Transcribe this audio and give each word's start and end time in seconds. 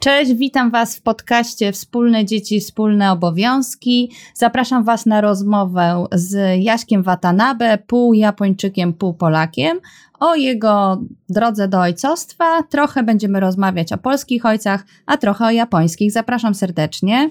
Cześć, 0.00 0.34
witam 0.34 0.70
Was 0.70 0.96
w 0.96 1.02
podcaście 1.02 1.72
Wspólne 1.72 2.24
Dzieci, 2.24 2.60
Wspólne 2.60 3.12
Obowiązki. 3.12 4.12
Zapraszam 4.34 4.84
Was 4.84 5.06
na 5.06 5.20
rozmowę 5.20 6.04
z 6.12 6.62
Jaśkiem 6.62 7.02
Watanabe, 7.02 7.78
pół 7.78 8.14
Japończykiem, 8.14 8.92
pół 8.92 9.14
Polakiem, 9.14 9.80
o 10.20 10.34
jego 10.34 11.00
drodze 11.28 11.68
do 11.68 11.80
ojcostwa. 11.80 12.62
Trochę 12.62 13.02
będziemy 13.02 13.40
rozmawiać 13.40 13.92
o 13.92 13.98
polskich 13.98 14.46
ojcach, 14.46 14.84
a 15.06 15.16
trochę 15.16 15.44
o 15.44 15.50
japońskich. 15.50 16.12
Zapraszam 16.12 16.54
serdecznie. 16.54 17.30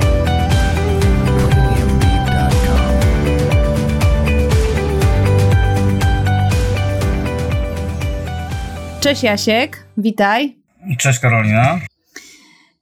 Cześć 9.01 9.23
Jasiek, 9.23 9.85
witaj. 9.97 10.55
Cześć 10.97 11.19
Karolina. 11.19 11.79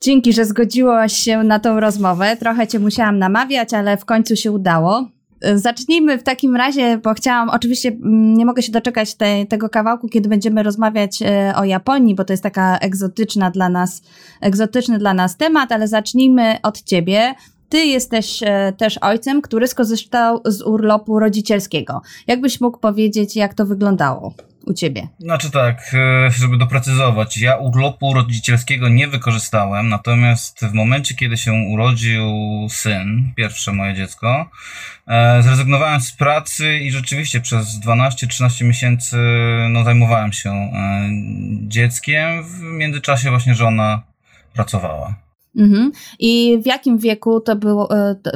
Dzięki, 0.02 0.34
że 0.34 0.45
zgodziłaś 0.45 1.14
się 1.14 1.44
na 1.44 1.59
tą 1.59 1.80
rozmowę. 1.80 2.38
Trochę 2.38 2.67
cię 2.67 2.80
musiałam 2.80 3.20
namawiać, 3.20 3.73
ale 3.73 3.98
w 3.98 4.06
końcu 4.06 4.36
się 4.36 4.52
udało. 4.52 5.08
Zacznijmy 5.56 6.17
w 6.17 6.23
takim 6.23 6.56
razie, 6.56 6.98
bo 6.98 7.14
chciałam, 7.14 7.50
oczywiście 7.50 7.89
mm, 7.89 8.34
nie 8.34 8.45
mogę 8.45 8.61
się 8.61 8.72
doczekać 8.72 9.16
te, 9.16 9.45
tego 9.45 9.70
kawałku, 9.70 10.08
kiedy 10.08 10.30
będziemy 10.30 10.64
rozmawiać 10.64 11.22
e, 11.22 11.53
o 11.56 11.64
Japonii, 11.64 12.16
bo 12.16 12.26
to 12.26 12.33
jest 12.33 12.44
taka 12.44 12.78
egzotyczna 12.78 13.52
dla 13.52 13.70
nas, 13.70 14.02
egzotyczny 14.42 14.98
dla 14.98 15.14
nas 15.14 15.38
temat, 15.38 15.72
ale 15.72 15.88
zacznijmy 15.88 16.58
od 16.64 16.81
ciebie. 16.81 17.33
Ty 17.70 17.78
jesteś 17.78 18.44
e, 18.44 18.73
też 18.78 18.98
ojcem, 18.98 19.42
który 19.42 19.67
skorzystał 19.67 20.42
z 20.45 20.61
urlopu 20.61 21.20
rodzicielskiego. 21.20 22.02
Jakbyś 22.28 22.61
mógł 22.61 22.80
powiedzieć, 22.80 23.36
jak 23.36 23.54
to 23.54 23.66
wyglądało? 23.66 24.33
U 24.66 24.74
ciebie? 24.74 25.08
Znaczy 25.20 25.52
tak, 25.52 25.92
e, 25.94 26.32
żeby 26.32 26.58
doprecyzować, 26.58 27.38
ja 27.38 27.58
urlopu 27.58 28.14
rodzicielskiego 28.14 28.90
nie 28.90 29.08
wykorzystałem, 29.08 29.90
natomiast 29.90 30.66
w 30.66 30.74
momencie, 30.74 31.16
kiedy 31.16 31.38
się 31.38 31.54
urodził 31.54 32.24
syn, 32.70 33.34
pierwsze 33.36 33.74
moje 33.74 33.94
dziecko, 33.94 34.50
e, 35.08 35.44
zrezygnowałem 35.44 36.02
z 36.02 36.12
pracy 36.12 36.78
i 36.78 36.92
rzeczywiście 36.92 37.42
przez 37.42 37.80
12-13 37.80 38.66
miesięcy 38.66 39.18
no, 39.70 39.84
zajmowałem 39.84 40.34
się 40.34 40.50
e, 40.52 41.10
dzieckiem. 41.68 42.44
W 42.44 42.62
międzyczasie 42.62 43.30
właśnie 43.30 43.56
żona 43.56 44.04
pracowała. 44.54 45.16
Mhm. 45.58 45.92
I 46.20 46.60
w 46.64 46.66
jakim 46.66 46.98
wieku 46.98 47.42
to 47.42 47.56
było, 47.56 47.90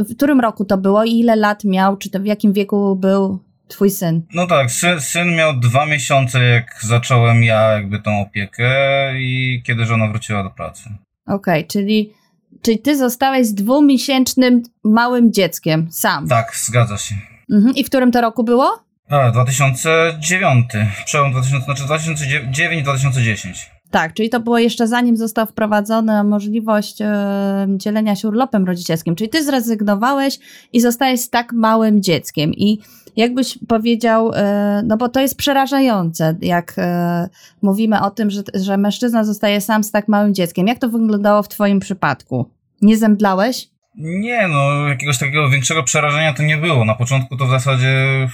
w 0.09 0.15
którym 0.15 0.39
roku 0.39 0.65
to 0.65 0.77
było 0.77 1.03
i 1.03 1.19
ile 1.19 1.35
lat 1.35 1.63
miał, 1.63 1.97
czy 1.97 2.09
to 2.09 2.19
w 2.19 2.25
jakim 2.25 2.53
wieku 2.53 2.95
był 2.95 3.39
twój 3.73 3.89
syn? 3.89 4.21
No 4.33 4.47
tak, 4.47 4.71
syn, 4.71 5.01
syn 5.01 5.35
miał 5.35 5.59
dwa 5.59 5.85
miesiące, 5.85 6.43
jak 6.43 6.79
zacząłem 6.81 7.43
ja 7.43 7.71
jakby 7.71 7.99
tą 7.99 8.21
opiekę 8.21 8.71
i 9.19 9.61
kiedy 9.65 9.85
żona 9.85 10.07
wróciła 10.07 10.43
do 10.43 10.49
pracy. 10.49 10.83
Okej, 11.25 11.35
okay, 11.35 11.63
czyli, 11.63 12.13
czyli 12.61 12.79
ty 12.79 12.97
zostałeś 12.97 13.47
z 13.47 13.53
dwumiesięcznym 13.53 14.63
małym 14.83 15.33
dzieckiem 15.33 15.87
sam? 15.91 16.27
Tak, 16.27 16.55
zgadza 16.55 16.97
się. 16.97 17.15
Mhm. 17.51 17.75
I 17.75 17.83
w 17.83 17.87
którym 17.87 18.11
to 18.11 18.21
roku 18.21 18.43
było? 18.43 18.83
A, 19.09 19.31
2009, 19.31 20.65
przełom 21.05 21.31
2000, 21.31 21.65
znaczy 21.65 21.83
2009-2010. 21.83 23.73
Tak, 23.93 24.13
czyli 24.13 24.29
to 24.29 24.39
było 24.39 24.59
jeszcze 24.59 24.87
zanim 24.87 25.17
została 25.17 25.45
wprowadzona 25.45 26.23
możliwość 26.23 27.01
e, 27.01 27.67
dzielenia 27.77 28.15
się 28.15 28.27
urlopem 28.27 28.65
rodzicielskim. 28.65 29.15
Czyli 29.15 29.29
ty 29.29 29.43
zrezygnowałeś 29.43 30.39
i 30.73 30.81
zostałeś 30.81 31.21
z 31.21 31.29
tak 31.29 31.53
małym 31.53 32.01
dzieckiem. 32.01 32.53
I 32.53 32.79
jakbyś 33.15 33.59
powiedział, 33.67 34.31
e, 34.35 34.81
no 34.85 34.97
bo 34.97 35.09
to 35.09 35.19
jest 35.19 35.37
przerażające, 35.37 36.35
jak 36.41 36.73
e, 36.77 37.29
mówimy 37.61 38.01
o 38.01 38.11
tym, 38.11 38.29
że, 38.29 38.41
że 38.53 38.77
mężczyzna 38.77 39.23
zostaje 39.23 39.61
sam 39.61 39.83
z 39.83 39.91
tak 39.91 40.07
małym 40.07 40.33
dzieckiem. 40.33 40.67
Jak 40.67 40.79
to 40.79 40.89
wyglądało 40.89 41.43
w 41.43 41.49
twoim 41.49 41.79
przypadku? 41.79 42.49
Nie 42.81 42.97
zemdlałeś? 42.97 43.67
Nie, 43.95 44.47
no 44.47 44.87
jakiegoś 44.87 45.17
takiego 45.17 45.49
większego 45.49 45.83
przerażenia 45.83 46.33
to 46.33 46.43
nie 46.43 46.57
było. 46.57 46.85
Na 46.85 46.95
początku 46.95 47.37
to 47.37 47.45
w 47.45 47.49
zasadzie 47.49 48.27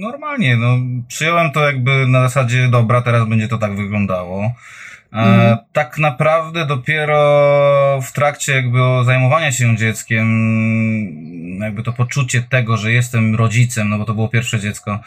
normalnie, 0.00 0.56
no 0.56 0.76
przyjąłem 1.08 1.52
to 1.52 1.66
jakby 1.66 2.06
na 2.06 2.22
zasadzie 2.22 2.68
dobra, 2.68 3.02
teraz 3.02 3.28
będzie 3.28 3.48
to 3.48 3.58
tak 3.58 3.76
wyglądało. 3.76 4.50
Mm. 5.14 5.58
Tak 5.72 5.98
naprawdę 5.98 6.66
dopiero 6.66 8.00
w 8.02 8.12
trakcie 8.12 8.52
jakby 8.52 8.78
zajmowania 9.04 9.52
się 9.52 9.76
dzieckiem, 9.76 10.26
jakby 11.60 11.82
to 11.82 11.92
poczucie 11.92 12.42
tego, 12.42 12.76
że 12.76 12.92
jestem 12.92 13.34
rodzicem, 13.34 13.88
no 13.88 13.98
bo 13.98 14.04
to 14.04 14.14
było 14.14 14.28
pierwsze 14.28 14.60
dziecko, 14.60 15.00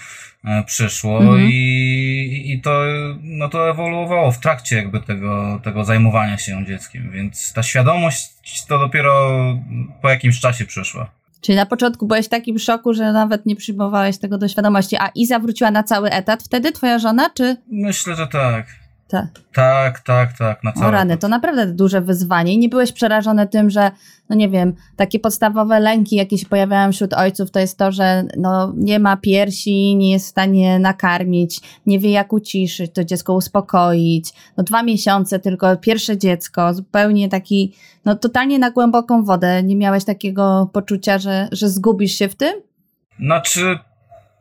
e, 0.46 0.64
przyszło 0.64 1.20
mm. 1.20 1.42
i, 1.42 2.44
i 2.46 2.62
to, 2.62 2.84
no 3.22 3.50
to 3.50 3.70
ewoluowało 3.70 4.32
w 4.32 4.40
trakcie 4.40 4.76
jakby 4.76 5.00
tego, 5.02 5.60
tego 5.64 5.84
zajmowania 5.84 6.38
się 6.38 6.66
dzieckiem, 6.66 7.12
więc 7.12 7.54
ta 7.54 7.64
świadomość 7.64 8.66
to 8.68 8.80
dopiero 8.80 9.38
po 10.02 10.10
jakimś 10.10 10.40
czasie 10.40 10.66
przyszła. 10.66 11.10
Czyli 11.42 11.56
na 11.56 11.66
początku 11.66 12.08
byłeś 12.08 12.26
w 12.26 12.30
takim 12.30 12.60
szoku, 12.60 12.94
że 12.94 13.14
nawet 13.14 13.46
nie 13.46 13.56
przyjmowałeś 13.56 14.18
tego 14.18 14.38
do 14.38 14.48
świadomości. 14.48 14.96
A 15.00 15.12
Iza 15.16 15.40
wróciła 15.40 15.72
na 15.72 15.84
cały 15.84 16.10
etat 16.10 16.44
wtedy, 16.44 16.72
twoja 16.72 17.00
żona, 17.00 17.30
czy? 17.30 17.58
Myślę, 17.72 18.16
że 18.16 18.28
tak. 18.28 18.87
Tak. 19.08 19.28
Tak, 19.54 20.00
tak, 20.00 20.38
tak, 20.38 20.64
na 20.64 20.74
O 20.88 20.92
rany, 20.92 21.18
to 21.18 21.28
naprawdę 21.28 21.68
duże 21.68 22.02
wyzwanie. 22.02 22.54
I 22.54 22.58
nie 22.58 22.70
byłeś 22.70 22.92
przerażony 22.92 23.48
tym, 23.48 23.70
że, 23.70 23.92
no 24.30 24.36
nie 24.36 24.50
wiem, 24.50 24.74
takie 24.96 25.20
podstawowe 25.20 25.80
lęki, 25.80 26.16
jakie 26.16 26.38
się 26.38 26.46
pojawiają 26.46 26.92
wśród 26.92 27.14
ojców, 27.14 27.52
to 27.52 27.60
jest 27.60 27.78
to, 27.78 27.92
że 27.92 28.24
no, 28.38 28.74
nie 28.78 29.00
ma 29.00 29.18
piersi, 29.18 29.96
nie 29.96 30.12
jest 30.12 30.26
w 30.26 30.30
stanie 30.30 30.80
nakarmić, 30.80 31.62
nie 31.86 32.00
wie 32.00 32.12
jak 32.12 32.34
uciszyć, 32.34 32.94
to 32.94 33.04
dziecko 33.04 33.34
uspokoić. 33.34 34.34
No 34.58 34.64
dwa 34.64 34.84
miesiące 34.84 35.40
tylko, 35.40 35.78
pierwsze 35.78 36.18
dziecko, 36.18 36.74
zupełnie 36.74 37.30
taki, 37.30 37.76
no 38.06 38.16
totalnie 38.16 38.60
na 38.60 38.72
głęboką 38.72 39.24
wodę. 39.24 39.64
Nie 39.64 39.76
miałeś 39.76 40.06
takiego 40.06 40.70
poczucia, 40.74 41.18
że, 41.18 41.48
że 41.52 41.70
zgubisz 41.70 42.14
się 42.14 42.28
w 42.30 42.36
tym? 42.36 42.54
Znaczy, 43.20 43.80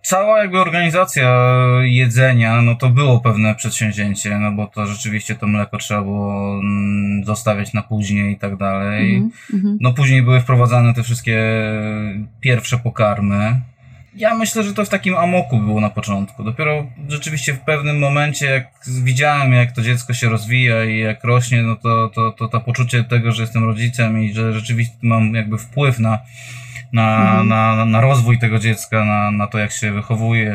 cała 0.06 0.38
jakby 0.38 0.60
organizacja 0.60 1.50
jedzenia, 1.82 2.62
no 2.62 2.74
to 2.74 2.88
było 2.88 3.20
pewne 3.20 3.54
przedsięwzięcie, 3.54 4.38
no 4.38 4.52
bo 4.52 4.66
to 4.66 4.86
rzeczywiście 4.86 5.34
to 5.34 5.46
mleko 5.46 5.78
trzeba 5.78 6.02
było 6.02 6.58
mm, 6.58 7.24
zostawiać 7.24 7.72
na 7.72 7.82
później 7.82 8.32
i 8.32 8.38
tak 8.38 8.56
dalej. 8.56 9.16
Mm 9.16 9.30
-hmm. 9.52 9.76
No 9.80 9.92
później 9.92 10.22
były 10.22 10.40
wprowadzane 10.40 10.94
te 10.94 11.02
wszystkie 11.02 11.42
pierwsze 12.40 12.78
pokarmy. 12.78 13.60
Ja 14.16 14.34
myślę, 14.34 14.62
że 14.62 14.74
to 14.74 14.84
w 14.84 14.88
takim 14.88 15.16
amoku 15.16 15.58
było 15.58 15.80
na 15.80 15.90
początku. 15.90 16.44
Dopiero 16.44 16.86
rzeczywiście 17.08 17.54
w 17.54 17.60
pewnym 17.60 17.98
momencie, 17.98 18.46
jak 18.46 18.66
widziałem, 19.02 19.52
jak 19.52 19.72
to 19.72 19.82
dziecko 19.82 20.14
się 20.14 20.28
rozwija 20.28 20.84
i 20.84 20.98
jak 20.98 21.24
rośnie, 21.24 21.62
no 21.62 21.76
to, 21.76 22.10
to, 22.14 22.32
to, 22.32 22.48
to 22.48 22.60
poczucie 22.60 23.04
tego, 23.04 23.32
że 23.32 23.42
jestem 23.42 23.64
rodzicem 23.64 24.22
i 24.22 24.32
że 24.32 24.52
rzeczywiście 24.52 24.96
mam 25.02 25.34
jakby 25.34 25.58
wpływ 25.58 25.98
na, 25.98 26.18
na, 26.92 27.40
mhm. 27.40 27.48
na, 27.48 27.84
na 27.84 28.00
rozwój 28.00 28.38
tego 28.38 28.58
dziecka, 28.58 29.04
na, 29.04 29.30
na 29.30 29.46
to, 29.46 29.58
jak 29.58 29.72
się 29.72 29.92
wychowuje, 29.92 30.54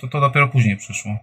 to, 0.00 0.08
to 0.08 0.20
dopiero 0.20 0.48
później 0.48 0.76
przyszło. 0.76 1.18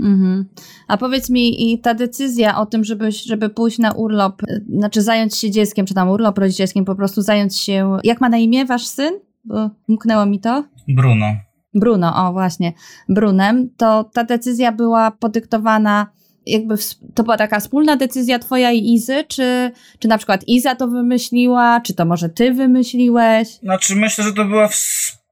Mhm. 0.00 0.44
A 0.88 0.96
powiedz 0.96 1.30
mi, 1.30 1.72
i 1.72 1.78
ta 1.78 1.94
decyzja 1.94 2.58
o 2.58 2.66
tym, 2.66 2.84
żeby, 2.84 3.12
żeby 3.12 3.48
pójść 3.48 3.78
na 3.78 3.92
urlop, 3.92 4.42
y, 4.42 4.64
znaczy 4.78 5.02
zająć 5.02 5.36
się 5.36 5.50
dzieckiem, 5.50 5.86
czy 5.86 5.94
tam 5.94 6.08
urlop 6.08 6.38
rodzicielskim, 6.38 6.84
po 6.84 6.94
prostu 6.94 7.22
zająć 7.22 7.58
się. 7.58 7.96
Jak 8.04 8.20
ma 8.20 8.28
na 8.28 8.36
imię 8.36 8.64
wasz 8.64 8.86
syn? 8.86 9.14
Bo 9.44 9.70
umknęło 9.88 10.26
mi 10.26 10.40
to. 10.40 10.64
Bruno. 10.88 11.26
Bruno, 11.74 12.28
o 12.28 12.32
właśnie, 12.32 12.72
Brunem, 13.08 13.70
to 13.76 14.04
ta 14.04 14.24
decyzja 14.24 14.72
była 14.72 15.10
podyktowana 15.10 16.06
jakby 16.46 16.74
to 17.14 17.22
była 17.22 17.36
taka 17.36 17.60
wspólna 17.60 17.96
decyzja 17.96 18.38
twoja 18.38 18.72
i 18.72 18.94
Izy, 18.94 19.24
czy, 19.28 19.70
czy 19.98 20.08
na 20.08 20.18
przykład 20.18 20.44
Iza 20.46 20.74
to 20.74 20.88
wymyśliła, 20.88 21.80
czy 21.80 21.94
to 21.94 22.04
może 22.04 22.28
ty 22.28 22.52
wymyśliłeś? 22.52 23.48
Znaczy 23.48 23.96
myślę, 23.96 24.24
że 24.24 24.32
to 24.32 24.44
była 24.44 24.68
wspólna 24.68 25.23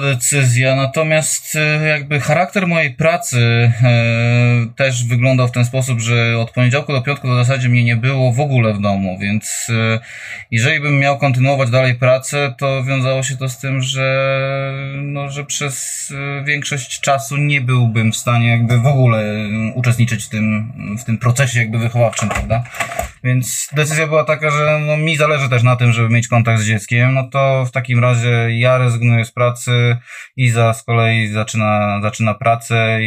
decyzja, 0.00 0.76
natomiast 0.76 1.56
e, 1.56 1.88
jakby 1.88 2.20
charakter 2.20 2.66
mojej 2.66 2.90
pracy 2.90 3.72
e, 3.82 4.66
też 4.76 5.04
wyglądał 5.04 5.48
w 5.48 5.52
ten 5.52 5.64
sposób, 5.64 6.00
że 6.00 6.38
od 6.38 6.50
poniedziałku 6.50 6.92
do 6.92 7.02
piątku 7.02 7.28
w 7.28 7.34
zasadzie 7.34 7.68
mnie 7.68 7.84
nie 7.84 7.96
było 7.96 8.32
w 8.32 8.40
ogóle 8.40 8.74
w 8.74 8.80
domu, 8.80 9.18
więc 9.18 9.66
e, 9.70 10.00
jeżeli 10.50 10.80
bym 10.80 10.98
miał 10.98 11.18
kontynuować 11.18 11.70
dalej 11.70 11.94
pracę, 11.94 12.54
to 12.58 12.84
wiązało 12.84 13.22
się 13.22 13.36
to 13.36 13.48
z 13.48 13.58
tym, 13.58 13.82
że, 13.82 14.72
no, 15.02 15.30
że 15.30 15.44
przez 15.44 16.08
większość 16.44 17.00
czasu 17.00 17.36
nie 17.36 17.60
byłbym 17.60 18.12
w 18.12 18.16
stanie 18.16 18.48
jakby 18.48 18.78
w 18.78 18.86
ogóle 18.86 19.24
uczestniczyć 19.74 20.24
w 20.24 20.28
tym, 20.28 20.72
w 20.98 21.04
tym 21.04 21.18
procesie 21.18 21.58
jakby 21.58 21.78
wychowawczym, 21.78 22.28
prawda? 22.28 22.64
Więc 23.24 23.68
decyzja 23.76 24.06
była 24.06 24.24
taka, 24.24 24.50
że 24.50 24.80
no, 24.86 24.96
mi 24.96 25.16
zależy 25.16 25.48
też 25.48 25.62
na 25.62 25.76
tym, 25.76 25.92
żeby 25.92 26.08
mieć 26.08 26.28
kontakt 26.28 26.60
z 26.60 26.66
dzieckiem, 26.66 27.14
no 27.14 27.28
to 27.28 27.64
w 27.64 27.70
takim 27.70 27.98
razie 27.98 28.58
ja 28.58 28.78
rezygnuję 28.78 29.24
z 29.24 29.32
pracy, 29.32 29.96
Iza 30.36 30.72
z 30.72 30.82
kolei 30.82 31.28
zaczyna, 31.28 32.00
zaczyna 32.02 32.34
pracę 32.34 32.98
i, 33.02 33.06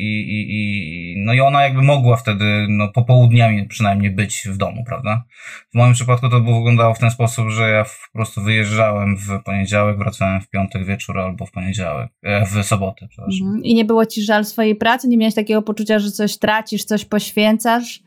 i, 0.00 0.30
i, 0.30 0.46
i, 0.50 1.24
no 1.24 1.32
i 1.32 1.40
ona 1.40 1.64
jakby 1.64 1.82
mogła 1.82 2.16
wtedy, 2.16 2.66
no 2.68 2.88
popołudniami 2.88 3.68
przynajmniej 3.68 4.10
być 4.10 4.42
w 4.48 4.56
domu, 4.56 4.84
prawda? 4.84 5.24
W 5.72 5.74
moim 5.74 5.92
przypadku 5.92 6.28
to 6.28 6.40
było, 6.40 6.56
wyglądało 6.56 6.94
w 6.94 6.98
ten 6.98 7.10
sposób, 7.10 7.48
że 7.48 7.70
ja 7.70 7.84
po 7.84 8.12
prostu 8.12 8.42
wyjeżdżałem 8.42 9.16
w 9.16 9.42
poniedziałek, 9.44 9.98
wracałem 9.98 10.40
w 10.40 10.48
piątek 10.48 10.84
wieczór 10.84 11.18
albo 11.18 11.46
w 11.46 11.50
poniedziałek, 11.50 12.10
e, 12.22 12.46
w 12.46 12.66
sobotę, 12.66 13.08
przepraszam. 13.10 13.46
Mhm. 13.46 13.64
I 13.64 13.74
nie 13.74 13.84
było 13.84 14.06
ci 14.06 14.22
żal 14.22 14.44
swojej 14.44 14.76
pracy? 14.76 15.08
Nie 15.08 15.16
miałeś 15.16 15.34
takiego 15.34 15.62
poczucia, 15.62 15.98
że 15.98 16.10
coś 16.10 16.38
tracisz, 16.38 16.84
coś 16.84 17.04
poświęcasz? 17.04 18.00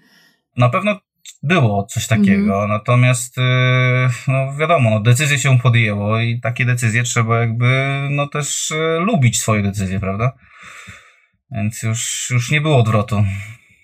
Na 0.58 0.70
pewno 0.70 1.00
było 1.44 1.84
coś 1.84 2.08
takiego, 2.08 2.58
mm. 2.58 2.70
natomiast 2.70 3.38
yy, 3.38 3.44
no 4.28 4.58
wiadomo, 4.58 4.90
no, 4.90 5.00
decyzje 5.00 5.40
się 5.40 5.60
podjęło 5.60 6.20
i 6.20 6.40
takie 6.40 6.66
decyzje 6.66 7.04
trzeba 7.04 7.40
jakby 7.40 7.68
no 8.10 8.28
też 8.28 8.70
yy, 8.72 9.06
lubić 9.06 9.40
swoje 9.40 9.64
decyzje, 9.64 10.00
prawda? 10.00 10.32
Więc 11.52 11.84
już, 11.84 12.30
już 12.32 12.52
nie 12.52 12.62
było 12.62 12.78
odwrotu. 12.78 13.16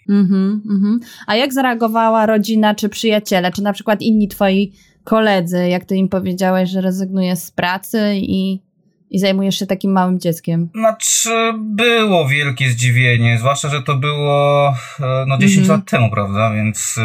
Mm-hmm, 0.09 0.59
mm-hmm. 0.65 0.99
A 1.27 1.35
jak 1.35 1.53
zareagowała 1.53 2.25
rodzina 2.25 2.75
czy 2.75 2.89
przyjaciele, 2.89 3.51
czy 3.51 3.61
na 3.61 3.73
przykład 3.73 4.01
inni 4.01 4.27
twoi 4.27 4.73
koledzy, 5.03 5.69
jak 5.69 5.85
ty 5.85 5.95
im 5.95 6.09
powiedziałeś, 6.09 6.69
że 6.69 6.81
rezygnujesz 6.81 7.39
z 7.39 7.51
pracy 7.51 8.13
i 8.15 8.68
i 9.09 9.19
zajmujesz 9.19 9.59
się 9.59 9.65
takim 9.65 9.91
małym 9.91 10.19
dzieckiem? 10.19 10.69
Znaczy, 10.75 11.53
było 11.59 12.27
wielkie 12.27 12.69
zdziwienie, 12.69 13.37
zwłaszcza, 13.37 13.69
że 13.69 13.83
to 13.83 13.95
było 13.95 14.69
e, 14.99 15.25
no 15.27 15.37
10 15.37 15.59
mhm. 15.59 15.79
lat 15.79 15.89
temu, 15.89 16.09
prawda? 16.11 16.53
Więc 16.53 16.97
y, 16.97 17.01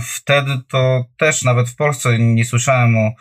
wtedy 0.00 0.52
to 0.68 1.04
też 1.16 1.44
nawet 1.44 1.68
w 1.68 1.76
Polsce 1.76 2.18
nie 2.18 2.44
słyszałem 2.44 2.96
o, 2.96 3.12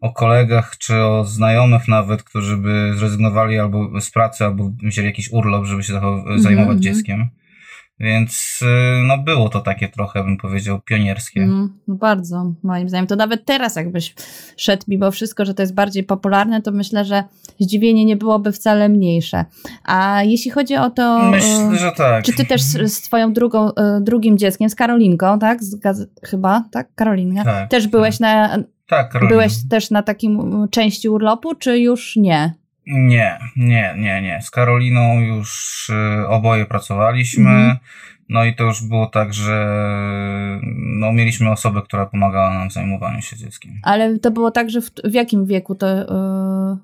o 0.00 0.12
kolegach 0.12 0.78
czy 0.78 1.02
o 1.02 1.24
znajomych 1.24 1.88
nawet, 1.88 2.22
którzy 2.22 2.56
by 2.56 2.92
zrezygnowali 2.96 3.58
albo 3.58 4.00
z 4.00 4.10
pracy, 4.10 4.44
albo 4.44 4.70
wzięli 4.82 5.06
jakiś 5.06 5.32
urlop, 5.32 5.64
żeby 5.64 5.82
się 5.82 5.94
mhm, 5.94 6.40
zajmować 6.40 6.76
mhm. 6.76 6.82
dzieckiem. 6.82 7.28
Więc 8.00 8.60
y, 8.62 8.66
no 9.06 9.18
było 9.18 9.48
to 9.48 9.60
takie 9.60 9.88
trochę, 9.88 10.24
bym 10.24 10.36
powiedział, 10.36 10.80
pionierskie. 10.80 11.42
Mm, 11.42 11.78
no 11.88 11.94
bardzo, 11.94 12.52
moim 12.62 12.88
zdaniem. 12.88 13.06
To 13.06 13.16
nawet 13.16 13.44
teraz 13.44 13.76
jakbyś 13.76 14.14
szedł 14.56 14.82
mimo 14.88 15.10
wszystko, 15.10 15.44
że 15.44 15.54
to 15.54 15.62
jest 15.62 15.74
bardziej 15.74 16.04
popularne, 16.04 16.62
to 16.62 16.72
myślę, 16.72 17.04
że 17.04 17.24
zdziwienie 17.60 18.04
nie 18.04 18.16
byłoby 18.16 18.52
wcale 18.52 18.88
mniejsze. 18.88 19.44
A 19.84 20.22
jeśli 20.24 20.50
chodzi 20.50 20.76
o 20.76 20.90
to... 20.90 21.18
Myślę, 21.30 21.78
że 21.78 21.92
tak. 21.92 22.24
Czy 22.24 22.32
ty 22.32 22.46
też 22.46 22.62
z 22.62 23.00
twoją 23.00 23.32
drugą, 23.32 23.70
y, 23.70 23.74
drugim 24.00 24.38
dzieckiem, 24.38 24.70
z 24.70 24.74
Karolinką, 24.74 25.38
tak? 25.38 25.64
Z 25.64 26.08
chyba, 26.24 26.64
tak? 26.72 26.94
Karolinka. 26.94 27.44
Tak, 27.44 27.70
też 27.70 27.88
byłeś 27.88 28.18
tak. 28.18 28.20
na... 28.20 28.64
Tak, 28.88 29.12
Karolina. 29.12 29.30
Byłeś 29.30 29.68
też 29.70 29.90
na 29.90 30.02
takim 30.02 30.66
części 30.70 31.08
urlopu, 31.08 31.54
czy 31.54 31.78
już 31.78 32.16
nie? 32.16 32.54
Nie, 32.88 33.38
nie, 33.56 33.94
nie, 33.98 34.22
nie. 34.22 34.42
Z 34.42 34.50
Karoliną 34.50 35.20
już 35.20 35.88
y, 35.90 36.28
oboje 36.28 36.66
pracowaliśmy. 36.66 37.50
Mhm. 37.50 37.76
No 38.28 38.44
i 38.44 38.54
to 38.54 38.64
już 38.64 38.82
było 38.82 39.06
tak, 39.06 39.34
że 39.34 39.66
no, 40.76 41.12
mieliśmy 41.12 41.50
osobę, 41.50 41.82
która 41.82 42.06
pomagała 42.06 42.54
nam 42.54 42.70
w 42.70 42.72
zajmowaniu 42.72 43.22
się 43.22 43.36
dzieckiem. 43.36 43.72
Ale 43.82 44.18
to 44.18 44.30
było 44.30 44.50
tak, 44.50 44.70
że 44.70 44.80
w, 44.80 44.90
w 45.04 45.14
jakim 45.14 45.46
wieku 45.46 45.74
to 45.74 45.96
yy, 45.96 46.04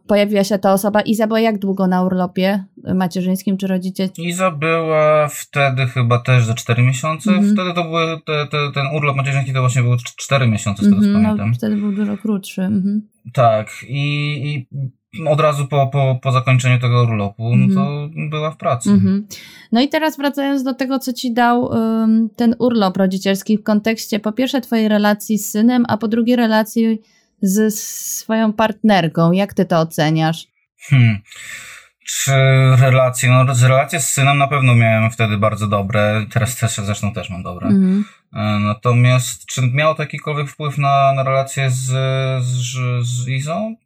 pojawiła 0.06 0.44
się 0.44 0.58
ta 0.58 0.72
osoba? 0.72 1.00
Iza 1.00 1.26
była 1.26 1.40
jak 1.40 1.58
długo 1.58 1.86
na 1.86 2.02
urlopie 2.02 2.64
macierzyńskim 2.94 3.56
czy 3.56 3.66
rodzicielskim? 3.66 4.24
Iza 4.24 4.50
była 4.50 5.28
wtedy 5.28 5.86
chyba 5.86 6.18
też 6.18 6.44
za 6.44 6.54
4 6.54 6.82
miesiące. 6.82 7.30
Mhm. 7.30 7.54
Wtedy 7.54 7.74
to 7.74 7.84
były, 7.84 8.20
te, 8.26 8.46
te, 8.46 8.72
ten 8.74 8.86
urlop 8.96 9.16
macierzyński 9.16 9.52
to 9.52 9.60
właśnie 9.60 9.82
były 9.82 9.96
4 10.16 10.48
miesiące, 10.48 10.82
z 10.82 10.84
tego 10.84 10.96
mhm, 10.96 11.14
pamiętam. 11.14 11.48
No, 11.48 11.54
wtedy 11.54 11.76
był 11.76 11.92
dużo 11.92 12.16
krótszy. 12.16 12.62
Mhm. 12.62 13.08
Tak 13.32 13.68
i, 13.88 14.34
i 14.48 14.66
od 15.28 15.40
razu 15.40 15.66
po, 15.66 15.86
po, 15.86 16.18
po 16.22 16.32
zakończeniu 16.32 16.80
tego 16.80 17.02
urlopu, 17.02 17.56
no 17.56 17.74
to 17.74 18.04
mhm. 18.04 18.30
była 18.30 18.50
w 18.50 18.56
pracy. 18.56 18.90
Mhm. 18.90 19.26
No 19.72 19.80
i 19.80 19.88
teraz 19.88 20.16
wracając 20.16 20.62
do 20.62 20.74
tego, 20.74 20.98
co 20.98 21.12
ci 21.12 21.32
dał 21.32 21.64
um, 21.64 22.28
ten 22.36 22.54
urlop 22.58 22.96
rodzicielski 22.96 23.58
w 23.58 23.62
kontekście 23.62 24.20
po 24.20 24.32
pierwsze 24.32 24.60
twojej 24.60 24.88
relacji 24.88 25.38
z 25.38 25.50
synem, 25.50 25.84
a 25.88 25.96
po 25.96 26.08
drugie 26.08 26.36
relacji 26.36 27.02
ze 27.42 27.70
swoją 27.70 28.52
partnerką. 28.52 29.32
Jak 29.32 29.54
ty 29.54 29.64
to 29.64 29.78
oceniasz? 29.80 30.46
Hmm. 30.80 31.18
Czy 32.06 32.32
relacje? 32.78 33.30
No, 33.30 33.68
relacje 33.68 34.00
z 34.00 34.08
synem 34.08 34.38
na 34.38 34.48
pewno 34.48 34.74
miałem 34.74 35.10
wtedy 35.10 35.38
bardzo 35.38 35.66
dobre. 35.66 36.26
Teraz 36.32 36.56
też, 36.56 36.76
zresztą 36.76 37.12
też 37.12 37.30
mam 37.30 37.42
dobre. 37.42 37.66
Mhm. 37.66 38.04
E, 38.32 38.58
natomiast 38.58 39.46
czy 39.46 39.62
miało 39.72 39.94
to 39.94 40.02
jakikolwiek 40.02 40.48
wpływ 40.48 40.78
na, 40.78 41.12
na 41.12 41.22
relacje 41.22 41.70
z, 41.70 41.84
z, 42.44 42.76
z 43.06 43.28
Izą? 43.28 43.76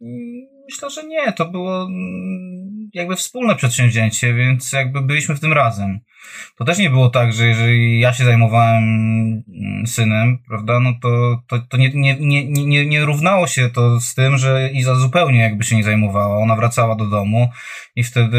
Myślę, 0.69 0.91
że 0.91 1.05
nie. 1.07 1.33
To 1.33 1.45
było 1.45 1.83
mm, 1.83 2.91
jakby 2.95 3.17
wspólne 3.17 3.57
przedsięwzięcie, 3.57 4.35
więc 4.35 4.73
jakby 4.73 5.03
byliśmy 5.03 5.35
w 5.35 5.41
tym 5.41 5.53
razem. 5.53 6.01
To 6.57 6.65
też 6.65 6.79
nie 6.79 6.91
było 6.91 7.11
tak, 7.11 7.33
że 7.33 7.47
jeżeli 7.47 8.01
ja 8.01 8.13
się 8.13 8.25
zajmowałem 8.25 8.83
mm, 8.83 9.87
synem, 9.87 10.39
prawda, 10.49 10.81
no 10.81 10.95
to, 11.03 11.43
to, 11.47 11.59
to 11.59 11.77
nie, 11.77 11.91
nie, 11.95 12.17
nie, 12.21 12.45
nie, 12.47 12.87
nie 12.87 13.05
równało 13.05 13.47
się 13.47 13.71
to 13.71 14.01
z 14.01 14.15
tym, 14.15 14.39
że 14.39 14.71
Iza 14.73 14.95
zupełnie 14.95 15.41
jakby 15.41 15.65
się 15.65 15.77
nie 15.77 15.85
zajmowała. 15.85 16.39
Ona 16.39 16.57
wracała 16.57 16.95
do 16.95 17.07
domu 17.07 17.49
i 17.97 18.05
wtedy, 18.05 18.39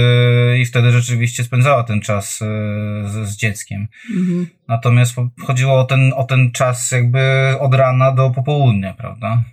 i 0.60 0.66
wtedy 0.66 0.92
rzeczywiście 0.92 1.44
spędzała 1.44 1.84
ten 1.84 2.02
czas 2.02 2.42
e, 2.42 2.46
z, 3.10 3.30
z 3.30 3.38
dzieckiem. 3.38 3.88
Mhm. 4.10 4.48
Natomiast 4.68 5.16
chodziło 5.42 5.80
o 5.80 5.84
ten, 5.84 6.14
o 6.16 6.24
ten 6.24 6.52
czas 6.52 6.92
jakby 6.92 7.20
od 7.60 7.74
rana 7.74 8.12
do 8.12 8.30
popołudnia, 8.30 8.94
prawda? 8.94 9.44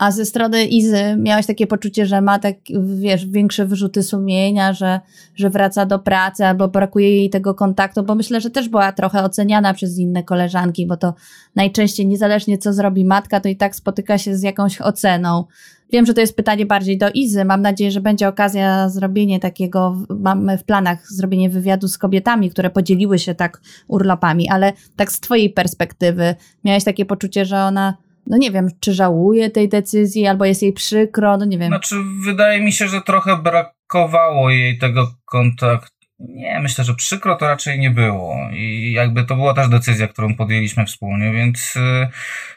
A 0.00 0.10
ze 0.10 0.24
strony 0.24 0.64
Izy 0.64 1.16
miałeś 1.18 1.46
takie 1.46 1.66
poczucie, 1.66 2.06
że 2.06 2.20
ma 2.20 2.38
tak, 2.38 2.56
wiesz, 2.84 3.26
większe 3.26 3.66
wyrzuty 3.66 4.02
sumienia, 4.02 4.72
że, 4.72 5.00
że 5.34 5.50
wraca 5.50 5.86
do 5.86 5.98
pracy 5.98 6.46
albo 6.46 6.68
brakuje 6.68 7.16
jej 7.16 7.30
tego 7.30 7.54
kontaktu, 7.54 8.02
bo 8.02 8.14
myślę, 8.14 8.40
że 8.40 8.50
też 8.50 8.68
była 8.68 8.92
trochę 8.92 9.22
oceniana 9.24 9.74
przez 9.74 9.98
inne 9.98 10.22
koleżanki, 10.22 10.86
bo 10.86 10.96
to 10.96 11.14
najczęściej 11.56 12.06
niezależnie 12.06 12.58
co 12.58 12.72
zrobi 12.72 13.04
matka, 13.04 13.40
to 13.40 13.48
i 13.48 13.56
tak 13.56 13.76
spotyka 13.76 14.18
się 14.18 14.36
z 14.36 14.42
jakąś 14.42 14.80
oceną. 14.80 15.44
Wiem, 15.92 16.06
że 16.06 16.14
to 16.14 16.20
jest 16.20 16.36
pytanie 16.36 16.66
bardziej 16.66 16.98
do 16.98 17.10
Izy. 17.14 17.44
Mam 17.44 17.62
nadzieję, 17.62 17.90
że 17.90 18.00
będzie 18.00 18.28
okazja 18.28 18.88
zrobienie 18.88 19.40
takiego, 19.40 19.96
mamy 20.08 20.58
w 20.58 20.64
planach 20.64 21.12
zrobienie 21.12 21.50
wywiadu 21.50 21.88
z 21.88 21.98
kobietami, 21.98 22.50
które 22.50 22.70
podzieliły 22.70 23.18
się 23.18 23.34
tak 23.34 23.60
urlopami, 23.88 24.48
ale 24.48 24.72
tak 24.96 25.12
z 25.12 25.20
twojej 25.20 25.50
perspektywy 25.50 26.34
miałeś 26.64 26.84
takie 26.84 27.04
poczucie, 27.04 27.44
że 27.44 27.58
ona 27.58 27.96
no 28.26 28.36
nie 28.36 28.50
wiem, 28.50 28.68
czy 28.80 28.94
żałuje 28.94 29.50
tej 29.50 29.68
decyzji, 29.68 30.26
albo 30.26 30.44
jest 30.44 30.62
jej 30.62 30.72
przykro, 30.72 31.36
no 31.36 31.44
nie 31.44 31.58
wiem. 31.58 31.68
Znaczy, 31.68 31.94
wydaje 32.24 32.60
mi 32.60 32.72
się, 32.72 32.88
że 32.88 33.00
trochę 33.00 33.36
brakowało 33.36 34.50
jej 34.50 34.78
tego 34.78 35.14
kontaktu. 35.24 36.00
Nie, 36.18 36.60
myślę, 36.60 36.84
że 36.84 36.94
przykro 36.94 37.36
to 37.36 37.46
raczej 37.46 37.78
nie 37.78 37.90
było. 37.90 38.36
I 38.52 38.92
jakby 38.92 39.24
to 39.24 39.36
była 39.36 39.54
też 39.54 39.68
decyzja, 39.68 40.08
którą 40.08 40.34
podjęliśmy 40.34 40.86
wspólnie, 40.86 41.32
więc 41.32 41.76
y, 41.76 42.08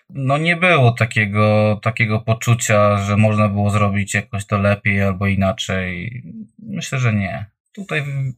no 0.10 0.38
nie 0.38 0.56
było 0.56 0.92
takiego, 0.92 1.80
takiego 1.82 2.20
poczucia, 2.20 2.98
że 2.98 3.18
można 3.18 3.50
było 3.50 3.70
zrobić 3.70 4.14
jakoś 4.14 4.46
to 4.46 4.58
lepiej 4.58 5.02
albo 5.02 5.28
inaczej. 5.28 6.24
Myślę, 6.60 7.00
że 7.00 7.14
nie. 7.14 7.53
Tutaj 7.76 8.00
mm. 8.00 8.34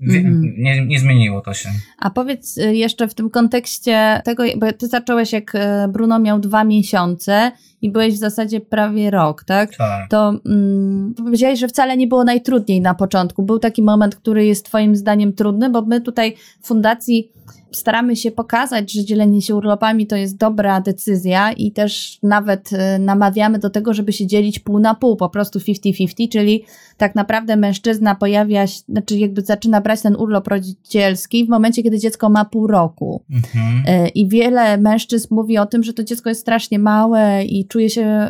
nie, 0.57 0.85
nie 0.85 0.99
zmieniło 0.99 1.41
to 1.41 1.53
się. 1.53 1.69
A 1.99 2.09
powiedz 2.09 2.57
y, 2.57 2.75
jeszcze 2.75 3.07
w 3.07 3.13
tym 3.13 3.29
kontekście 3.29 4.21
tego, 4.25 4.43
bo 4.57 4.73
ty 4.73 4.87
zacząłeś 4.87 5.31
jak 5.31 5.55
y, 5.55 5.59
Bruno 5.89 6.19
miał 6.19 6.39
dwa 6.39 6.63
miesiące 6.63 7.51
i 7.81 7.91
byłeś 7.91 8.13
w 8.13 8.17
zasadzie 8.17 8.61
prawie 8.61 9.11
rok, 9.11 9.43
tak? 9.43 9.75
Tak. 9.75 10.09
To 10.09 10.39
mm, 10.45 11.13
powiedziałeś, 11.17 11.59
że 11.59 11.67
wcale 11.67 11.97
nie 11.97 12.07
było 12.07 12.23
najtrudniej 12.23 12.81
na 12.81 12.93
początku. 12.93 13.43
Był 13.43 13.59
taki 13.59 13.81
moment, 13.81 14.15
który 14.15 14.45
jest 14.45 14.65
twoim 14.65 14.95
zdaniem 14.95 15.33
trudny, 15.33 15.69
bo 15.69 15.81
my 15.81 16.01
tutaj 16.01 16.35
w 16.61 16.67
fundacji 16.67 17.31
staramy 17.75 18.15
się 18.15 18.31
pokazać, 18.31 18.91
że 18.91 19.05
dzielenie 19.05 19.41
się 19.41 19.55
urlopami 19.55 20.07
to 20.07 20.15
jest 20.15 20.37
dobra 20.37 20.81
decyzja 20.81 21.51
i 21.51 21.71
też 21.71 22.19
nawet 22.23 22.73
y, 22.73 22.99
namawiamy 22.99 23.59
do 23.59 23.69
tego, 23.69 23.93
żeby 23.93 24.13
się 24.13 24.27
dzielić 24.27 24.59
pół 24.59 24.79
na 24.79 24.95
pół, 24.95 25.15
po 25.15 25.29
prostu 25.29 25.59
50-50, 25.59 26.29
czyli 26.29 26.63
tak 26.97 27.15
naprawdę 27.15 27.55
mężczyzna 27.55 28.15
pojawia 28.15 28.67
się, 28.67 28.79
znaczy 28.89 29.17
jakby 29.17 29.41
zaczyna 29.41 29.81
brać 29.81 30.01
ten 30.01 30.15
urlop 30.15 30.47
rodzicielski 30.47 31.45
w 31.45 31.49
momencie, 31.49 31.83
kiedy 31.83 31.99
dziecko 31.99 32.29
ma 32.29 32.45
pół 32.45 32.67
roku. 32.67 33.21
Mhm. 33.31 34.05
Y, 34.05 34.09
I 34.09 34.29
wiele 34.29 34.77
mężczyzn 34.77 35.35
mówi 35.35 35.57
o 35.57 35.65
tym, 35.65 35.83
że 35.83 35.93
to 35.93 36.03
dziecko 36.03 36.29
jest 36.29 36.41
strasznie 36.41 36.79
małe 36.79 37.43
i 37.43 37.67
czuje 37.67 37.89
się 37.89 38.27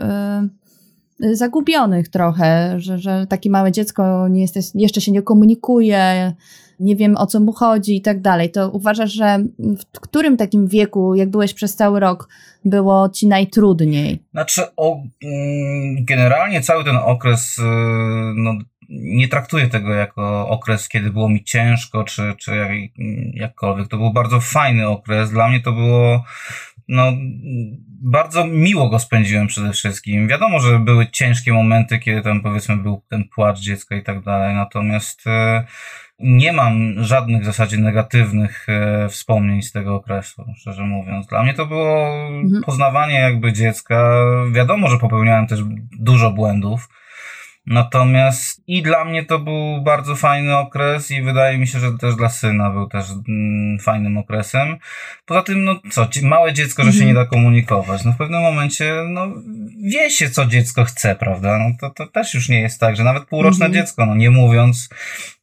y, 1.23 1.35
zagubionych 1.35 2.09
trochę, 2.09 2.79
że, 2.79 2.99
że 2.99 3.27
takie 3.29 3.49
małe 3.49 3.71
dziecko 3.71 4.27
nie 4.27 4.41
jesteś, 4.41 4.65
jeszcze 4.75 5.01
się 5.01 5.11
nie 5.11 5.21
komunikuje, 5.21 6.33
nie 6.79 6.95
wiem 6.95 7.17
o 7.17 7.25
co 7.25 7.39
mu 7.39 7.51
chodzi 7.51 7.97
i 7.97 8.01
tak 8.01 8.21
dalej. 8.21 8.51
To 8.51 8.69
uważasz, 8.69 9.11
że 9.11 9.39
w 9.95 9.99
którym 9.99 10.37
takim 10.37 10.67
wieku, 10.67 11.15
jak 11.15 11.29
byłeś 11.29 11.53
przez 11.53 11.75
cały 11.75 11.99
rok, 11.99 12.29
było 12.65 13.09
ci 13.09 13.27
najtrudniej? 13.27 14.19
Znaczy, 14.31 14.61
o, 14.77 14.97
mm, 15.23 16.05
generalnie 16.05 16.61
cały 16.61 16.83
ten 16.83 16.95
okres, 16.95 17.57
y, 17.57 17.61
no, 18.35 18.53
nie 18.89 19.27
traktuję 19.27 19.67
tego 19.67 19.93
jako 19.93 20.49
okres, 20.49 20.89
kiedy 20.89 21.11
było 21.11 21.29
mi 21.29 21.43
ciężko, 21.43 22.03
czy, 22.03 22.33
czy 22.37 22.55
jak, 22.55 22.71
jakkolwiek. 23.33 23.87
To 23.87 23.97
był 23.97 24.13
bardzo 24.13 24.39
fajny 24.39 24.87
okres. 24.87 25.31
Dla 25.31 25.47
mnie 25.47 25.61
to 25.61 25.71
było, 25.71 26.23
no, 26.87 27.13
bardzo 28.01 28.47
miło 28.47 28.89
go 28.89 28.99
spędziłem 28.99 29.47
przede 29.47 29.71
wszystkim. 29.71 30.27
Wiadomo, 30.27 30.59
że 30.59 30.79
były 30.79 31.07
ciężkie 31.07 31.53
momenty, 31.53 31.99
kiedy 31.99 32.21
tam 32.21 32.41
powiedzmy 32.41 32.77
był 32.77 33.01
ten 33.09 33.23
płacz 33.35 33.59
dziecka 33.59 33.95
i 33.95 34.03
tak 34.03 34.23
dalej, 34.23 34.55
natomiast 34.55 35.27
y, 35.27 35.31
nie 36.19 36.53
mam 36.53 37.03
żadnych 37.03 37.41
w 37.41 37.45
zasadzie 37.45 37.77
negatywnych 37.77 38.67
e, 38.69 39.09
wspomnień 39.09 39.61
z 39.61 39.71
tego 39.71 39.95
okresu, 39.95 40.45
szczerze 40.57 40.83
mówiąc. 40.83 41.27
Dla 41.27 41.43
mnie 41.43 41.53
to 41.53 41.65
było 41.65 42.07
mhm. 42.27 42.63
poznawanie 42.63 43.19
jakby 43.19 43.53
dziecka. 43.53 44.25
Wiadomo, 44.51 44.87
że 44.87 44.97
popełniałem 44.97 45.47
też 45.47 45.59
dużo 45.99 46.31
błędów, 46.31 46.89
Natomiast 47.67 48.63
i 48.67 48.83
dla 48.83 49.05
mnie 49.05 49.25
to 49.25 49.39
był 49.39 49.81
bardzo 49.83 50.15
fajny 50.15 50.57
okres 50.57 51.11
i 51.11 51.21
wydaje 51.21 51.57
mi 51.57 51.67
się, 51.67 51.79
że 51.79 51.97
też 51.97 52.15
dla 52.15 52.29
syna 52.29 52.69
był 52.69 52.87
też 52.87 53.05
mm, 53.27 53.79
fajnym 53.79 54.17
okresem. 54.17 54.77
Poza 55.25 55.41
tym, 55.41 55.63
no 55.63 55.79
co, 55.91 56.07
małe 56.23 56.53
dziecko, 56.53 56.83
że 56.83 56.91
się 56.91 56.97
mhm. 56.97 57.09
nie 57.09 57.13
da 57.23 57.25
komunikować. 57.25 58.05
No 58.05 58.11
w 58.11 58.17
pewnym 58.17 58.41
momencie, 58.41 58.93
no 59.09 59.27
wie 59.83 60.09
się, 60.09 60.29
co 60.29 60.45
dziecko 60.45 60.83
chce, 60.83 61.15
prawda? 61.15 61.57
No 61.57 61.65
to, 61.79 61.89
to 61.89 62.07
też 62.11 62.33
już 62.33 62.49
nie 62.49 62.61
jest 62.61 62.79
tak, 62.79 62.95
że 62.95 63.03
nawet 63.03 63.25
półroczne 63.25 63.65
mhm. 63.65 63.73
dziecko, 63.85 64.05
no 64.05 64.15
nie 64.15 64.31
mówiąc, 64.31 64.89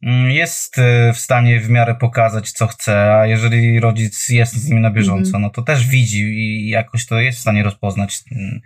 mm, 0.03 0.31
jest 0.31 0.79
e, 0.79 1.13
w 1.13 1.19
stanie 1.19 1.61
w 1.61 1.71
miarę 1.71 1.95
pokazać, 1.95 2.53
co 2.53 2.67
chce, 2.67 3.15
a 3.15 3.27
jeżeli 3.27 3.81
rodzic 3.81 4.29
jest 4.29 4.55
z 4.55 4.69
nimi 4.69 4.81
na 4.81 4.91
bieżąco, 4.91 5.27
mhm. 5.27 5.43
no 5.43 5.51
to 5.51 5.63
też 5.63 5.87
widzi 5.87 6.23
i 6.23 6.69
jakoś 6.69 7.07
to 7.07 7.21
jest 7.21 7.39
w 7.39 7.41
stanie 7.41 7.63
rozpoznać, 7.63 8.21
mm, 8.33 8.61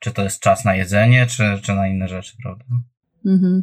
czy 0.00 0.10
to 0.10 0.22
jest 0.22 0.40
czas 0.40 0.64
na 0.64 0.74
jedzenie, 0.74 1.26
czy, 1.26 1.60
czy 1.62 1.72
na 1.74 1.88
inne 1.88 2.08
rzeczy, 2.08 2.32
prawda? 2.42 2.64
Mhm. 3.26 3.62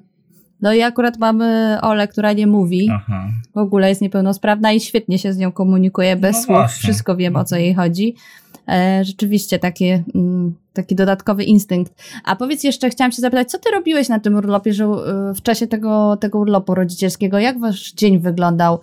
No 0.62 0.74
i 0.74 0.82
akurat 0.82 1.18
mamy 1.18 1.78
Olę, 1.82 2.08
która 2.08 2.34
nie 2.34 2.48
mówi. 2.48 2.90
Aha. 2.92 3.28
W 3.56 3.58
ogóle 3.58 3.90
jest 3.90 4.02
niepełnosprawna 4.02 4.72
i 4.72 4.80
świetnie 4.80 5.20
się 5.20 5.34
z 5.34 5.38
nią 5.38 5.52
komunikuje 5.52 6.16
bez 6.16 6.36
no 6.36 6.44
słów. 6.44 6.72
Wszystko 6.72 7.16
wiem, 7.16 7.36
o 7.36 7.46
co 7.46 7.56
jej 7.56 7.74
chodzi. 7.74 8.16
E, 8.70 9.06
rzeczywiście 9.06 9.60
takie, 9.60 10.04
mm, 10.16 10.56
taki 10.74 10.96
dodatkowy 10.96 11.44
instynkt. 11.44 11.94
A 12.24 12.36
powiedz 12.36 12.64
jeszcze, 12.64 12.90
chciałam 12.90 13.12
się 13.12 13.22
zapytać, 13.22 13.52
co 13.52 13.60
ty 13.60 13.72
robiłeś 13.72 14.10
na 14.10 14.20
tym 14.20 14.36
urlopie, 14.36 14.74
że 14.74 14.84
e, 14.84 15.34
w 15.34 15.42
czasie 15.42 15.68
tego, 15.68 16.18
tego 16.18 16.40
urlopu 16.40 16.76
rodzicielskiego? 16.76 17.40
Jak 17.40 17.60
wasz 17.60 17.92
dzień 17.92 18.20
wyglądał? 18.20 18.80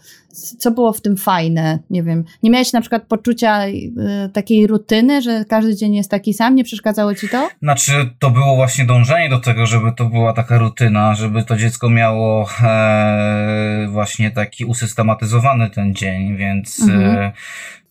Co 0.59 0.71
było 0.71 0.93
w 0.93 1.00
tym 1.00 1.16
fajne? 1.16 1.78
Nie 1.90 2.02
wiem. 2.02 2.25
Nie 2.43 2.50
miałeś 2.50 2.73
na 2.73 2.81
przykład 2.81 3.02
poczucia 3.02 3.66
y, 3.69 3.93
takiej 4.33 4.66
rutyny, 4.66 5.23
że 5.23 5.45
każdy 5.45 5.76
dzień 5.76 5.95
jest 5.95 6.11
taki 6.11 6.35
sam? 6.35 6.55
Nie 6.55 6.64
przeszkadzało 6.64 7.14
ci 7.14 7.28
to? 7.28 7.49
Znaczy, 7.62 7.93
to 8.19 8.31
było 8.31 8.57
właśnie 8.57 8.85
dążenie 8.85 9.28
do 9.28 9.40
tego, 9.40 9.66
żeby 9.66 9.93
to 9.97 10.05
była 10.05 10.33
taka 10.33 10.59
rutyna, 10.59 11.14
żeby 11.14 11.45
to 11.45 11.57
dziecko 11.57 11.90
miało 11.90 12.49
e, 12.62 13.87
właśnie 13.90 14.31
taki 14.31 14.64
usystematyzowany 14.64 15.71
ten 15.71 15.95
dzień, 15.95 16.37
więc 16.37 16.83
mhm. 16.83 17.16
e, 17.16 17.33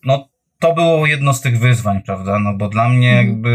no 0.04 0.28
to 0.58 0.74
było 0.74 1.06
jedno 1.06 1.34
z 1.34 1.40
tych 1.40 1.58
wyzwań, 1.58 2.02
prawda? 2.02 2.38
No 2.38 2.54
bo 2.54 2.68
dla 2.68 2.88
mnie 2.88 3.10
mhm. 3.10 3.26
jakby 3.26 3.50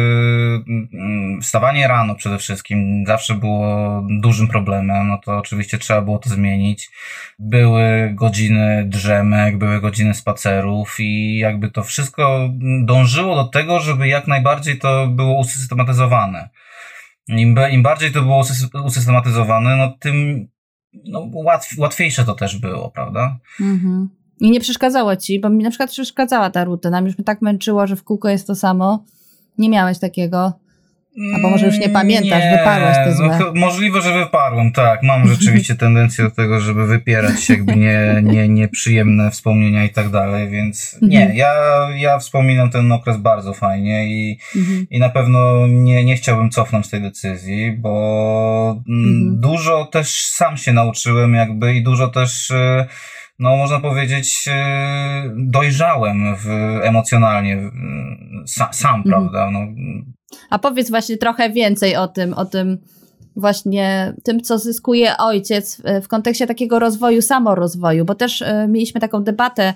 mm, 0.94 1.42
wstawanie 1.42 1.88
rano 1.88 2.16
przede 2.16 2.38
wszystkim 2.38 3.04
zawsze 3.08 3.36
było 3.36 4.04
dużym 4.22 4.48
problemem, 4.48 5.08
no 5.08 5.18
to 5.18 5.38
oczywiście 5.38 5.78
trzeba 5.78 6.02
było 6.02 6.20
to 6.20 6.30
zmienić. 6.30 6.90
Były 7.40 8.12
godziny 8.14 8.86
drzemek, 8.88 9.58
były 9.58 9.82
godziny 9.82 10.14
spacerów 10.14 10.96
i 11.00 11.38
jakby 11.38 11.72
to 11.72 11.84
wszystko 11.84 12.50
dążyło 12.84 13.36
do 13.36 13.44
tego, 13.44 13.80
żeby 13.80 14.08
jak 14.08 14.28
najbardziej 14.28 14.80
to 14.80 15.08
było 15.08 15.40
usystematyzowane. 15.40 16.50
Im, 17.28 17.56
im 17.72 17.84
bardziej 17.84 18.12
to 18.12 18.22
było 18.22 18.44
usystematyzowane, 18.84 19.76
no 19.76 19.98
tym 20.00 20.48
no, 20.94 21.30
łatw, 21.34 21.78
łatwiejsze 21.78 22.26
to 22.26 22.34
też 22.34 22.58
było, 22.58 22.92
prawda? 22.92 23.38
Mhm. 23.62 24.10
I 24.42 24.52
nie 24.52 24.60
przeszkadzało 24.60 25.16
ci, 25.16 25.40
bo 25.40 25.50
mi 25.50 25.64
na 25.64 25.70
przykład 25.70 25.90
przeszkadzała 25.90 26.50
ta 26.50 26.64
rutyna. 26.64 27.00
Już 27.00 27.18
mnie 27.18 27.26
tak 27.26 27.42
męczyło, 27.42 27.88
że 27.88 27.96
w 27.96 28.04
kółko 28.04 28.30
jest 28.30 28.48
to 28.48 28.56
samo. 28.56 29.04
Nie 29.58 29.70
miałeś 29.70 30.00
takiego? 30.00 30.54
Albo 31.36 31.50
może 31.50 31.66
już 31.66 31.80
nie 31.80 31.90
pamiętasz, 31.90 32.44
nie, 32.44 32.58
wyparłeś 32.58 32.96
te 32.96 33.16
złe. 33.16 33.40
No, 33.40 33.54
możliwe, 33.56 34.02
że 34.02 34.14
wyparłem, 34.20 34.72
tak. 34.72 35.04
Mam 35.04 35.28
rzeczywiście 35.28 35.76
tendencję 35.86 36.24
do 36.24 36.32
tego, 36.32 36.60
żeby 36.60 36.88
wypierać 36.88 37.50
jakby 37.50 37.76
nie, 37.76 38.22
nie, 38.24 38.48
nieprzyjemne 38.48 39.32
wspomnienia 39.32 39.86
i 39.86 39.90
tak 39.90 40.10
dalej, 40.10 40.50
więc 40.50 40.98
nie, 41.02 41.20
mhm. 41.20 41.38
ja, 41.38 41.54
ja 41.96 42.20
wspominam 42.20 42.70
ten 42.70 42.92
okres 42.92 43.18
bardzo 43.18 43.54
fajnie 43.54 44.08
i, 44.08 44.38
mhm. 44.56 44.88
i 44.90 45.00
na 45.00 45.10
pewno 45.10 45.68
nie, 45.68 46.06
nie 46.06 46.16
chciałbym 46.16 46.50
cofnąć 46.50 46.90
tej 46.90 47.02
decyzji, 47.02 47.72
bo 47.72 48.84
mhm. 48.90 49.40
dużo 49.40 49.86
też 49.86 50.22
sam 50.22 50.58
się 50.58 50.74
nauczyłem 50.74 51.34
jakby 51.34 51.76
i 51.76 51.84
dużo 51.84 52.08
też 52.08 52.50
y, 52.50 52.86
no 53.42 53.56
można 53.56 53.80
powiedzieć, 53.80 54.46
e, 54.48 55.24
dojrzałem 55.36 56.36
w, 56.36 56.48
emocjonalnie 56.84 57.72
sam, 58.46 58.68
sam 58.72 58.96
mhm. 58.96 59.04
prawda? 59.04 59.52
No. 59.52 59.60
A 60.50 60.60
powiedz 60.60 60.90
właśnie 60.90 61.18
trochę 61.18 61.50
więcej 61.50 61.96
o 61.96 62.08
tym, 62.08 62.34
o 62.34 62.46
tym 62.46 62.78
właśnie 63.36 64.14
tym, 64.24 64.42
co 64.42 64.58
zyskuje 64.58 65.18
ojciec 65.18 65.82
w 66.04 66.08
kontekście 66.08 66.48
takiego 66.48 66.80
rozwoju, 66.80 67.22
samorozwoju, 67.22 68.06
bo 68.06 68.16
też 68.16 68.42
e, 68.42 68.68
mieliśmy 68.68 69.02
taką 69.02 69.24
debatę 69.24 69.74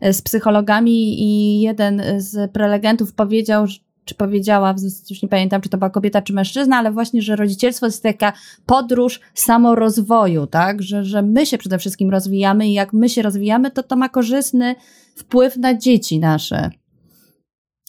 e, 0.00 0.12
z 0.12 0.22
psychologami 0.22 1.22
i 1.22 1.60
jeden 1.60 2.02
z 2.16 2.52
prelegentów 2.52 3.14
powiedział, 3.14 3.66
czy 4.04 4.14
powiedziała, 4.14 4.74
już 5.10 5.22
nie 5.22 5.28
pamiętam, 5.28 5.60
czy 5.60 5.68
to 5.68 5.78
była 5.78 5.90
kobieta, 5.90 6.22
czy 6.22 6.32
mężczyzna, 6.32 6.76
ale 6.76 6.92
właśnie, 6.92 7.22
że 7.22 7.36
rodzicielstwo 7.36 7.86
jest 7.86 8.02
taka 8.02 8.32
podróż 8.66 9.20
samorozwoju, 9.34 10.46
tak? 10.46 10.82
Że, 10.82 11.04
że 11.04 11.22
my 11.22 11.46
się 11.46 11.58
przede 11.58 11.78
wszystkim 11.78 12.10
rozwijamy 12.10 12.68
i 12.68 12.72
jak 12.72 12.92
my 12.92 13.08
się 13.08 13.22
rozwijamy, 13.22 13.70
to 13.70 13.82
to 13.82 13.96
ma 13.96 14.08
korzystny 14.08 14.74
wpływ 15.16 15.56
na 15.56 15.78
dzieci 15.78 16.18
nasze. 16.18 16.70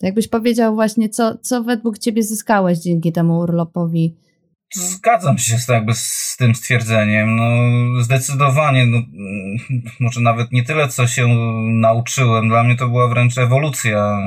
Jakbyś 0.02 0.28
powiedział 0.28 0.76
właśnie, 0.76 1.10
co, 1.10 1.38
co 1.38 1.64
według 1.64 1.98
ciebie 1.98 2.24
zyskałeś 2.24 2.80
dzięki 2.80 3.12
temu 3.12 3.40
urlopowi? 3.40 4.16
Zgadzam 4.74 5.38
się 5.38 5.58
z, 5.58 5.68
jakby 5.68 5.94
z 5.94 6.36
tym 6.40 6.56
stwierdzeniem. 6.56 7.36
No, 7.36 7.44
zdecydowanie, 8.04 8.86
no, 8.86 8.98
może 10.00 10.22
nawet 10.22 10.52
nie 10.52 10.64
tyle, 10.64 10.88
co 10.88 11.08
się 11.08 11.28
nauczyłem. 11.64 12.50
Dla 12.50 12.64
mnie 12.64 12.76
to 12.76 12.88
była 12.88 13.08
wręcz 13.08 13.38
ewolucja 13.38 14.18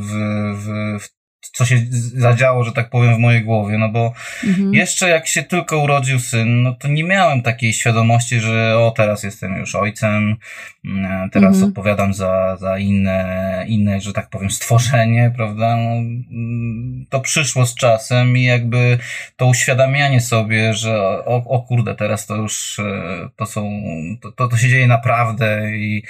w, 0.00 0.12
w, 0.56 0.98
w 1.04 1.23
co 1.54 1.64
się 1.64 1.78
zadziało, 2.14 2.64
że 2.64 2.72
tak 2.72 2.90
powiem, 2.90 3.16
w 3.16 3.18
mojej 3.18 3.42
głowie, 3.42 3.78
no 3.78 3.88
bo 3.88 4.12
mhm. 4.44 4.74
jeszcze 4.74 5.08
jak 5.08 5.26
się 5.26 5.42
tylko 5.42 5.78
urodził 5.78 6.20
syn, 6.20 6.62
no 6.62 6.74
to 6.74 6.88
nie 6.88 7.04
miałem 7.04 7.42
takiej 7.42 7.72
świadomości, 7.72 8.40
że 8.40 8.78
o, 8.78 8.90
teraz 8.90 9.22
jestem 9.22 9.56
już 9.56 9.74
ojcem, 9.74 10.36
mm, 10.84 11.30
teraz 11.30 11.54
mhm. 11.54 11.68
odpowiadam 11.68 12.14
za, 12.14 12.56
za 12.56 12.78
inne, 12.78 13.64
inne, 13.68 14.00
że 14.00 14.12
tak 14.12 14.30
powiem, 14.30 14.50
stworzenie, 14.50 15.32
prawda? 15.36 15.76
No, 15.76 15.90
mm, 15.90 17.06
to 17.10 17.20
przyszło 17.20 17.66
z 17.66 17.74
czasem 17.74 18.36
i 18.36 18.44
jakby 18.44 18.98
to 19.36 19.46
uświadamianie 19.46 20.20
sobie, 20.20 20.74
że 20.74 21.24
o, 21.24 21.36
o 21.36 21.62
kurde, 21.62 21.94
teraz 21.94 22.26
to 22.26 22.36
już 22.36 22.78
e, 22.78 23.28
to 23.36 23.46
są, 23.46 23.82
to, 24.20 24.32
to, 24.32 24.48
to 24.48 24.56
się 24.56 24.68
dzieje 24.68 24.86
naprawdę 24.86 25.76
i 25.76 26.02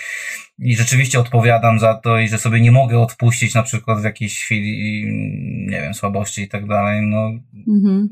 i 0.58 0.76
rzeczywiście 0.76 1.20
odpowiadam 1.20 1.78
za 1.78 1.94
to 1.94 2.18
i 2.18 2.28
że 2.28 2.38
sobie 2.38 2.60
nie 2.60 2.72
mogę 2.72 2.98
odpuścić 2.98 3.54
na 3.54 3.62
przykład 3.62 4.00
w 4.00 4.04
jakiejś 4.04 4.40
chwili, 4.40 5.04
nie 5.66 5.80
wiem, 5.80 5.94
słabości 5.94 6.42
i 6.42 6.48
tak 6.48 6.66
dalej, 6.66 7.06
no, 7.06 7.32
mhm. 7.68 8.08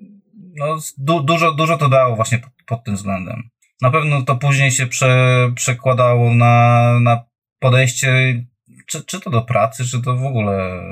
no 0.56 0.78
du, 0.98 1.22
dużo, 1.22 1.52
dużo 1.52 1.76
to 1.76 1.88
dało 1.88 2.16
właśnie 2.16 2.38
pod, 2.38 2.50
pod, 2.66 2.84
tym 2.84 2.94
względem. 2.94 3.42
Na 3.80 3.90
pewno 3.90 4.22
to 4.22 4.36
później 4.36 4.70
się 4.70 4.86
prze, 4.86 5.52
przekładało 5.54 6.34
na, 6.34 7.00
na 7.00 7.24
podejście, 7.58 8.42
czy, 8.86 9.04
czy 9.04 9.20
to 9.20 9.30
do 9.30 9.42
pracy, 9.42 9.84
czy 9.84 10.02
to 10.02 10.16
w 10.16 10.24
ogóle 10.24 10.82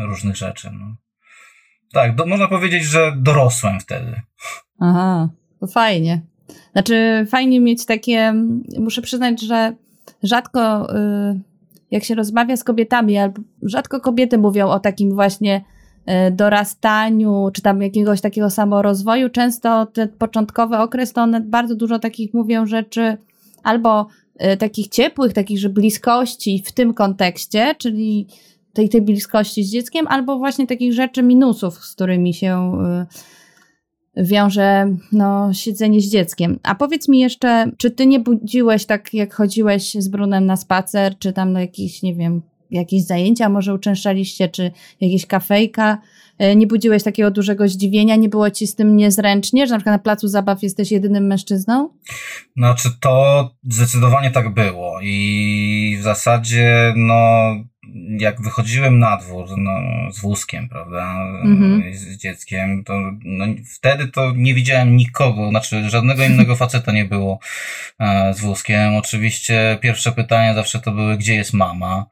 różnych 0.00 0.36
rzeczy. 0.36 0.70
No. 0.78 0.96
Tak, 1.92 2.14
do, 2.14 2.26
można 2.26 2.48
powiedzieć, 2.48 2.84
że 2.84 3.12
dorosłem 3.16 3.80
wtedy. 3.80 4.22
Aha, 4.80 5.28
to 5.60 5.66
fajnie. 5.66 6.22
Znaczy, 6.72 7.26
fajnie 7.30 7.60
mieć 7.60 7.86
takie, 7.86 8.34
muszę 8.78 9.02
przyznać, 9.02 9.42
że 9.42 9.74
rzadko, 10.24 10.94
y, 10.94 11.40
jak 11.90 12.04
się 12.04 12.14
rozmawia 12.14 12.56
z 12.56 12.64
kobietami, 12.64 13.18
albo 13.18 13.42
rzadko 13.62 14.00
kobiety 14.00 14.38
mówią 14.38 14.68
o 14.68 14.80
takim 14.80 15.14
właśnie 15.14 15.64
y, 16.28 16.30
dorastaniu, 16.30 17.50
czy 17.52 17.62
tam 17.62 17.82
jakiegoś 17.82 18.20
takiego 18.20 18.50
samorozwoju. 18.50 19.30
Często 19.30 19.86
ten 19.86 20.08
początkowy 20.08 20.76
okres 20.76 21.12
to 21.12 21.22
one 21.22 21.40
bardzo 21.40 21.74
dużo 21.74 21.98
takich 21.98 22.34
mówią 22.34 22.66
rzeczy 22.66 23.16
albo 23.62 24.06
y, 24.52 24.56
takich 24.56 24.88
ciepłych, 24.88 25.32
takich, 25.32 25.58
że 25.58 25.68
bliskości 25.68 26.62
w 26.66 26.72
tym 26.72 26.94
kontekście, 26.94 27.74
czyli 27.78 28.26
tej, 28.72 28.88
tej 28.88 29.02
bliskości 29.02 29.64
z 29.64 29.70
dzieckiem, 29.70 30.06
albo 30.06 30.38
właśnie 30.38 30.66
takich 30.66 30.92
rzeczy 30.92 31.22
minusów, 31.22 31.74
z 31.74 31.94
którymi 31.94 32.34
się 32.34 32.72
wiąże 34.16 34.96
no, 35.12 35.52
siedzenie 35.52 36.00
z 36.00 36.10
dzieckiem. 36.10 36.58
A 36.62 36.74
powiedz 36.74 37.08
mi 37.08 37.18
jeszcze, 37.18 37.70
czy 37.76 37.90
ty 37.90 38.06
nie 38.06 38.20
budziłeś 38.20 38.86
tak, 38.86 39.14
jak 39.14 39.34
chodziłeś 39.34 39.94
z 39.94 40.08
Brunem 40.08 40.46
na 40.46 40.56
spacer, 40.56 41.18
czy 41.18 41.32
tam 41.32 41.52
na 41.52 41.60
jakieś, 41.60 42.02
nie 42.02 42.14
wiem, 42.14 42.42
jakieś 42.70 43.04
zajęcia 43.04 43.48
może 43.48 43.74
uczęszczaliście, 43.74 44.48
czy 44.48 44.70
jakieś 45.00 45.26
kafejka, 45.26 45.98
e, 46.38 46.56
nie 46.56 46.66
budziłeś 46.66 47.02
takiego 47.02 47.30
dużego 47.30 47.68
zdziwienia, 47.68 48.16
nie 48.16 48.28
było 48.28 48.50
ci 48.50 48.66
z 48.66 48.74
tym 48.74 48.96
niezręcznie, 48.96 49.66
że 49.66 49.74
na 49.74 49.78
przykład 49.78 49.94
na 49.94 50.02
placu 50.02 50.28
zabaw 50.28 50.62
jesteś 50.62 50.92
jedynym 50.92 51.26
mężczyzną? 51.26 51.88
Znaczy 52.56 52.88
to 53.00 53.50
zdecydowanie 53.70 54.30
tak 54.30 54.54
było 54.54 55.00
i 55.02 55.96
w 56.00 56.02
zasadzie 56.02 56.92
no 56.96 57.50
jak 58.18 58.42
wychodziłem 58.42 58.98
na 58.98 59.16
dwór 59.16 59.46
no, 59.56 59.80
z 60.12 60.20
wózkiem, 60.20 60.68
prawda, 60.68 61.16
mhm. 61.42 61.94
z 61.94 62.16
dzieckiem, 62.16 62.84
to 62.84 62.94
no, 63.24 63.44
wtedy 63.76 64.08
to 64.08 64.32
nie 64.36 64.54
widziałem 64.54 64.96
nikogo, 64.96 65.48
znaczy 65.50 65.90
żadnego 65.90 66.24
innego 66.24 66.56
faceta 66.56 66.92
nie 66.92 67.04
było 67.04 67.38
e, 67.98 68.34
z 68.34 68.40
wózkiem. 68.40 68.94
Oczywiście 68.94 69.78
pierwsze 69.80 70.12
pytania 70.12 70.54
zawsze 70.54 70.80
to 70.80 70.92
były, 70.92 71.16
gdzie 71.16 71.34
jest 71.34 71.52
mama? 71.52 72.06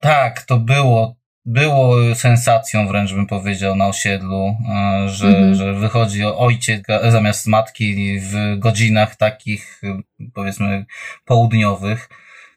Tak, 0.00 0.42
to 0.42 0.58
było, 0.58 1.16
było 1.44 2.14
sensacją 2.14 2.88
wręcz 2.88 3.12
bym 3.12 3.26
powiedział 3.26 3.76
na 3.76 3.86
osiedlu, 3.86 4.56
e, 4.68 5.08
że, 5.08 5.28
mhm. 5.28 5.54
że 5.54 5.74
wychodzi 5.74 6.24
ojciec 6.24 6.82
zamiast 7.08 7.46
matki 7.46 8.20
w 8.20 8.58
godzinach 8.58 9.16
takich 9.16 9.82
powiedzmy 10.34 10.86
południowych. 11.24 12.08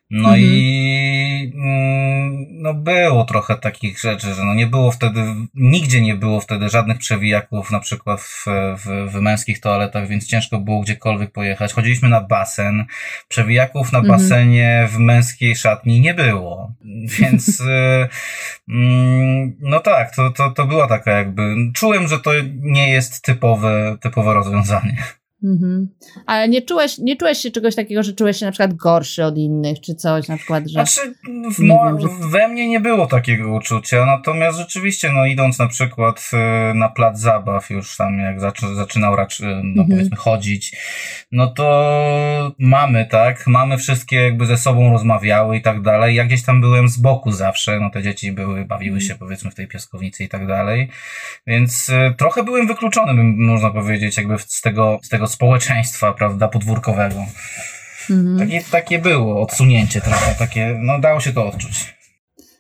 No 0.10 0.30
mhm. 0.30 0.44
i 0.44 1.54
mm, 1.56 2.46
no 2.50 2.74
było 2.74 3.24
trochę 3.24 3.56
takich 3.56 4.00
rzeczy, 4.00 4.34
że 4.34 4.46
no 4.46 4.54
nie 4.54 4.68
było 4.68 4.92
wtedy, 4.92 5.24
nigdzie 5.56 6.02
nie 6.02 6.16
było 6.16 6.42
wtedy 6.42 6.70
żadnych 6.70 6.98
przewijaków, 6.98 7.72
na 7.72 7.80
przykład 7.80 8.22
w, 8.22 8.46
w, 8.78 9.12
w 9.12 9.22
męskich 9.22 9.60
toaletach, 9.60 10.08
więc 10.08 10.28
ciężko 10.28 10.60
było 10.60 10.82
gdziekolwiek 10.82 11.32
pojechać. 11.32 11.74
Chodziliśmy 11.74 12.10
na 12.10 12.22
basen, 12.22 12.86
przewijaków 13.28 13.92
na 13.92 14.00
mhm. 14.00 14.20
basenie 14.20 14.88
w 14.92 14.98
męskiej 14.98 15.56
szatni 15.56 16.02
nie 16.02 16.14
było, 16.14 16.72
więc 17.20 17.60
y, 17.62 18.08
mm, 18.70 19.56
no 19.60 19.80
tak, 19.80 20.16
to, 20.16 20.30
to, 20.30 20.52
to 20.52 20.66
była 20.66 20.88
taka 20.88 21.12
jakby, 21.12 21.56
czułem, 21.74 22.08
że 22.08 22.20
to 22.20 22.32
nie 22.62 22.90
jest 22.90 23.22
typowe, 23.22 23.98
typowe 24.02 24.34
rozwiązanie. 24.34 24.98
Mhm. 25.44 25.88
Ale 26.26 26.50
nie 26.50 26.62
czułeś, 26.62 26.98
nie 26.98 27.16
czułeś 27.16 27.38
się 27.38 27.52
czegoś 27.52 27.76
takiego, 27.76 28.04
że 28.04 28.14
czułeś 28.14 28.38
się 28.38 28.46
na 28.46 28.52
przykład 28.52 28.74
gorszy 28.74 29.26
od 29.26 29.38
innych, 29.38 29.82
czy 29.82 29.96
coś 29.96 30.28
na 30.28 30.38
przykład, 30.38 30.68
że... 30.68 30.74
Znaczy, 30.74 31.14
w 31.56 31.60
mo- 31.60 31.86
wiem, 31.86 32.00
że... 32.00 32.08
we 32.30 32.48
mnie 32.48 32.68
nie 32.68 32.80
było 32.80 33.08
takiego 33.08 33.54
uczucia, 33.54 34.06
natomiast 34.06 34.58
rzeczywiście, 34.58 35.12
no 35.12 35.26
idąc 35.26 35.60
na 35.60 35.68
przykład 35.68 36.30
e, 36.34 36.74
na 36.74 36.90
plac 36.90 37.20
zabaw, 37.20 37.70
już 37.70 37.98
tam 37.98 38.20
jak 38.20 38.40
zaczy- 38.40 38.76
zaczynał 38.76 39.16
raczej, 39.16 39.48
no 39.48 39.54
mhm. 39.54 39.88
powiedzmy 39.90 40.18
chodzić, 40.18 40.76
no 41.32 41.48
to 41.48 42.56
mamy, 42.60 43.06
tak, 43.06 43.48
mamy 43.48 43.78
wszystkie 43.78 44.16
jakby 44.16 44.46
ze 44.46 44.58
sobą 44.58 44.92
rozmawiały 44.92 45.58
i 45.58 45.62
tak 45.62 45.82
dalej, 45.82 46.16
ja 46.16 46.26
gdzieś 46.26 46.44
tam 46.44 46.62
byłem 46.62 46.88
z 46.88 46.98
boku 46.98 47.32
zawsze, 47.32 47.80
no 47.80 47.90
te 47.90 48.04
dzieci 48.04 48.32
były, 48.32 48.66
bawiły 48.66 49.02
się 49.02 49.16
powiedzmy 49.16 49.52
w 49.52 49.56
tej 49.56 49.68
piaskownicy 49.68 50.24
i 50.24 50.30
tak 50.30 50.48
dalej, 50.48 50.90
więc 51.48 51.90
e, 51.90 52.14
trochę 52.18 52.44
byłem 52.44 52.68
wykluczony, 52.68 53.24
można 53.24 53.70
powiedzieć, 53.70 54.18
jakby 54.18 54.38
z 54.40 54.62
tego, 54.62 55.00
z 55.02 55.10
tego 55.10 55.27
społeczeństwa, 55.28 56.14
prawda, 56.14 56.48
podwórkowego. 56.48 57.26
Mhm. 58.10 58.38
Takie, 58.40 58.62
takie 58.72 59.00
było 59.00 59.42
odsunięcie 59.42 60.02
trochę, 60.02 60.36
takie, 60.36 60.80
no 60.82 61.00
dało 61.00 61.20
się 61.20 61.34
to 61.34 61.48
odczuć. 61.48 61.98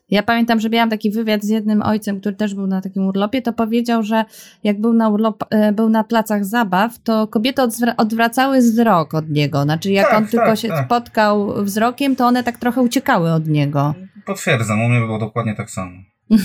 Ja 0.09 0.23
pamiętam, 0.23 0.59
że 0.59 0.69
miałam 0.69 0.89
taki 0.89 1.11
wywiad 1.11 1.43
z 1.43 1.49
jednym 1.49 1.81
ojcem, 1.81 2.19
który 2.19 2.35
też 2.35 2.55
był 2.55 2.67
na 2.67 2.81
takim 2.81 3.07
urlopie, 3.07 3.41
to 3.41 3.53
powiedział, 3.53 4.03
że 4.03 4.25
jak 4.63 4.81
był 4.81 4.93
na, 4.93 5.09
urlop, 5.09 5.43
e, 5.49 5.71
był 5.71 5.89
na 5.89 6.03
placach 6.03 6.45
zabaw, 6.45 6.99
to 6.99 7.27
kobiety 7.27 7.61
odwracały 7.97 8.59
wzrok 8.59 9.13
od 9.13 9.29
niego. 9.29 9.63
Znaczy, 9.63 9.91
jak 9.91 10.05
tak, 10.05 10.17
on 10.17 10.23
tak, 10.23 10.31
tylko 10.31 10.55
się 10.55 10.67
tak. 10.67 10.85
spotkał 10.85 11.63
wzrokiem, 11.63 12.15
to 12.15 12.25
one 12.27 12.43
tak 12.43 12.57
trochę 12.57 12.81
uciekały 12.81 13.31
od 13.31 13.47
niego. 13.47 13.93
Potwierdzam, 14.25 14.81
u 14.81 14.89
mnie 14.89 14.99
było 14.99 15.19
dokładnie 15.19 15.55
tak 15.55 15.71
samo. 15.71 15.91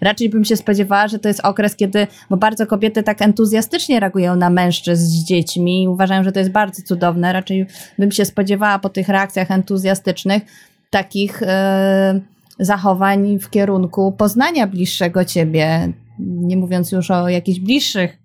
Raczej 0.00 0.28
bym 0.28 0.44
się 0.44 0.56
spodziewała, 0.56 1.08
że 1.08 1.18
to 1.18 1.28
jest 1.28 1.40
okres, 1.40 1.76
kiedy, 1.76 2.06
bo 2.30 2.36
bardzo 2.36 2.66
kobiety 2.66 3.02
tak 3.02 3.22
entuzjastycznie 3.22 4.00
reagują 4.00 4.36
na 4.36 4.50
mężczyzn 4.50 5.04
z 5.04 5.24
dziećmi 5.24 5.82
i 5.82 5.88
uważają, 5.88 6.24
że 6.24 6.32
to 6.32 6.38
jest 6.38 6.50
bardzo 6.50 6.82
cudowne. 6.82 7.32
Raczej 7.32 7.66
bym 7.98 8.12
się 8.12 8.24
spodziewała 8.24 8.78
po 8.78 8.88
tych 8.88 9.08
reakcjach 9.08 9.50
entuzjastycznych 9.50 10.42
takich 10.90 11.42
e, 11.42 12.20
zachowań 12.58 13.38
w 13.38 13.50
kierunku 13.50 14.12
poznania 14.12 14.66
bliższego 14.66 15.24
ciebie, 15.24 15.92
nie 16.18 16.56
mówiąc 16.56 16.92
już 16.92 17.10
o 17.10 17.28
jakichś 17.28 17.60
bliższych 17.60 18.19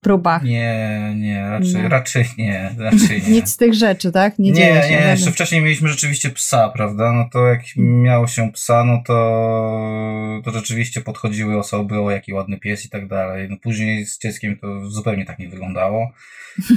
próbach. 0.00 0.42
Nie, 0.42 1.14
nie, 1.16 1.50
raczej, 1.50 1.82
no. 1.82 1.88
raczej 1.88 2.24
nie. 2.38 2.74
Raczej 2.78 3.22
nie. 3.26 3.30
Nic 3.30 3.48
z 3.48 3.56
tych 3.56 3.74
rzeczy, 3.74 4.12
tak? 4.12 4.38
Nie, 4.38 4.52
nie, 4.52 4.82
nie 4.90 5.06
jeszcze 5.10 5.32
wcześniej 5.32 5.62
mieliśmy 5.62 5.88
rzeczywiście 5.88 6.30
psa, 6.30 6.68
prawda? 6.68 7.12
No 7.12 7.28
to 7.32 7.46
jak 7.46 7.60
miało 7.76 8.26
się 8.26 8.52
psa, 8.52 8.84
no 8.84 9.02
to, 9.06 10.40
to 10.44 10.50
rzeczywiście 10.50 11.00
podchodziły 11.00 11.58
osoby, 11.58 12.00
o 12.00 12.10
jaki 12.10 12.32
ładny 12.32 12.58
pies 12.58 12.84
i 12.84 12.88
tak 12.88 13.08
dalej. 13.08 13.48
No 13.50 13.56
później 13.62 14.06
z 14.06 14.18
dzieckiem 14.18 14.58
to 14.58 14.90
zupełnie 14.90 15.24
tak 15.24 15.38
nie 15.38 15.48
wyglądało. 15.48 16.12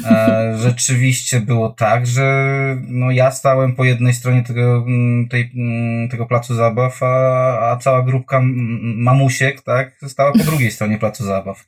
E, 0.06 0.54
rzeczywiście 0.64 1.40
było 1.40 1.70
tak, 1.70 2.08
że 2.08 2.78
no 2.88 3.12
ja 3.12 3.32
stałem 3.32 3.76
po 3.76 3.84
jednej 3.84 4.14
stronie 4.14 4.44
tego, 4.44 4.84
mm, 4.88 5.28
tej, 5.28 5.52
mm, 5.56 6.10
tego 6.10 6.26
placu 6.26 6.56
zabaw, 6.56 7.04
a, 7.04 7.72
a 7.72 7.78
cała 7.78 8.02
grupka 8.02 8.42
mamusiek, 8.82 9.62
tak, 9.62 9.96
stała 10.08 10.32
po 10.32 10.44
drugiej 10.44 10.72
stronie 10.72 10.98
placu 10.98 11.24
zabaw. 11.24 11.66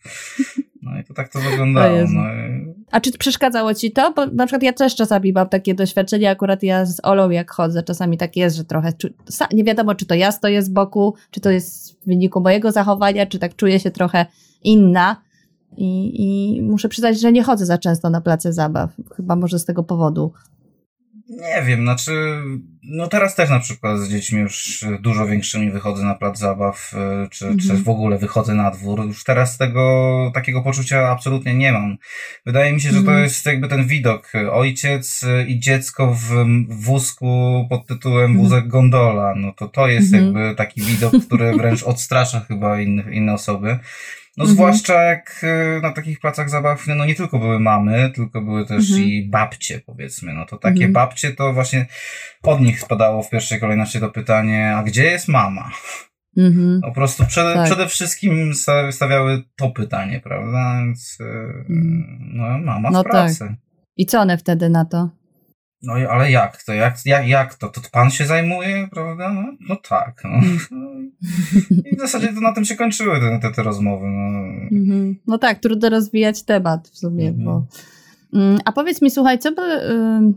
No 0.86 1.00
i 1.00 1.04
to 1.04 1.14
tak 1.14 1.30
to 1.30 1.40
wyglądało. 1.40 1.98
No 2.14 2.22
A 2.92 3.02
czy 3.02 3.12
przeszkadzało 3.12 3.74
ci 3.74 3.92
to? 3.92 4.14
Bo 4.14 4.26
na 4.26 4.46
przykład 4.46 4.64
ja 4.64 4.74
też 4.74 4.96
czasami 4.96 5.34
mam 5.34 5.50
takie 5.50 5.76
doświadczenie, 5.76 6.30
akurat 6.30 6.64
ja 6.64 6.86
z 6.86 7.00
Olą 7.04 7.30
jak 7.30 7.52
chodzę, 7.52 7.84
czasami 7.84 8.18
tak 8.18 8.36
jest, 8.36 8.56
że 8.56 8.64
trochę 8.64 8.94
nie 9.54 9.64
wiadomo, 9.64 9.96
czy 9.96 10.06
to 10.06 10.16
ja 10.16 10.32
stoję 10.32 10.62
z 10.62 10.70
boku, 10.70 11.14
czy 11.32 11.40
to 11.40 11.50
jest 11.52 12.02
w 12.02 12.06
wyniku 12.06 12.42
mojego 12.42 12.72
zachowania, 12.72 13.26
czy 13.26 13.40
tak 13.40 13.56
czuję 13.56 13.80
się 13.80 13.92
trochę 13.92 14.26
inna. 14.64 15.22
I, 15.78 16.24
I 16.24 16.62
muszę 16.62 16.90
przyznać, 16.90 17.20
że 17.20 17.32
nie 17.32 17.44
chodzę 17.44 17.66
za 17.66 17.78
często 17.78 18.10
na 18.10 18.22
place 18.22 18.54
zabaw. 18.54 18.90
Chyba 19.16 19.36
może 19.36 19.60
z 19.60 19.66
tego 19.66 19.84
powodu. 19.84 20.32
Nie 21.30 21.64
wiem, 21.66 21.82
znaczy, 21.82 22.42
no 22.84 23.08
teraz 23.08 23.36
też 23.36 23.50
na 23.50 23.60
przykład 23.60 24.00
z 24.00 24.10
dziećmi 24.10 24.40
już 24.40 24.86
dużo 25.00 25.28
większymi 25.28 25.72
wychodzę 25.72 26.04
na 26.04 26.16
plac 26.16 26.40
zabaw, 26.40 26.94
y, 27.26 27.30
czy, 27.30 27.48
mhm. 27.48 27.60
czy 27.60 27.84
w 27.84 27.90
ogóle 27.90 28.18
wychodzę 28.18 28.54
na 28.56 28.72
dwór. 28.72 29.06
Już 29.06 29.24
teraz 29.24 29.58
tego 29.58 30.32
takiego 30.34 30.62
poczucia 30.62 31.10
absolutnie 31.10 31.54
nie 31.54 31.72
mam. 31.72 31.98
Wydaje 32.46 32.74
mi 32.74 32.82
się, 32.82 32.92
że 32.92 32.98
mhm. 32.98 33.18
to 33.18 33.24
jest 33.24 33.46
jakby 33.46 33.68
ten 33.68 33.88
widok. 33.88 34.32
Ojciec 34.52 35.26
i 35.48 35.60
dziecko 35.60 36.14
w 36.14 36.46
wózku 36.70 37.66
pod 37.70 37.88
tytułem 37.88 38.32
mhm. 38.32 38.44
wózek 38.44 38.68
gondola. 38.68 39.34
No 39.36 39.52
to 39.52 39.68
to 39.68 39.88
jest 39.88 40.14
mhm. 40.14 40.24
jakby 40.24 40.56
taki 40.56 40.82
widok, 40.82 41.14
który 41.26 41.54
wręcz 41.54 41.84
odstrasza 41.84 42.40
chyba 42.40 42.82
inne 43.12 43.34
osoby. 43.34 43.80
No 44.38 44.44
mhm. 44.44 44.56
zwłaszcza 44.56 45.04
jak 45.04 45.44
y, 45.78 45.82
na 45.82 45.92
takich 45.92 46.20
placach 46.20 46.50
zabaw, 46.50 46.88
no 46.88 47.06
nie 47.06 47.16
tylko 47.16 47.40
były 47.40 47.60
mamy, 47.60 48.12
tylko 48.16 48.42
były 48.42 48.66
też 48.66 48.90
mhm. 48.90 49.10
i 49.10 49.30
babcie, 49.30 49.82
powiedzmy. 49.86 50.34
No 50.34 50.46
to 50.46 50.58
takie 50.58 50.76
mhm. 50.86 50.94
babcie 50.94 51.32
to 51.32 51.54
właśnie 51.54 51.86
od 52.44 52.62
nich 52.62 52.82
spadało 52.82 53.24
w 53.24 53.30
pierwszej 53.30 53.60
kolejności 53.60 54.00
to 54.00 54.10
pytanie, 54.10 54.76
a 54.76 54.84
gdzie 54.84 55.04
jest 55.04 55.28
mama? 55.28 55.72
Mhm. 56.38 56.82
Po 56.82 56.92
prostu 56.92 57.26
przede, 57.26 57.54
tak. 57.54 57.66
przede 57.66 57.88
wszystkim 57.88 58.54
stawiały 58.92 59.44
to 59.56 59.70
pytanie, 59.70 60.20
prawda? 60.20 60.76
Więc 60.80 61.18
y, 61.20 61.24
mhm. 61.24 62.06
no, 62.34 62.60
mama 62.60 62.92
no 62.92 63.02
w 63.02 63.04
pracy. 63.04 63.40
Tak. 63.40 63.52
I 63.98 64.06
co 64.06 64.20
one 64.20 64.38
wtedy 64.38 64.70
na 64.70 64.86
to? 64.86 65.10
No 65.86 65.94
ale 65.94 66.32
jak 66.32 66.64
to? 66.64 66.74
Jak, 66.74 66.96
jak, 67.06 67.28
jak 67.28 67.56
to? 67.56 67.70
To 67.70 67.82
pan 67.92 68.12
się 68.12 68.26
zajmuje, 68.26 68.88
prawda? 68.92 69.34
No, 69.34 69.44
no 69.70 69.76
tak. 69.76 70.22
No. 70.24 70.30
Mm. 70.72 71.12
I 71.92 71.96
w 71.96 72.00
zasadzie 72.00 72.28
to 72.28 72.42
na 72.42 72.54
tym 72.54 72.66
się 72.66 72.76
kończyły 72.76 73.20
te, 73.20 73.40
te, 73.40 73.52
te 73.52 73.64
rozmowy. 73.64 74.08
No. 74.08 74.40
Mm-hmm. 74.72 75.16
no 75.28 75.38
tak, 75.38 75.60
trudno 75.60 75.90
rozwijać 75.90 76.44
temat 76.44 76.88
w 76.88 76.98
sumie, 76.98 77.34
mm-hmm. 77.34 77.44
bo... 77.44 77.66
Mm, 78.34 78.60
a 78.66 78.72
powiedz 78.72 79.02
mi, 79.02 79.12
słuchaj, 79.12 79.40
co, 79.40 79.52
by, 79.52 79.62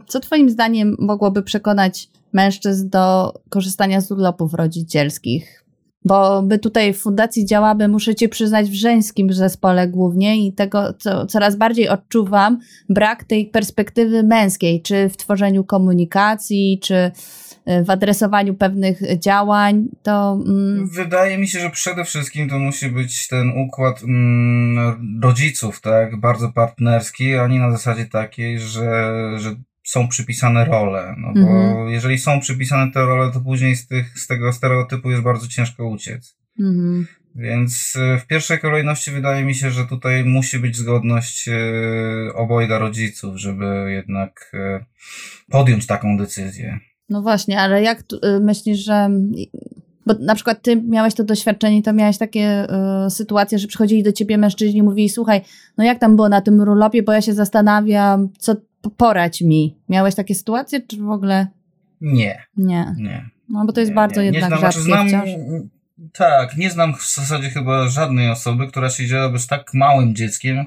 co 0.06 0.20
twoim 0.20 0.50
zdaniem 0.50 0.96
mogłoby 0.98 1.42
przekonać 1.42 2.08
mężczyzn 2.32 2.88
do 2.88 3.34
korzystania 3.48 4.00
z 4.00 4.10
urlopów 4.10 4.54
rodzicielskich? 4.54 5.64
Bo 6.04 6.42
my 6.42 6.58
tutaj 6.58 6.94
w 6.94 6.98
fundacji 6.98 7.46
działamy, 7.46 7.88
muszę 7.88 8.14
ci 8.14 8.28
przyznać, 8.28 8.70
w 8.70 8.74
żeńskim 8.74 9.32
zespole 9.32 9.88
głównie 9.88 10.46
i 10.46 10.52
tego 10.52 10.94
co, 10.98 11.26
coraz 11.26 11.56
bardziej 11.56 11.88
odczuwam, 11.88 12.58
brak 12.88 13.24
tej 13.24 13.46
perspektywy 13.46 14.22
męskiej, 14.22 14.82
czy 14.82 15.08
w 15.08 15.16
tworzeniu 15.16 15.64
komunikacji, 15.64 16.80
czy 16.82 16.94
y, 16.94 17.84
w 17.84 17.90
adresowaniu 17.90 18.54
pewnych 18.54 19.18
działań, 19.18 19.88
to... 20.02 20.38
Mm... 20.46 20.88
Wydaje 20.88 21.38
mi 21.38 21.48
się, 21.48 21.60
że 21.60 21.70
przede 21.70 22.04
wszystkim 22.04 22.48
to 22.48 22.58
musi 22.58 22.88
być 22.88 23.28
ten 23.28 23.52
układ 23.66 24.02
mm, 24.02 25.20
rodziców, 25.22 25.80
tak, 25.80 26.20
bardzo 26.20 26.52
partnerski, 26.52 27.34
a 27.34 27.48
nie 27.48 27.58
na 27.58 27.72
zasadzie 27.72 28.06
takiej, 28.06 28.58
że, 28.58 29.12
że 29.38 29.56
są 29.88 30.08
przypisane 30.08 30.64
role, 30.64 31.14
no 31.18 31.32
bo 31.34 31.40
mhm. 31.40 31.88
jeżeli 31.88 32.18
są 32.18 32.40
przypisane 32.40 32.92
te 32.92 33.00
role, 33.00 33.32
to 33.32 33.40
później 33.40 33.76
z, 33.76 33.86
tych, 33.86 34.18
z 34.18 34.26
tego 34.26 34.52
stereotypu 34.52 35.10
jest 35.10 35.22
bardzo 35.22 35.48
ciężko 35.48 35.88
uciec. 35.88 36.36
Mhm. 36.60 37.06
Więc 37.34 37.94
e, 37.96 38.18
w 38.18 38.26
pierwszej 38.26 38.58
kolejności 38.58 39.10
wydaje 39.10 39.44
mi 39.44 39.54
się, 39.54 39.70
że 39.70 39.86
tutaj 39.86 40.24
musi 40.24 40.58
być 40.58 40.76
zgodność 40.76 41.48
e, 41.48 41.54
obojga 42.34 42.78
rodziców, 42.78 43.36
żeby 43.36 43.92
jednak 43.92 44.50
e, 44.54 44.84
podjąć 45.50 45.86
taką 45.86 46.16
decyzję. 46.16 46.78
No 47.08 47.22
właśnie, 47.22 47.60
ale 47.60 47.82
jak 47.82 48.02
myślisz, 48.40 48.78
że. 48.78 49.10
Bo 50.06 50.14
na 50.14 50.34
przykład 50.34 50.62
ty 50.62 50.76
miałeś 50.76 51.14
to 51.14 51.24
doświadczenie, 51.24 51.82
to 51.82 51.92
miałeś 51.92 52.18
takie 52.18 52.66
y, 53.06 53.10
sytuacje, 53.10 53.58
że 53.58 53.68
przychodzili 53.68 54.02
do 54.02 54.12
ciebie 54.12 54.38
mężczyźni 54.38 54.78
i 54.78 54.82
mówili: 54.82 55.08
Słuchaj, 55.08 55.40
no 55.78 55.84
jak 55.84 55.98
tam 55.98 56.16
było 56.16 56.28
na 56.28 56.40
tym 56.40 56.60
urlopie, 56.60 57.02
bo 57.02 57.12
ja 57.12 57.22
się 57.22 57.34
zastanawiam, 57.34 58.28
co 58.38 58.56
porać 58.96 59.40
mi. 59.40 59.76
Miałeś 59.88 60.14
takie 60.14 60.34
sytuacje, 60.34 60.80
czy 60.80 60.96
w 60.96 61.10
ogóle. 61.10 61.46
Nie. 62.00 62.42
Nie. 62.56 62.94
Nie. 62.98 63.30
No 63.48 63.64
bo 63.66 63.72
to 63.72 63.80
jest 63.80 63.90
nie, 63.90 63.96
bardzo 63.96 64.20
nie, 64.20 64.26
jednak 64.26 64.42
nie 64.42 64.48
znam, 64.58 64.60
rzadkie 64.72 64.80
znaczy, 64.82 65.08
wciąż. 65.08 65.28
znam, 65.30 65.68
Tak, 66.12 66.56
nie 66.56 66.70
znam 66.70 66.94
w 66.94 67.14
zasadzie 67.14 67.50
chyba 67.50 67.88
żadnej 67.88 68.30
osoby, 68.30 68.66
która 68.68 68.90
siedziałaby 68.90 69.38
z 69.38 69.46
tak 69.46 69.74
małym 69.74 70.14
dzieckiem 70.14 70.66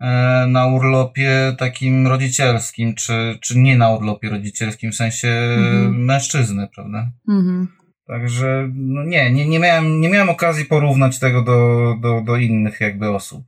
e, 0.00 0.46
na 0.48 0.66
urlopie 0.66 1.54
takim 1.58 2.06
rodzicielskim, 2.06 2.94
czy, 2.94 3.38
czy 3.40 3.58
nie 3.58 3.76
na 3.76 3.90
urlopie 3.90 4.28
rodzicielskim, 4.30 4.92
w 4.92 4.94
sensie 4.96 5.28
Mhm. 5.28 6.04
mężczyzny, 6.04 6.68
prawda? 6.74 7.10
Mhm. 7.28 7.68
Także 8.06 8.70
no 8.74 9.04
nie, 9.04 9.32
nie, 9.32 9.48
nie, 9.48 9.58
miałem, 9.58 10.00
nie 10.00 10.08
miałem 10.08 10.28
okazji 10.28 10.64
porównać 10.64 11.18
tego 11.18 11.42
do, 11.42 11.94
do, 12.00 12.20
do 12.20 12.36
innych 12.36 12.80
jakby 12.80 13.10
osób, 13.10 13.44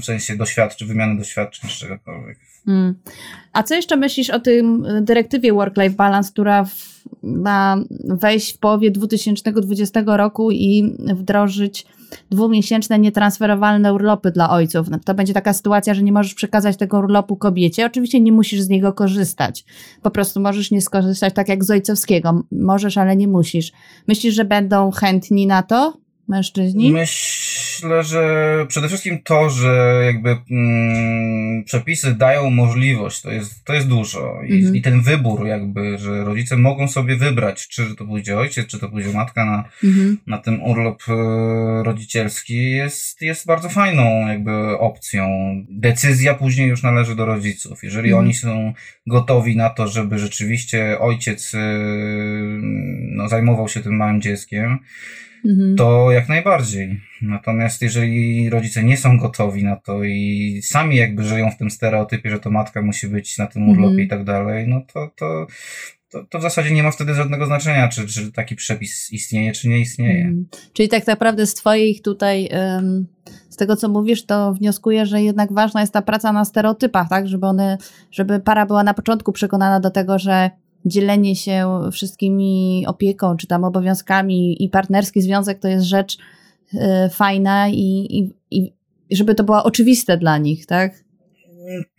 w 0.00 0.04
sensie 0.04 0.36
doświadczeń, 0.36 0.88
wymiany 0.88 1.16
doświadczeń 1.16 1.70
czy 1.70 1.78
czegokolwiek. 1.78 2.38
Mm. 2.66 2.94
A 3.52 3.62
co 3.62 3.74
jeszcze 3.74 3.96
myślisz 3.96 4.30
o 4.30 4.40
tym 4.40 4.84
y, 4.84 5.02
dyrektywie 5.02 5.52
Work-Life 5.52 5.96
Balance, 5.96 6.32
która 6.32 6.64
w, 6.64 6.97
ma 7.22 7.76
wejść 8.04 8.54
w 8.54 8.58
połowie 8.58 8.90
2020 8.90 10.02
roku 10.06 10.50
i 10.50 10.96
wdrożyć 10.98 11.86
dwumiesięczne 12.30 12.98
nietransferowalne 12.98 13.94
urlopy 13.94 14.30
dla 14.30 14.50
ojców? 14.50 14.90
No, 14.90 14.98
To 15.04 15.14
będzie 15.14 15.34
taka 15.34 15.52
sytuacja, 15.52 15.94
że 15.94 16.02
nie 16.02 16.12
możesz 16.12 16.34
przekazać 16.34 16.76
tego 16.76 16.98
urlopu 16.98 17.36
kobiecie. 17.36 17.86
Oczywiście 17.86 18.20
nie 18.20 18.32
musisz 18.32 18.60
z 18.60 18.68
niego 18.68 18.92
korzystać. 18.92 19.64
Po 20.02 20.10
prostu 20.10 20.40
możesz 20.40 20.70
nie 20.70 20.82
skorzystać 20.82 21.34
tak 21.34 21.48
jak 21.48 21.64
z 21.64 21.70
ojcowskiego. 21.70 22.44
Możesz, 22.52 22.98
ale 22.98 23.16
nie 23.16 23.28
musisz. 23.28 23.72
Myślisz, 24.08 24.34
że 24.34 24.44
będą 24.44 24.90
chętni 24.90 25.46
na 25.46 25.62
to 25.62 26.07
mężczyźni? 26.28 26.92
Myślę, 26.92 28.02
że 28.04 28.64
przede 28.68 28.88
wszystkim 28.88 29.18
to, 29.22 29.50
że 29.50 30.02
jakby 30.06 30.36
mm, 30.50 31.64
przepisy 31.64 32.14
dają 32.14 32.50
możliwość, 32.50 33.20
to 33.22 33.30
jest, 33.30 33.64
to 33.64 33.74
jest 33.74 33.88
dużo. 33.88 34.40
I, 34.48 34.54
Mhm. 34.58 34.76
I 34.76 34.82
ten 34.82 35.00
wybór 35.00 35.46
jakby, 35.46 35.98
że 35.98 36.24
rodzice 36.24 36.56
mogą 36.56 36.88
sobie 36.88 37.16
wybrać, 37.16 37.68
czy 37.68 37.94
to 37.94 38.04
pójdzie 38.06 38.38
ojciec, 38.38 38.66
czy 38.66 38.78
to 38.78 38.88
pójdzie 38.88 39.12
matka 39.12 39.44
na, 39.44 39.64
Mhm. 39.84 40.18
na 40.26 40.38
ten 40.38 40.60
urlop 40.60 41.02
e, 41.08 41.12
rodzicielski 41.82 42.70
jest, 42.70 43.22
jest 43.22 43.46
bardzo 43.46 43.68
fajną 43.68 44.28
jakby 44.28 44.78
opcją. 44.78 45.28
Decyzja 45.70 46.34
później 46.34 46.68
już 46.68 46.82
należy 46.82 47.16
do 47.16 47.24
rodziców. 47.26 47.82
Jeżeli 47.82 48.08
Mhm. 48.08 48.24
oni 48.24 48.34
są 48.34 48.72
gotowi 49.06 49.56
na 49.56 49.70
to, 49.70 49.88
żeby 49.88 50.18
rzeczywiście 50.18 50.98
ojciec 50.98 51.54
e, 51.54 51.58
no, 53.10 53.28
zajmował 53.28 53.68
się 53.68 53.80
tym 53.80 53.96
małym 53.96 54.20
dzieckiem, 54.20 54.78
Mhm. 55.48 55.76
to 55.76 56.10
jak 56.10 56.28
najbardziej. 56.28 57.00
Natomiast 57.22 57.82
jeżeli 57.82 58.50
rodzice 58.50 58.84
nie 58.84 58.96
są 58.96 59.18
gotowi 59.18 59.64
na 59.64 59.76
to 59.76 60.04
i 60.04 60.60
sami 60.64 60.96
jakby 60.96 61.24
żyją 61.24 61.50
w 61.50 61.56
tym 61.56 61.70
stereotypie, 61.70 62.30
że 62.30 62.38
to 62.38 62.50
matka 62.50 62.82
musi 62.82 63.08
być 63.08 63.38
na 63.38 63.46
tym 63.46 63.68
urlopie 63.68 63.88
Mhm. 63.88 64.00
i 64.00 64.08
tak 64.08 64.24
dalej, 64.24 64.68
no 64.68 64.80
to, 64.92 65.10
to, 65.16 65.46
to, 66.10 66.24
to 66.24 66.38
w 66.38 66.42
zasadzie 66.42 66.70
nie 66.70 66.82
ma 66.82 66.90
wtedy 66.90 67.14
żadnego 67.14 67.46
znaczenia, 67.46 67.88
czy, 67.88 68.06
czy 68.06 68.32
taki 68.32 68.56
przepis 68.56 69.12
istnieje, 69.12 69.52
czy 69.52 69.68
nie 69.68 69.78
istnieje. 69.78 70.24
Mm. 70.24 70.46
Czyli 70.72 70.88
tak 70.88 71.06
naprawdę 71.06 71.46
z 71.46 71.54
Twoich 71.54 72.02
tutaj, 72.02 72.48
z 73.48 73.56
tego 73.56 73.76
co 73.76 73.88
mówisz, 73.88 74.26
to 74.26 74.54
wnioskuję, 74.54 75.06
że 75.06 75.22
jednak 75.22 75.52
ważna 75.52 75.80
jest 75.80 75.92
ta 75.92 76.02
praca 76.02 76.32
na 76.32 76.44
stereotypach, 76.44 77.08
tak? 77.08 77.28
Żeby 77.28 77.46
one, 77.46 77.78
żeby 78.10 78.40
para 78.40 78.66
była 78.66 78.82
na 78.84 78.94
początku 78.94 79.32
przekonana 79.32 79.80
do 79.80 79.90
tego, 79.90 80.18
że 80.18 80.50
dzielenie 80.84 81.36
się 81.36 81.80
wszystkimi 81.92 82.84
opieką, 82.86 83.36
czy 83.36 83.46
tam 83.46 83.64
obowiązkami 83.64 84.64
i 84.64 84.68
partnerski 84.68 85.22
związek 85.22 85.58
to 85.58 85.68
jest 85.68 85.86
rzecz 85.86 86.18
y, 86.74 86.78
fajna 87.10 87.68
i, 87.68 88.06
i, 88.10 88.34
i 88.50 88.72
żeby 89.10 89.34
to 89.34 89.44
było 89.44 89.64
oczywiste 89.64 90.16
dla 90.16 90.38
nich, 90.38 90.66
tak? 90.66 91.04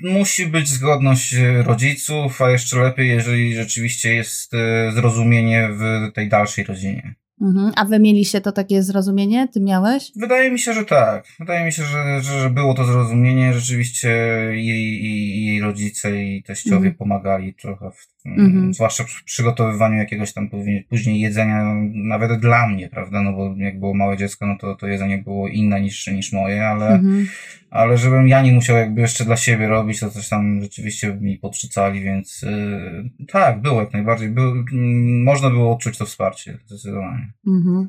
Musi 0.03 0.47
być 0.47 0.69
zgodność 0.69 1.35
rodziców, 1.65 2.41
a 2.41 2.51
jeszcze 2.51 2.79
lepiej, 2.79 3.09
jeżeli 3.09 3.55
rzeczywiście 3.55 4.15
jest 4.15 4.53
e, 4.53 4.91
zrozumienie 4.91 5.69
w 5.71 6.13
tej 6.13 6.29
dalszej 6.29 6.63
rodzinie. 6.63 7.15
Mhm. 7.41 7.71
A 7.75 7.85
wy 7.85 7.99
mieliście 7.99 8.41
to 8.41 8.51
takie 8.51 8.83
zrozumienie? 8.83 9.47
Ty 9.47 9.59
miałeś? 9.59 10.11
Wydaje 10.15 10.51
mi 10.51 10.59
się, 10.59 10.73
że 10.73 10.85
tak. 10.85 11.25
Wydaje 11.39 11.65
mi 11.65 11.71
się, 11.71 11.83
że, 11.83 12.21
że, 12.21 12.39
że 12.39 12.49
było 12.49 12.73
to 12.73 12.85
zrozumienie. 12.85 13.53
Rzeczywiście 13.53 14.09
jej, 14.51 15.03
jej, 15.03 15.45
jej 15.45 15.61
rodzice 15.61 16.23
i 16.23 16.43
teściowie 16.43 16.75
Mhm. 16.77 16.95
pomagali 16.95 17.53
trochę, 17.53 17.91
w, 17.91 18.18
Mhm. 18.25 18.73
zwłaszcza 18.73 19.03
przy 19.03 19.23
przygotowywaniu 19.23 19.97
jakiegoś 19.97 20.33
tam 20.33 20.49
później, 20.89 21.19
jedzenia, 21.19 21.75
nawet 21.93 22.39
dla 22.39 22.67
mnie, 22.67 22.89
prawda? 22.89 23.21
No 23.21 23.33
bo 23.33 23.55
jak 23.57 23.79
było 23.79 23.93
małe 23.93 24.17
dziecko, 24.17 24.47
no 24.47 24.57
to 24.57 24.75
to 24.75 24.87
jedzenie 24.87 25.17
było 25.17 25.47
inne 25.47 25.81
niż, 25.81 26.07
niż 26.07 26.33
moje, 26.33 26.67
ale, 26.67 26.87
Mhm. 26.87 27.27
ale 27.69 27.97
żebym 27.97 28.27
ja 28.27 28.41
nie 28.41 28.51
musiał 28.51 28.77
jakby 28.77 29.01
jeszcze 29.01 29.25
dla 29.25 29.37
siebie 29.37 29.67
robić, 29.67 29.99
to 29.99 30.09
coś 30.09 30.29
tam 30.29 30.61
rzeczywiście 30.61 31.17
mi 31.21 31.37
podrzucali, 31.37 32.01
więc 32.01 32.41
yy, 32.41 33.25
tak, 33.27 33.61
było 33.61 33.81
jak 33.81 33.93
najbardziej. 33.93 34.29
Był, 34.29 34.51
mm, 34.51 35.23
można 35.23 35.49
było 35.49 35.73
odczuć 35.73 35.97
to 35.97 36.05
wsparcie, 36.05 36.57
zdecydowanie. 36.65 37.31
Mhm. 37.47 37.87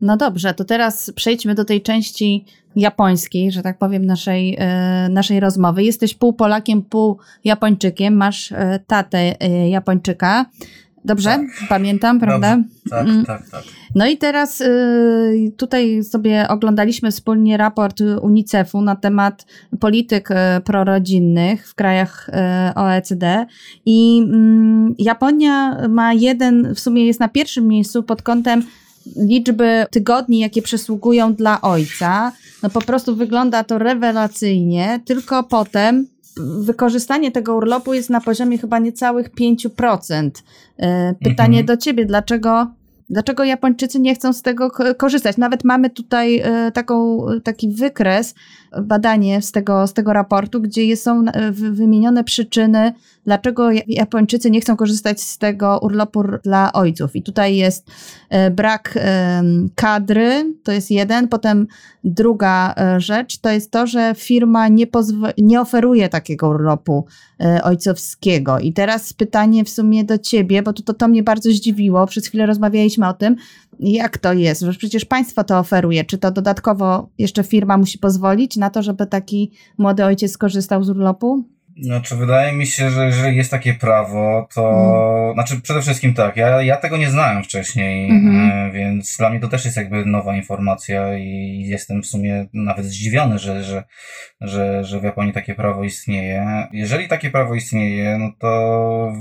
No 0.00 0.16
dobrze, 0.16 0.54
to 0.54 0.64
teraz 0.64 1.12
przejdźmy 1.14 1.54
do 1.54 1.64
tej 1.64 1.82
części 1.82 2.44
japońskiej, 2.76 3.52
że 3.52 3.62
tak 3.62 3.78
powiem, 3.78 4.06
naszej, 4.06 4.56
e, 4.58 5.08
naszej 5.10 5.40
rozmowy. 5.40 5.84
Jesteś 5.84 6.14
pół 6.14 6.32
Polakiem, 6.32 6.82
pół 6.82 7.18
Japończykiem, 7.44 8.16
masz 8.16 8.52
e, 8.52 8.80
tatę 8.86 9.40
e, 9.40 9.68
Japończyka. 9.68 10.46
Dobrze? 11.04 11.38
Pamiętam, 11.68 12.20
prawda? 12.20 12.58
Tak, 12.90 13.06
Mm. 13.06 13.24
tak, 13.24 13.50
tak. 13.50 13.62
No 13.94 14.06
i 14.06 14.16
teraz 14.16 14.60
y, 14.60 15.52
tutaj 15.56 16.04
sobie 16.04 16.48
oglądaliśmy 16.48 17.10
wspólnie 17.10 17.56
raport 17.56 18.00
UNICEF-u 18.22 18.82
na 18.82 18.96
temat 18.96 19.46
polityk 19.80 20.30
y, 20.30 20.34
prorodzinnych 20.64 21.68
w 21.68 21.74
krajach 21.74 22.28
y, 22.28 22.74
OECD 22.74 23.46
i 23.86 24.22
mm, 24.28 24.94
Japonia 24.98 25.88
ma 25.88 26.12
jeden, 26.12 26.74
w 26.74 26.80
sumie 26.80 27.06
jest 27.06 27.20
na 27.20 27.28
pierwszym 27.28 27.68
miejscu 27.68 28.02
pod 28.02 28.22
kątem 28.22 28.62
liczby 29.16 29.86
tygodni, 29.90 30.38
jakie 30.38 30.62
przysługują 30.62 31.34
dla 31.34 31.60
ojca. 31.60 32.32
No 32.62 32.70
po 32.70 32.80
prostu 32.80 33.16
wygląda 33.16 33.64
to 33.64 33.78
rewelacyjnie, 33.78 35.00
tylko 35.04 35.42
potem 35.42 36.06
wykorzystanie 36.60 37.30
tego 37.32 37.54
urlopu 37.56 37.94
jest 37.94 38.10
na 38.10 38.20
poziomie 38.20 38.58
chyba 38.58 38.78
niecałych 38.78 39.30
5%. 39.34 40.30
E, 40.78 41.14
Pytanie 41.24 41.58
Mhm. 41.60 41.66
do 41.66 41.76
ciebie, 41.76 42.06
dlaczego, 42.06 42.66
dlaczego 43.10 43.44
Japończycy 43.44 44.00
nie 44.00 44.14
chcą 44.14 44.32
z 44.32 44.42
tego 44.42 44.70
korzystać? 44.98 45.36
Nawet 45.36 45.64
mamy 45.64 45.90
tutaj 45.90 46.38
e, 46.38 46.72
taką, 46.72 47.26
taki 47.44 47.68
wykres, 47.68 48.34
badanie 48.82 49.42
z 49.42 49.52
tego, 49.52 49.86
z 49.86 49.92
tego 49.92 50.12
raportu, 50.12 50.60
gdzie 50.60 50.96
są 50.96 51.24
e, 51.24 51.52
wy- 51.52 51.72
wymienione 51.72 52.24
przyczyny, 52.24 52.92
dlaczego 53.24 53.70
Ja- 53.70 53.82
Japończycy 53.86 54.50
nie 54.50 54.60
chcą 54.60 54.76
korzystać 54.76 55.20
z 55.20 55.38
tego 55.38 55.78
urlopu 55.82 56.22
dla 56.42 56.72
ojców. 56.72 57.16
I 57.16 57.22
tutaj 57.22 57.56
jest 57.56 57.86
e, 58.30 58.50
brak 58.50 58.94
em, 58.96 59.68
kadry, 59.74 60.54
to 60.62 60.72
jest 60.72 60.90
jeden, 60.90 61.28
potem 61.28 61.66
druga 62.04 62.74
e, 62.76 63.00
rzecz, 63.00 63.38
to 63.38 63.50
jest 63.50 63.70
to, 63.70 63.86
że 63.86 64.14
firma 64.16 64.68
nie, 64.68 64.86
nie 65.38 65.60
oferuje 65.60 66.08
takiego 66.08 66.48
urlopu 66.48 67.06
e, 67.40 67.62
ojcowskiego. 67.62 68.58
I 68.58 68.72
teraz 68.72 69.12
pytanie 69.12 69.64
w 69.64 69.68
sumie 69.68 70.04
do 70.04 70.18
ciebie, 70.18 70.62
bo 70.62 70.72
to, 70.72 70.82
to, 70.82 70.94
to 70.94 71.08
mnie 71.08 71.22
bardzo 71.22 71.50
zdziwiło, 71.50 72.06
przez 72.06 72.26
chwilę 72.26 72.46
rozmawialiśmy 72.46 73.08
o 73.08 73.12
tym, 73.14 73.36
jak 73.80 74.18
to 74.18 74.32
jest, 74.32 74.60
że 74.60 74.72
przecież 74.72 75.04
państwo 75.04 75.44
to 75.44 75.58
oferuje, 75.58 76.04
czy 76.04 76.18
to 76.18 76.30
dodatkowo 76.30 77.08
jeszcze 77.18 77.42
firma 77.44 77.76
musi 77.78 77.98
pozwolić 77.98 78.56
na 78.56 78.65
to, 78.70 78.82
żeby 78.82 79.06
taki 79.06 79.52
młody 79.78 80.04
ojciec 80.04 80.32
skorzystał 80.32 80.84
z 80.84 80.90
urlopu? 80.90 81.44
Znaczy, 81.82 82.16
wydaje 82.16 82.52
mi 82.52 82.66
się, 82.66 82.90
że 82.90 83.06
jeżeli 83.06 83.36
jest 83.36 83.50
takie 83.50 83.74
prawo, 83.74 84.48
to. 84.54 84.70
Mm. 84.70 85.34
Znaczy, 85.34 85.60
przede 85.60 85.82
wszystkim 85.82 86.14
tak, 86.14 86.36
ja, 86.36 86.62
ja 86.62 86.76
tego 86.76 86.96
nie 86.96 87.10
znałem 87.10 87.42
wcześniej, 87.44 88.10
Mhm. 88.10 88.50
e, 88.50 88.72
więc 88.72 89.16
dla 89.18 89.30
mnie 89.30 89.40
to 89.40 89.48
też 89.48 89.64
jest 89.64 89.76
jakby 89.76 90.04
nowa 90.04 90.36
informacja 90.36 91.18
i 91.18 91.62
jestem 91.66 92.02
w 92.02 92.06
sumie 92.06 92.46
nawet 92.52 92.86
zdziwiony, 92.86 93.38
że, 93.38 93.64
że, 93.64 93.84
że, 94.40 94.84
że 94.84 95.00
w 95.00 95.04
Japonii 95.04 95.32
takie 95.32 95.54
prawo 95.54 95.84
istnieje. 95.84 96.46
Jeżeli 96.72 97.08
takie 97.08 97.30
prawo 97.30 97.54
istnieje, 97.54 98.18
no 98.18 98.32
to 98.38 99.12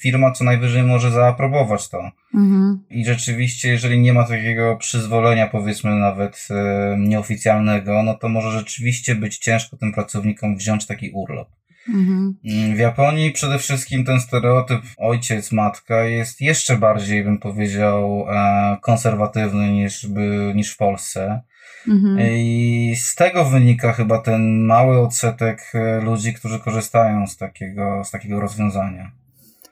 firma 0.00 0.32
co 0.32 0.44
najwyżej 0.44 0.82
może 0.82 1.10
zaaprobować 1.10 1.88
to. 1.88 2.10
Mhm. 2.36 2.84
I 2.90 3.04
rzeczywiście, 3.04 3.68
jeżeli 3.68 4.00
nie 4.00 4.12
ma 4.12 4.24
takiego 4.24 4.76
przyzwolenia, 4.76 5.46
powiedzmy 5.46 5.94
nawet 5.94 6.48
e, 6.50 6.96
nieoficjalnego, 6.98 8.02
no 8.02 8.14
to 8.14 8.28
może 8.28 8.50
rzeczywiście 8.50 9.14
być 9.14 9.38
ciężko 9.38 9.76
tym 9.76 9.92
pracownikom 9.92 10.56
wziąć 10.56 10.86
taki 10.86 11.10
urlop. 11.10 11.48
Mhm. 11.88 12.36
W 12.74 12.78
Japonii 12.78 13.32
przede 13.32 13.58
wszystkim 13.58 14.04
ten 14.04 14.20
stereotyp 14.20 14.80
ojciec, 14.96 15.52
matka 15.52 16.04
jest 16.04 16.40
jeszcze 16.40 16.76
bardziej, 16.76 17.24
bym 17.24 17.38
powiedział, 17.38 18.26
e, 18.30 18.76
konserwatywny 18.82 19.72
niż, 19.72 20.06
by, 20.06 20.52
niż 20.54 20.72
w 20.72 20.76
Polsce. 20.76 21.40
Mhm. 21.88 22.18
I 22.30 22.94
z 22.98 23.14
tego 23.14 23.44
wynika 23.44 23.92
chyba 23.92 24.18
ten 24.18 24.64
mały 24.64 25.00
odsetek 25.00 25.72
e, 25.74 26.00
ludzi, 26.00 26.34
którzy 26.34 26.58
korzystają 26.58 27.26
z 27.26 27.36
takiego, 27.36 28.04
z 28.04 28.10
takiego 28.10 28.40
rozwiązania. 28.40 29.12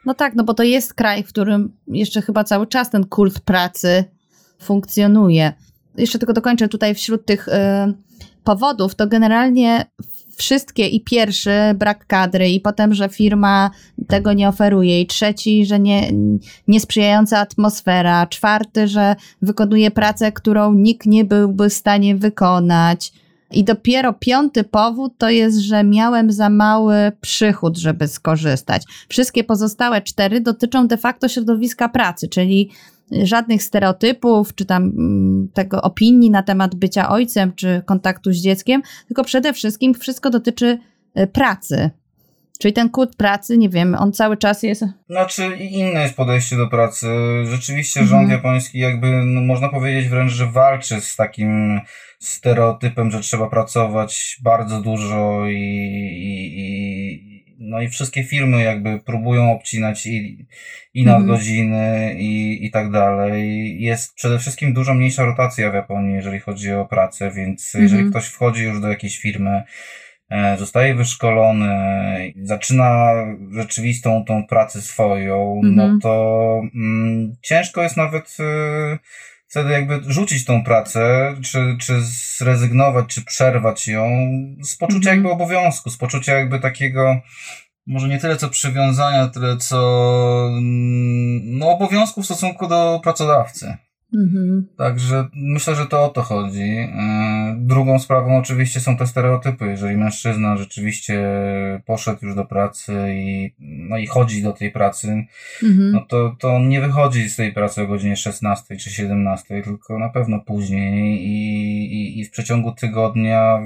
No 0.07 0.14
tak, 0.14 0.35
no 0.35 0.45
bo 0.45 0.55
to 0.55 0.62
jest 0.62 0.95
kraj, 0.95 1.23
w 1.23 1.29
którym 1.29 1.73
jeszcze 1.87 2.23
chyba 2.23 2.45
cały 2.45 2.67
czas 2.67 2.90
ten 2.90 3.05
kult 3.05 3.40
pracy 3.40 4.05
funkcjonuje. 4.59 5.53
Jeszcze 5.97 6.19
tylko 6.19 6.33
dokończę 6.33 6.69
tutaj 6.69 6.95
wśród 6.95 7.27
tych 7.27 7.49
y, 7.49 7.53
powodów, 8.45 8.95
to 8.95 9.07
generalnie 9.07 9.87
wszystkie 10.37 10.88
i 10.88 11.01
pierwszy 11.01 11.51
brak 11.75 12.07
kadry 12.07 12.51
i 12.51 12.61
potem, 12.61 12.95
że 12.95 13.09
firma 13.09 13.71
tego 14.09 14.33
nie 14.33 14.49
oferuje 14.49 15.01
i 15.01 15.07
trzeci, 15.07 15.67
że 15.67 15.81
nie, 15.81 16.12
niesprzyjająca 16.69 17.38
atmosfera, 17.38 18.27
czwarty, 18.27 18.88
że 18.88 19.17
wykonuje 19.43 19.90
pracę, 19.90 20.33
którą 20.33 20.75
nikt 20.75 21.07
nie 21.07 21.25
byłby 21.25 21.69
w 21.69 21.75
stanie 21.75 22.17
wykonać. 22.17 23.12
I 23.55 23.64
dopiero 23.64 24.12
piąty 24.12 24.64
powód 24.64 25.12
to 25.19 25.31
jest, 25.31 25.59
że 25.59 25.85
miałem 25.85 26.33
za 26.33 26.51
mały 26.51 26.95
przychód, 27.21 27.79
żeby 27.79 28.09
skorzystać. 28.09 28.83
Wszystkie 29.09 29.45
pozostałe 29.45 30.03
cztery 30.03 30.40
dotyczą 30.40 30.87
de 30.87 30.97
facto 30.97 31.29
środowiska 31.29 31.88
pracy, 31.88 32.29
czyli 32.29 32.71
żadnych 33.23 33.62
stereotypów, 33.62 34.55
czy 34.55 34.64
tam 34.64 34.83
mm, 34.83 35.49
tego 35.55 35.83
opinii 35.83 36.31
na 36.31 36.43
temat 36.43 36.75
bycia 36.75 37.09
ojcem, 37.09 37.53
czy 37.53 37.83
kontaktu 37.87 38.33
z 38.33 38.37
dzieckiem, 38.37 38.83
tylko 39.07 39.25
przede 39.25 39.53
wszystkim 39.53 39.95
wszystko 39.95 40.31
dotyczy 40.31 40.79
e, 41.14 41.27
pracy. 41.27 41.90
Czyli 42.59 42.75
ten 42.75 42.90
kult 42.90 43.17
pracy, 43.17 43.59
nie 43.59 43.69
wiem, 43.69 43.95
on 43.95 44.12
cały 44.12 44.37
czas 44.37 44.62
jest. 44.62 44.85
Znaczy, 45.11 45.57
inne 45.57 46.03
jest 46.03 46.17
podejście 46.17 46.57
do 46.57 46.69
pracy. 46.69 47.07
Rzeczywiście 47.45 48.01
mhm. 48.01 48.21
rząd 48.21 48.33
japoński, 48.33 48.79
jakby, 48.79 49.07
no, 49.25 49.40
można 49.40 49.69
powiedzieć 49.69 50.09
wręcz, 50.09 50.33
że 50.33 50.47
walczy 50.47 51.01
z 51.01 51.17
takim 51.17 51.81
stereotypem, 52.19 53.11
że 53.11 53.21
trzeba 53.21 53.51
pracować 53.51 54.38
bardzo 54.43 54.81
dużo 54.81 55.47
i, 55.47 55.55
i, 55.55 56.61
i 56.61 57.35
no 57.59 57.83
i 57.83 57.88
wszystkie 57.88 58.25
firmy 58.25 58.62
jakby 58.62 59.01
próbują 59.01 59.53
obcinać 59.53 60.07
i, 60.07 60.47
i 60.95 61.05
nadgodziny 61.05 61.77
mhm. 61.77 62.19
i, 62.19 62.59
i 62.62 62.71
tak 62.71 62.90
dalej. 62.90 63.77
Jest 63.81 64.14
przede 64.14 64.38
wszystkim 64.38 64.75
dużo 64.75 64.95
mniejsza 64.95 65.25
rotacja 65.25 65.71
w 65.71 65.75
Japonii, 65.75 66.14
jeżeli 66.14 66.40
chodzi 66.40 66.73
o 66.73 66.85
pracę, 66.85 67.31
więc 67.31 67.75
jeżeli 67.75 68.03
mhm. 68.03 68.11
ktoś 68.11 68.27
wchodzi 68.27 68.64
już 68.64 68.81
do 68.81 68.88
jakiejś 68.88 69.19
firmy, 69.19 69.62
zostaje 70.59 70.94
wyszkolony, 70.94 72.33
zaczyna 72.42 73.12
rzeczywistą 73.53 74.25
tą 74.25 74.47
pracę 74.47 74.83
swoją, 74.83 75.61
no 75.62 75.68
mhm. 75.68 75.92
no 75.92 75.99
to 76.03 76.61
mm, 76.75 77.37
ciężko 77.42 77.83
jest 77.83 77.97
nawet 77.97 78.37
y, 78.40 78.99
wtedy 79.49 79.70
jakby 79.70 80.01
rzucić 80.07 80.44
tą 80.44 80.64
pracę, 80.64 81.35
czy, 81.42 81.77
czy 81.81 82.01
zrezygnować, 82.38 83.07
czy 83.07 83.25
przerwać 83.25 83.88
ją 83.88 84.09
z 84.62 84.77
poczucia 84.77 85.11
mhm. 85.11 85.16
jakby 85.16 85.31
obowiązku, 85.31 85.90
z 85.90 85.97
poczucia 85.97 86.35
jakby 86.35 86.61
takiego, 86.61 87.20
może 87.87 88.09
nie 88.09 88.18
tyle 88.18 88.37
co 88.37 88.49
przywiązania, 88.49 89.29
tyle 89.29 89.57
co 89.57 89.79
mm, 90.49 91.59
no, 91.59 91.70
obowiązku 91.70 92.23
w 92.23 92.25
stosunku 92.25 92.66
do 92.66 93.01
pracodawcy. 93.03 93.77
Mhm. 94.14 94.66
Także 94.77 95.29
myślę, 95.35 95.74
że 95.74 95.87
to 95.87 96.05
o 96.05 96.09
to 96.09 96.22
chodzi. 96.22 96.62
E, 96.62 97.57
drugą 97.59 97.98
sprawą 97.98 98.38
oczywiście 98.38 98.81
są 98.81 98.96
te 98.96 99.07
stereotypy. 99.07 99.66
Jeżeli 99.66 99.96
mężczyzna 99.96 100.57
rzeczywiście 100.57 101.24
poszedł 101.87 102.27
już 102.27 102.35
do 102.35 102.44
pracy 102.44 102.92
i, 103.14 103.55
no 103.59 103.98
i 103.98 104.07
chodzi 104.07 104.42
do 104.42 104.53
tej 104.53 104.70
pracy, 104.70 105.24
mhm. 105.62 105.92
no 105.92 106.07
to, 106.09 106.37
to 106.38 106.55
on 106.55 106.68
nie 106.68 106.81
wychodzi 106.81 107.29
z 107.29 107.37
tej 107.37 107.53
pracy 107.53 107.83
o 107.83 107.87
godzinie 107.87 108.16
16 108.16 108.77
czy 108.77 108.90
17, 108.90 109.62
tylko 109.62 109.98
na 109.98 110.09
pewno 110.09 110.40
później 110.40 111.22
i, 111.27 111.85
i, 111.92 112.20
i 112.20 112.24
w 112.24 112.31
przeciągu 112.31 112.72
tygodnia 112.72 113.61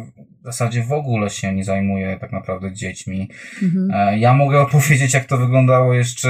zasadzie 0.52 0.82
w 0.82 0.92
ogóle 0.92 1.30
się 1.30 1.54
nie 1.54 1.64
zajmuje 1.64 2.18
tak 2.20 2.32
naprawdę 2.32 2.72
dziećmi. 2.72 3.28
Mhm. 3.62 3.90
E, 3.94 4.18
ja 4.18 4.34
mogę 4.34 4.60
opowiedzieć, 4.60 5.14
jak 5.14 5.24
to 5.24 5.36
wyglądało 5.36 5.94
jeszcze 5.94 6.28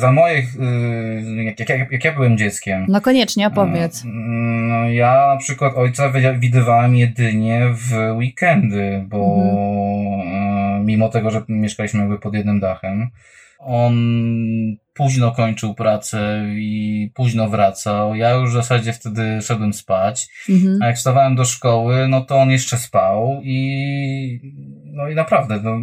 za 0.00 0.12
moich, 0.12 0.56
y, 0.56 1.44
jak, 1.44 1.68
jak, 1.68 1.92
jak 1.92 2.04
ja 2.04 2.12
byłem 2.12 2.38
dzieckiem. 2.38 2.86
No 2.88 3.00
koniecznie, 3.00 3.46
opowiedz. 3.46 4.04
E, 4.04 4.08
no, 4.08 4.90
ja 4.90 5.26
na 5.34 5.36
przykład 5.36 5.72
ojca 5.76 6.12
widywałem 6.38 6.96
jedynie 6.96 7.66
w 7.74 7.92
weekendy, 8.16 9.04
bo 9.08 9.36
mhm. 9.36 10.28
E, 10.80 10.84
mimo 10.84 11.08
tego, 11.08 11.30
że 11.30 11.42
mieszkaliśmy 11.48 12.00
jakby 12.00 12.18
pod 12.18 12.34
jednym 12.34 12.60
dachem, 12.60 13.10
on 13.58 13.94
późno 14.94 15.32
kończył 15.32 15.74
pracę 15.74 16.44
i 16.48 17.10
późno 17.14 17.48
wracał. 17.48 18.14
Ja 18.14 18.30
już 18.30 18.50
w 18.50 18.52
zasadzie 18.52 18.92
wtedy 18.92 19.42
szedłem 19.42 19.72
spać. 19.72 20.28
Mhm. 20.48 20.78
A 20.82 20.86
jak 20.86 20.96
wstawałem 20.96 21.36
do 21.36 21.44
szkoły, 21.44 22.08
no 22.08 22.20
to 22.20 22.36
on 22.36 22.50
jeszcze 22.50 22.76
spał 22.76 23.40
i 23.42 24.40
no 24.84 25.08
i 25.08 25.14
naprawdę, 25.14 25.60
no, 25.62 25.76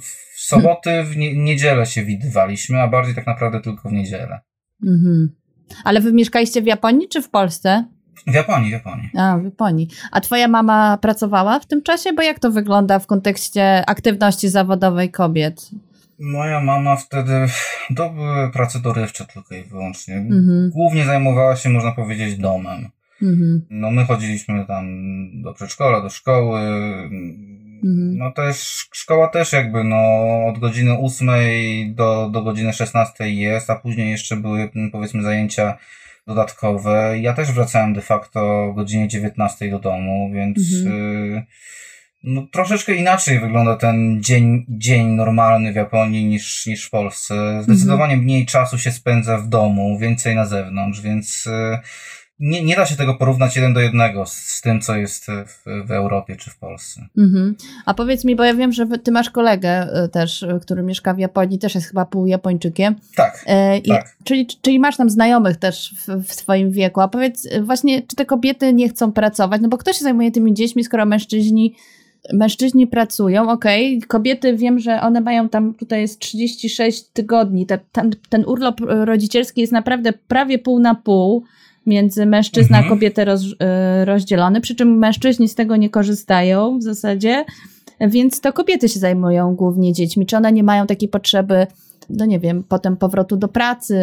w 0.00 0.40
soboty, 0.40 1.04
w 1.04 1.16
nie, 1.16 1.36
niedzielę 1.36 1.86
się 1.86 2.04
widywaliśmy, 2.04 2.80
a 2.80 2.88
bardziej 2.88 3.14
tak 3.14 3.26
naprawdę 3.26 3.60
tylko 3.60 3.88
w 3.88 3.92
niedzielę. 3.92 4.40
Mhm. 4.86 5.36
Ale 5.84 6.00
wy 6.00 6.12
mieszkaliście 6.12 6.62
w 6.62 6.66
Japonii 6.66 7.08
czy 7.08 7.22
w 7.22 7.30
Polsce? 7.30 7.84
W 8.26 8.34
Japonii, 8.34 8.68
w 8.68 8.72
Japonii. 8.72 9.10
A, 9.16 9.38
w 9.38 9.44
Japonii. 9.44 9.88
A 10.12 10.20
twoja 10.20 10.48
mama 10.48 10.98
pracowała 10.98 11.60
w 11.60 11.66
tym 11.66 11.82
czasie? 11.82 12.12
Bo 12.12 12.22
jak 12.22 12.38
to 12.38 12.50
wygląda 12.50 12.98
w 12.98 13.06
kontekście 13.06 13.86
aktywności 13.86 14.48
zawodowej 14.48 15.10
kobiet? 15.10 15.70
Moja 16.20 16.60
mama 16.60 16.96
wtedy, 16.96 17.46
to 17.96 18.10
były 18.10 18.50
prace 18.50 18.78
dorywcze 18.80 19.24
tylko 19.24 19.54
i 19.54 19.62
wyłącznie. 19.62 20.14
Mhm. 20.14 20.70
Głównie 20.72 21.04
zajmowała 21.04 21.56
się, 21.56 21.68
można 21.68 21.92
powiedzieć, 21.92 22.36
domem. 22.36 22.88
Mhm. 23.22 23.66
No 23.70 23.90
my 23.90 24.04
chodziliśmy 24.04 24.66
tam 24.66 24.86
do 25.42 25.54
przedszkola, 25.54 26.00
do 26.00 26.10
szkoły. 26.10 26.60
Mhm. 26.60 28.16
No 28.18 28.32
też, 28.32 28.88
szkoła 28.92 29.28
też 29.28 29.52
jakby, 29.52 29.84
no 29.84 29.98
od 30.46 30.58
godziny 30.58 30.98
ósmej 30.98 31.94
do, 31.94 32.30
do 32.32 32.42
godziny 32.42 32.72
szesnastej 32.72 33.38
jest, 33.38 33.70
a 33.70 33.76
później 33.76 34.10
jeszcze 34.10 34.36
były 34.36 34.70
powiedzmy 34.92 35.22
zajęcia 35.22 35.78
dodatkowe. 36.26 37.18
Ja 37.20 37.32
też 37.32 37.52
wracałem 37.52 37.94
de 37.94 38.00
facto 38.00 38.64
o 38.64 38.72
godzinie 38.72 39.08
dziewiętnastej 39.08 39.70
do 39.70 39.78
domu, 39.78 40.30
więc... 40.34 40.58
Y 40.72 41.42
no, 42.24 42.46
troszeczkę 42.52 42.94
inaczej 42.94 43.40
wygląda 43.40 43.76
ten 43.76 44.22
dzień, 44.22 44.66
dzień 44.68 45.06
normalny 45.06 45.72
w 45.72 45.76
Japonii 45.76 46.24
niż, 46.24 46.66
niż 46.66 46.86
w 46.86 46.90
Polsce. 46.90 47.62
Zdecydowanie 47.62 48.12
mhm. 48.12 48.24
mniej 48.24 48.46
czasu 48.46 48.78
się 48.78 48.92
spędza 48.92 49.38
w 49.38 49.48
domu, 49.48 49.98
więcej 49.98 50.36
na 50.36 50.46
zewnątrz, 50.46 51.00
więc 51.00 51.46
y, 51.46 51.78
nie, 52.40 52.64
nie 52.64 52.76
da 52.76 52.86
się 52.86 52.96
tego 52.96 53.14
porównać 53.14 53.56
jeden 53.56 53.74
do 53.74 53.80
jednego 53.80 54.26
z, 54.26 54.32
z 54.32 54.60
tym, 54.60 54.80
co 54.80 54.96
jest 54.96 55.26
w, 55.46 55.86
w, 55.86 55.90
Europie 55.90 56.36
czy 56.36 56.50
w 56.50 56.58
Polsce. 56.58 57.06
Mhm. 57.18 57.56
A 57.86 57.94
powiedz 57.94 58.24
mi, 58.24 58.36
bo 58.36 58.44
ja 58.44 58.54
wiem, 58.54 58.72
że 58.72 58.86
ty 58.86 59.12
masz 59.12 59.30
kolegę 59.30 60.04
y, 60.04 60.08
też, 60.08 60.42
y, 60.42 60.58
który 60.62 60.82
mieszka 60.82 61.14
w 61.14 61.18
Japonii, 61.18 61.58
też 61.58 61.74
jest 61.74 61.86
chyba 61.86 62.04
pół 62.04 62.26
Japończykiem. 62.26 62.96
Tak, 63.16 63.44
e, 63.46 63.80
tak. 63.80 64.16
Czyli, 64.24 64.46
czyli 64.62 64.78
masz 64.78 64.96
tam 64.96 65.10
znajomych 65.10 65.56
też 65.56 65.94
w, 66.06 66.24
w 66.24 66.34
swoim 66.34 66.70
wieku. 66.70 67.00
A 67.00 67.08
powiedz 67.08 67.48
właśnie, 67.62 68.02
czy 68.02 68.16
te 68.16 68.24
kobiety 68.26 68.72
nie 68.72 68.88
chcą 68.88 69.12
pracować? 69.12 69.60
No 69.60 69.68
bo 69.68 69.78
kto 69.78 69.92
się 69.92 70.04
zajmuje 70.04 70.30
tymi 70.30 70.54
dziećmi, 70.54 70.84
skoro 70.84 71.06
mężczyźni 71.06 71.74
mężczyźni 72.32 72.86
pracują, 72.86 73.50
okej, 73.50 73.96
okay. 73.96 74.08
kobiety 74.08 74.56
wiem, 74.56 74.78
że 74.78 75.00
one 75.00 75.20
mają 75.20 75.48
tam, 75.48 75.74
tutaj 75.74 76.00
jest 76.00 76.18
36 76.18 77.04
tygodni, 77.12 77.66
ten, 77.66 77.78
ten, 77.92 78.10
ten 78.28 78.44
urlop 78.46 78.80
rodzicielski 78.80 79.60
jest 79.60 79.72
naprawdę 79.72 80.12
prawie 80.12 80.58
pół 80.58 80.80
na 80.80 80.94
pół 80.94 81.44
między 81.86 82.26
mężczyzna 82.26 82.78
mhm. 82.78 82.86
a 82.86 82.94
kobietę 82.94 83.24
roz, 83.24 83.42
e, 83.60 84.04
rozdzielony, 84.04 84.60
przy 84.60 84.74
czym 84.74 84.98
mężczyźni 84.98 85.48
z 85.48 85.54
tego 85.54 85.76
nie 85.76 85.90
korzystają 85.90 86.78
w 86.78 86.82
zasadzie, 86.82 87.44
więc 88.00 88.40
to 88.40 88.52
kobiety 88.52 88.88
się 88.88 89.00
zajmują 89.00 89.54
głównie 89.54 89.92
dziećmi, 89.92 90.26
czy 90.26 90.36
one 90.36 90.52
nie 90.52 90.62
mają 90.62 90.86
takiej 90.86 91.08
potrzeby 91.08 91.66
no 92.10 92.24
nie 92.24 92.40
wiem, 92.40 92.64
potem 92.68 92.96
powrotu 92.96 93.36
do 93.36 93.48
pracy, 93.48 93.98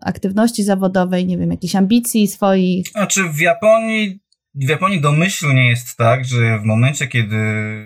aktywności 0.00 0.62
zawodowej, 0.62 1.26
nie 1.26 1.38
wiem, 1.38 1.50
jakichś 1.50 1.76
ambicji 1.76 2.28
swoich. 2.28 2.88
Znaczy 2.88 3.20
w 3.34 3.40
Japonii 3.40 4.21
w 4.54 4.68
Japonii 4.68 5.00
domyślnie 5.00 5.68
jest 5.68 5.96
tak, 5.96 6.24
że 6.24 6.58
w 6.58 6.64
momencie, 6.64 7.06
kiedy 7.06 7.36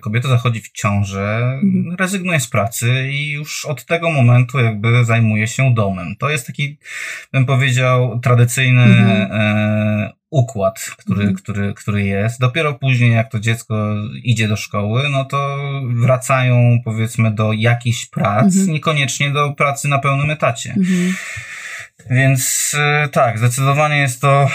kobieta 0.03 0.29
zachodzi 0.29 0.61
w 0.61 0.73
ciążę, 0.73 1.59
mhm. 1.63 1.97
rezygnuje 1.99 2.41
z 2.41 2.49
pracy 2.49 3.09
i 3.11 3.31
już 3.31 3.65
od 3.65 3.85
tego 3.85 4.11
momentu 4.11 4.59
jakby 4.59 5.05
zajmuje 5.05 5.47
się 5.47 5.75
domem. 5.75 6.17
To 6.19 6.31
jest 6.31 6.47
taki, 6.47 6.79
bym 7.33 7.47
powiedział, 7.47 8.21
tradycyjny 8.21 8.83
mhm. 8.83 9.29
e, 9.33 10.13
układ, 10.31 10.81
który, 10.99 11.21
mhm. 11.21 11.37
który, 11.37 11.75
który 11.75 12.05
jest. 12.05 12.41
Dopiero 12.41 12.75
później, 12.75 13.13
jak 13.13 13.31
to 13.31 13.41
dziecko 13.41 13.95
idzie 14.23 14.49
do 14.49 14.57
szkoły, 14.57 15.09
no 15.11 15.25
to 15.25 15.59
wracają 15.95 16.79
powiedzmy 16.85 17.31
do 17.31 17.53
jakichś 17.53 18.07
prac, 18.07 18.57
mhm. 18.57 18.73
niekoniecznie 18.73 19.31
do 19.31 19.53
pracy 19.53 19.89
na 19.89 19.99
pełnym 19.99 20.31
etacie. 20.31 20.75
Mhm. 22.01 22.21
Więc 22.21 22.73
e, 22.79 23.09
tak, 23.09 23.39
zdecydowanie 23.39 23.97
jest 23.97 24.21
to. 24.21 24.49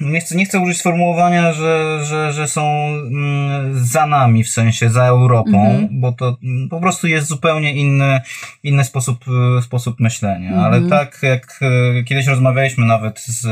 Nie 0.00 0.20
chcę, 0.20 0.36
nie 0.36 0.44
chcę 0.44 0.60
użyć 0.60 0.78
sformułowania, 0.78 1.52
że, 1.52 2.04
że, 2.04 2.32
że 2.32 2.48
są 2.48 2.86
mm, 2.86 3.84
za 3.84 4.06
nami, 4.06 4.44
w 4.44 4.50
sensie 4.50 4.90
za 4.90 5.04
Europą, 5.04 5.66
mhm. 5.66 5.88
bo 5.90 6.12
to 6.12 6.36
mm, 6.42 6.68
po 6.68 6.80
prostu 6.80 7.06
jest 7.06 7.28
zupełnie 7.28 7.74
inny, 7.74 8.20
inny 8.62 8.84
sposób, 8.84 9.24
e, 9.58 9.62
sposób 9.62 10.00
myślenia. 10.00 10.48
Mhm. 10.48 10.64
Ale 10.64 10.88
tak 10.88 11.18
jak 11.22 11.60
kiedyś 12.04 12.26
rozmawialiśmy 12.26 12.86
nawet 12.86 13.20
z 13.20 13.46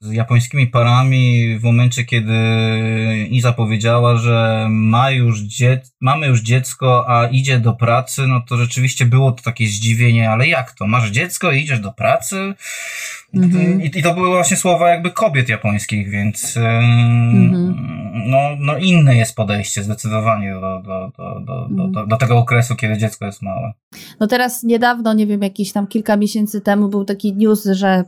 z 0.00 0.12
japońskimi 0.12 0.66
parami 0.66 1.58
w 1.58 1.62
momencie, 1.62 2.04
kiedy 2.04 2.32
Iza 3.30 3.52
powiedziała, 3.52 4.16
że 4.16 4.66
ma 4.70 5.10
już 5.10 5.40
dzie- 5.40 5.80
mamy 6.00 6.26
już 6.26 6.40
dziecko, 6.40 7.04
a 7.08 7.26
idzie 7.26 7.58
do 7.58 7.72
pracy, 7.72 8.26
no 8.26 8.40
to 8.48 8.56
rzeczywiście 8.56 9.06
było 9.06 9.32
to 9.32 9.42
takie 9.42 9.66
zdziwienie, 9.66 10.30
ale 10.30 10.48
jak 10.48 10.72
to? 10.72 10.86
Masz 10.86 11.10
dziecko 11.10 11.52
i 11.52 11.60
idziesz 11.60 11.80
do 11.80 11.92
pracy? 11.92 12.54
Mhm. 13.34 13.82
I, 13.82 13.98
I, 13.98 14.02
to 14.02 14.14
były 14.14 14.28
właśnie 14.28 14.56
słowa 14.56 14.90
jakby 14.90 15.10
kobiet 15.10 15.48
japońskich, 15.48 16.10
więc 16.10 16.56
mhm. 16.56 17.74
no, 18.26 18.38
no 18.58 18.78
inne 18.78 19.16
jest 19.16 19.36
podejście 19.36 19.82
zdecydowanie 19.82 20.54
do, 20.54 20.82
do, 20.82 21.12
do, 21.16 21.40
do, 21.40 21.68
do, 21.70 21.88
do, 21.88 22.06
do 22.06 22.16
tego 22.16 22.38
okresu, 22.38 22.76
kiedy 22.76 22.98
dziecko 22.98 23.26
jest 23.26 23.42
małe. 23.42 23.72
No 24.20 24.26
teraz 24.26 24.62
niedawno, 24.62 25.12
nie 25.12 25.26
wiem, 25.26 25.42
jakieś 25.42 25.72
tam 25.72 25.86
kilka 25.86 26.16
miesięcy 26.16 26.60
temu 26.60 26.88
był 26.88 27.04
taki 27.04 27.34
news, 27.34 27.64
że 27.64 28.04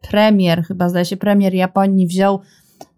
premier, 0.00 0.62
chyba 0.62 0.88
zdaje 0.88 1.04
się 1.04 1.16
premier 1.16 1.54
Japonii 1.54 2.06
wziął 2.06 2.40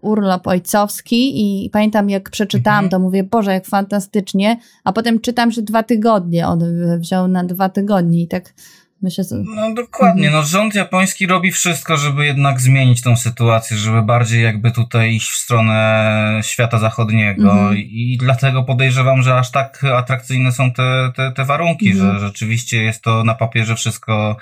urlop 0.01 0.47
ojcowski 0.47 1.41
i 1.65 1.71
pamiętam 1.71 2.11
jak 2.11 2.31
przeczytałam 2.31 2.85
mhm. 2.85 2.91
to, 2.91 2.99
mówię, 2.99 3.25
Boże, 3.25 3.53
jak 3.53 3.67
fantastycznie, 3.67 4.57
a 4.85 4.93
potem 4.93 5.21
czytam, 5.21 5.51
że 5.51 5.63
dwa 5.63 5.83
tygodnie 5.83 6.47
on 6.47 6.65
wziął 6.99 7.29
na 7.29 7.45
dwa 7.45 7.69
tygodnie 7.69 8.23
i 8.23 8.29
tak 8.29 8.55
Myślę, 9.03 9.25
że... 9.25 9.37
No 9.55 9.75
dokładnie, 9.75 10.27
mhm. 10.27 10.33
no 10.43 10.49
rząd 10.49 10.75
japoński 10.75 11.27
robi 11.27 11.53
wszystko, 11.53 11.97
żeby 11.97 12.27
jednak 12.27 12.61
zmienić 12.61 13.03
tą 13.03 13.17
sytuację, 13.17 13.77
żeby 13.77 14.03
bardziej 14.03 14.43
jakby 14.43 14.71
tutaj 14.71 15.15
iść 15.15 15.31
w 15.31 15.37
stronę 15.37 16.41
świata 16.43 16.79
zachodniego 16.79 17.53
mhm. 17.53 17.77
i 17.77 18.17
dlatego 18.21 18.63
podejrzewam, 18.63 19.23
że 19.23 19.35
aż 19.35 19.51
tak 19.51 19.85
atrakcyjne 19.85 20.53
są 20.53 20.73
te, 20.73 21.13
te, 21.17 21.33
te 21.33 21.45
warunki, 21.45 21.91
mhm. 21.91 22.13
że 22.13 22.21
rzeczywiście 22.21 22.83
jest 22.83 23.03
to 23.03 23.25
na 23.25 23.35
papierze 23.35 23.77
wszystko 23.77 24.37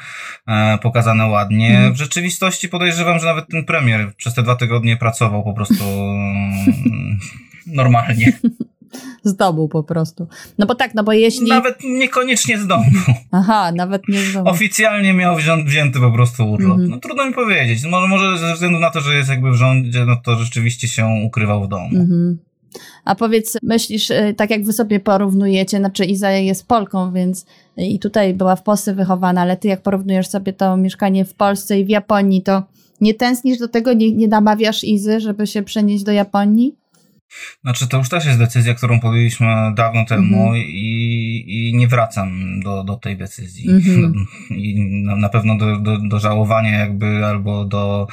e, 0.48 0.78
pokazane 0.78 1.26
ładnie. 1.26 1.70
Mhm. 1.70 1.92
W 1.94 1.96
rzeczywistości 1.96 2.68
podejrzewam, 2.68 3.18
że 3.18 3.26
nawet 3.26 3.48
ten 3.48 3.64
premier 3.64 4.14
przez 4.16 4.34
te 4.34 4.42
dwa 4.42 4.56
tygodnie 4.56 4.96
pracował 4.96 5.44
po 5.44 5.54
prostu 5.54 5.84
mm, 5.84 7.18
normalnie. 7.66 8.32
z 9.24 9.36
domu 9.36 9.68
po 9.68 9.82
prostu. 9.82 10.28
No 10.58 10.66
bo 10.66 10.74
tak, 10.74 10.94
no 10.94 11.04
bo 11.04 11.12
jeśli... 11.12 11.48
Nawet 11.48 11.78
niekoniecznie 11.84 12.58
z 12.58 12.66
domu. 12.66 12.84
Aha, 13.30 13.72
nawet 13.72 14.08
nie 14.08 14.20
z 14.20 14.32
domu. 14.32 14.50
Oficjalnie 14.50 15.14
miał 15.14 15.36
wzięty 15.64 16.00
po 16.00 16.12
prostu 16.12 16.50
urlop. 16.50 16.76
Mm 16.76 16.86
-hmm. 16.86 16.90
No 16.90 16.98
trudno 16.98 17.26
mi 17.26 17.34
powiedzieć. 17.34 17.84
Może, 17.84 18.08
może 18.08 18.38
ze 18.38 18.54
względu 18.54 18.78
na 18.78 18.90
to, 18.90 19.00
że 19.00 19.14
jest 19.14 19.28
jakby 19.28 19.50
w 19.50 19.54
rządzie, 19.54 20.04
no 20.04 20.16
to 20.24 20.36
rzeczywiście 20.36 20.88
się 20.88 21.06
ukrywał 21.26 21.64
w 21.64 21.68
domu. 21.68 21.88
Mm 21.92 22.06
-hmm. 22.06 22.48
A 23.04 23.14
powiedz, 23.14 23.58
myślisz, 23.62 24.10
y, 24.10 24.34
tak 24.36 24.50
jak 24.50 24.64
wy 24.64 24.72
sobie 24.72 25.00
porównujecie, 25.00 25.78
znaczy 25.78 26.04
Iza 26.04 26.30
jest 26.30 26.68
Polką, 26.68 27.12
więc 27.12 27.46
i 27.76 27.98
tutaj 27.98 28.34
była 28.34 28.56
w 28.56 28.62
Polsce 28.62 28.94
wychowana, 28.94 29.40
ale 29.40 29.56
ty 29.56 29.68
jak 29.68 29.82
porównujesz 29.82 30.28
sobie 30.28 30.52
to 30.52 30.76
mieszkanie 30.76 31.24
w 31.24 31.34
Polsce 31.34 31.80
i 31.80 31.84
w 31.84 31.88
Japonii, 31.88 32.42
to 32.42 32.62
nie 33.00 33.14
tęsknisz 33.14 33.58
do 33.58 33.68
tego, 33.68 33.92
nie, 33.92 34.12
nie 34.12 34.28
namawiasz 34.28 34.84
Izy, 34.84 35.20
żeby 35.20 35.46
się 35.46 35.62
przenieść 35.62 36.04
do 36.04 36.12
Japonii? 36.12 36.74
Znaczy, 37.62 37.88
to 37.88 37.98
już 37.98 38.08
też 38.08 38.24
jest 38.24 38.38
decyzja, 38.38 38.74
którą 38.74 39.00
podjęliśmy 39.00 39.46
dawno 39.74 40.04
temu 40.04 40.36
mm 40.36 40.54
-hmm. 40.54 40.66
i, 40.66 41.68
i 41.68 41.76
nie 41.76 41.88
wracam 41.88 42.60
do, 42.60 42.84
do 42.84 42.96
tej 42.96 43.16
decyzji. 43.16 43.70
Mm 43.70 43.82
-hmm. 43.82 44.12
I 44.64 44.80
na, 45.04 45.16
na 45.16 45.28
pewno 45.28 45.58
do, 45.58 45.78
do, 45.78 45.98
do 45.98 46.18
żałowania 46.18 46.78
jakby, 46.78 47.24
albo 47.24 47.64
do, 47.64 48.06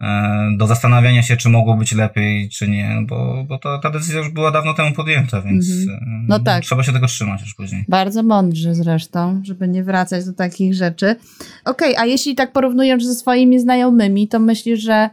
e, 0.00 0.48
do 0.56 0.66
zastanawiania 0.66 1.22
się, 1.22 1.36
czy 1.36 1.48
mogło 1.48 1.76
być 1.76 1.92
lepiej, 1.92 2.48
czy 2.48 2.68
nie, 2.68 3.04
bo, 3.08 3.44
bo 3.48 3.58
ta, 3.58 3.78
ta 3.78 3.90
decyzja 3.90 4.18
już 4.18 4.28
była 4.28 4.50
dawno 4.50 4.74
temu 4.74 4.92
podjęta, 4.94 5.40
więc 5.40 5.70
mm 5.70 5.86
-hmm. 5.86 6.24
no 6.28 6.38
tak. 6.38 6.64
trzeba 6.64 6.82
się 6.82 6.92
tego 6.92 7.06
trzymać 7.06 7.40
już 7.40 7.54
później. 7.54 7.84
Bardzo 7.88 8.22
mądrze 8.22 8.74
zresztą, 8.74 9.42
żeby 9.44 9.68
nie 9.68 9.84
wracać 9.84 10.24
do 10.24 10.32
takich 10.32 10.74
rzeczy. 10.74 11.16
Okej, 11.64 11.92
okay, 11.92 12.02
a 12.02 12.06
jeśli 12.06 12.34
tak 12.34 12.52
porównujesz 12.52 13.04
ze 13.04 13.14
swoimi 13.14 13.60
znajomymi, 13.60 14.28
to 14.28 14.38
myślisz, 14.38 14.80
że 14.80 15.10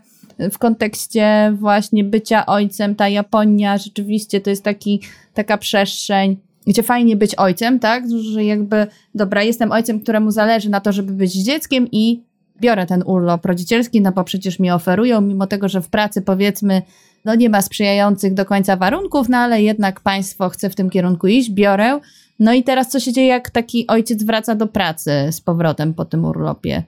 w 0.52 0.58
kontekście 0.58 1.54
właśnie 1.60 2.04
bycia 2.04 2.46
ojcem, 2.46 2.96
ta 2.96 3.10
Japonia 3.10 3.78
rzeczywiście 3.78 4.42
to 4.42 4.50
jest 4.50 4.64
taki, 4.64 5.02
taka 5.34 5.58
przestrzeń, 5.58 6.38
gdzie 6.68 6.84
fajnie 6.84 7.16
być 7.16 7.36
ojcem, 7.36 7.80
tak? 7.80 8.04
Że 8.34 8.46
jakby, 8.46 8.88
dobra, 9.16 9.44
jestem 9.44 9.72
ojcem, 9.72 10.00
któremu 10.00 10.32
zależy 10.32 10.70
na 10.70 10.82
to, 10.82 10.92
żeby 10.92 11.14
być 11.14 11.34
dzieckiem 11.34 11.88
i 11.92 12.24
biorę 12.62 12.86
ten 12.86 13.04
urlop 13.06 13.46
rodzicielski, 13.46 14.02
no 14.02 14.12
bo 14.12 14.24
przecież 14.24 14.60
mi 14.60 14.72
oferują, 14.72 15.22
mimo 15.22 15.48
tego, 15.48 15.70
że 15.70 15.82
w 15.82 15.90
pracy 15.90 16.22
powiedzmy, 16.22 16.82
no 17.26 17.36
nie 17.36 17.50
ma 17.50 17.62
sprzyjających 17.62 18.34
do 18.34 18.46
końca 18.46 18.76
warunków, 18.76 19.30
no 19.30 19.38
ale 19.38 19.62
jednak 19.62 20.00
państwo 20.00 20.50
chce 20.50 20.70
w 20.70 20.76
tym 20.76 20.90
kierunku 20.90 21.28
iść, 21.28 21.52
biorę. 21.52 22.00
No 22.40 22.54
i 22.54 22.64
teraz 22.64 22.90
co 22.90 23.00
się 23.00 23.14
dzieje, 23.14 23.28
jak 23.28 23.50
taki 23.50 23.88
ojciec 23.88 24.24
wraca 24.24 24.56
do 24.56 24.68
pracy 24.68 25.12
z 25.32 25.42
powrotem 25.42 25.94
po 25.94 26.06
tym 26.06 26.26
urlopie? 26.26 26.84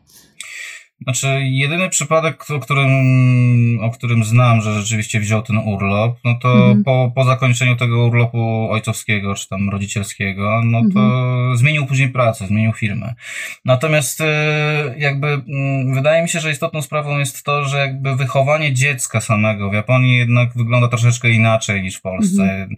Znaczy, 1.04 1.28
jedyny 1.44 1.90
przypadek, 1.90 2.52
o 2.52 2.60
którym, 2.60 2.90
o 3.82 3.92
którym 3.92 4.24
znam, 4.24 4.62
że 4.62 4.74
rzeczywiście 4.74 5.20
wziął 5.20 5.42
ten 5.42 5.58
urlop, 5.58 6.18
no 6.26 6.36
to 6.36 6.54
mhm. 6.54 6.84
po, 6.84 7.12
po 7.16 7.24
zakończeniu 7.24 7.76
tego 7.76 8.06
urlopu 8.06 8.72
ojcowskiego, 8.72 9.36
czy 9.36 9.50
tam 9.50 9.70
rodzicielskiego, 9.70 10.62
no 10.66 10.82
to 10.94 11.00
mhm. 11.00 11.58
zmienił 11.58 11.86
później 11.86 12.10
pracę, 12.10 12.48
zmienił 12.48 12.74
firmę. 12.74 13.16
Natomiast 13.66 14.22
e, 14.22 14.96
jakby 14.98 15.28
mm, 15.28 15.94
wydaje 15.94 16.22
mi 16.22 16.30
się, 16.30 16.40
że 16.40 16.52
istotną 16.52 16.82
sprawą 16.82 17.20
jest 17.20 17.44
to, 17.44 17.66
że 17.66 17.78
jakby 17.78 18.16
wychowanie 18.16 18.74
dziecka 18.74 19.22
samego 19.22 19.70
w 19.70 19.74
Japonii 19.74 20.18
jednak 20.18 20.50
wygląda 20.56 20.88
troszeczkę 20.88 21.30
inaczej 21.30 21.82
niż 21.82 21.96
w 21.96 22.02
Polsce. 22.02 22.44
Mhm. 22.44 22.76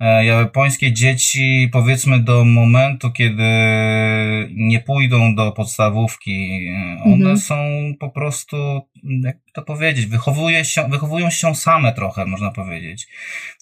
E, 0.00 0.24
japońskie 0.24 0.92
dzieci, 0.92 1.68
powiedzmy 1.72 2.18
do 2.18 2.44
momentu, 2.44 3.10
kiedy 3.12 3.44
nie 4.50 4.80
pójdą 4.80 5.34
do 5.34 5.52
podstawówki, 5.52 6.68
e, 6.68 7.02
one 7.04 7.14
mhm. 7.14 7.38
są 7.38 7.63
po 8.00 8.10
prostu, 8.10 8.56
jak 9.24 9.36
to 9.54 9.62
powiedzieć, 9.62 10.06
wychowuje 10.06 10.64
się, 10.64 10.88
wychowują 10.88 11.30
się 11.30 11.54
same 11.54 11.92
trochę, 11.92 12.26
można 12.26 12.50
powiedzieć. 12.50 13.08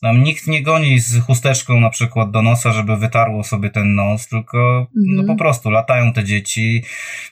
Tam 0.00 0.22
nikt 0.22 0.46
nie 0.46 0.62
goni 0.62 0.98
z 0.98 1.20
chusteczką 1.20 1.80
na 1.80 1.90
przykład 1.90 2.30
do 2.30 2.42
nosa, 2.42 2.72
żeby 2.72 2.96
wytarło 2.96 3.44
sobie 3.44 3.70
ten 3.70 3.94
nos, 3.94 4.28
tylko 4.28 4.86
no 4.94 5.02
mhm. 5.02 5.16
no 5.16 5.34
po 5.34 5.38
prostu 5.38 5.70
latają 5.70 6.12
te 6.12 6.24
dzieci. 6.24 6.82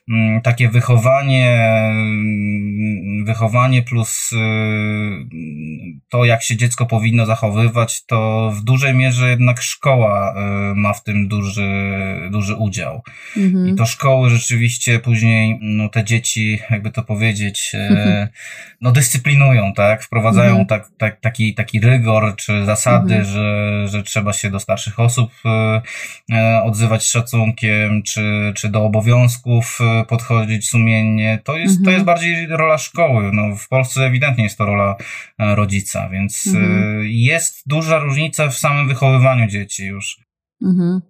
Mm, 0.08 0.40
takie 0.40 0.68
wychowanie, 0.68 1.60
mm, 1.90 3.24
wychowanie 3.24 3.82
plus 3.82 4.32
y, 4.32 4.36
to, 6.08 6.24
jak 6.24 6.42
się 6.42 6.56
dziecko 6.56 6.86
powinno 6.86 7.26
zachowywać, 7.26 8.06
to 8.06 8.50
w 8.54 8.64
dużej 8.64 8.94
mierze 8.94 9.30
jednak 9.30 9.62
szkoła 9.62 10.34
y, 10.34 10.74
ma 10.74 10.92
w 10.92 11.04
tym 11.04 11.28
duży, 11.28 11.70
duży 12.30 12.56
udział. 12.56 13.02
Mhm. 13.36 13.68
I 13.68 13.74
to 13.74 13.86
szkoły 13.86 14.30
rzeczywiście 14.30 14.98
później, 14.98 15.58
no 15.62 15.88
te 15.88 16.04
dzieci, 16.04 16.59
jakby 16.70 16.90
to 16.90 17.02
powiedzieć, 17.02 17.72
y, 17.74 18.28
no 18.80 18.92
dyscyplinują, 18.92 19.72
tak? 19.72 20.02
Wprowadzają 20.02 20.50
mhm. 20.50 20.66
tak, 20.66 20.90
tak, 20.98 21.20
taki, 21.20 21.54
taki 21.54 21.80
rygor 21.80 22.36
czy 22.36 22.64
zasady, 22.64 23.14
mhm. 23.14 23.24
że, 23.24 23.88
że 23.88 24.02
trzeba 24.02 24.32
się 24.32 24.50
do 24.50 24.60
starszych 24.60 25.00
osób 25.00 25.30
e, 25.44 25.82
e, 26.32 26.62
odzywać 26.62 27.02
z 27.02 27.10
szacunkiem, 27.10 28.02
czy, 28.02 28.52
czy 28.56 28.68
do 28.68 28.84
obowiązków 28.84 29.78
e, 29.80 30.04
podchodzić 30.04 30.68
sumiennie. 30.68 31.38
To 31.44 31.56
jest, 31.56 31.78
mhm. 31.78 31.84
to 31.84 31.90
jest 31.90 32.04
bardziej 32.04 32.46
rola 32.46 32.78
szkoły. 32.78 33.30
No, 33.32 33.56
w 33.56 33.68
Polsce 33.68 34.06
ewidentnie 34.06 34.44
jest 34.44 34.58
to 34.58 34.66
rola 34.66 34.96
rodzica, 35.38 36.08
więc 36.08 36.46
mhm. 36.46 37.02
jest 37.04 37.62
duża 37.66 37.98
różnica 37.98 38.48
w 38.48 38.58
samym 38.58 38.88
wychowywaniu 38.88 39.46
dzieci 39.46 39.86
już. 39.86 40.18
Mhm. 40.62 41.00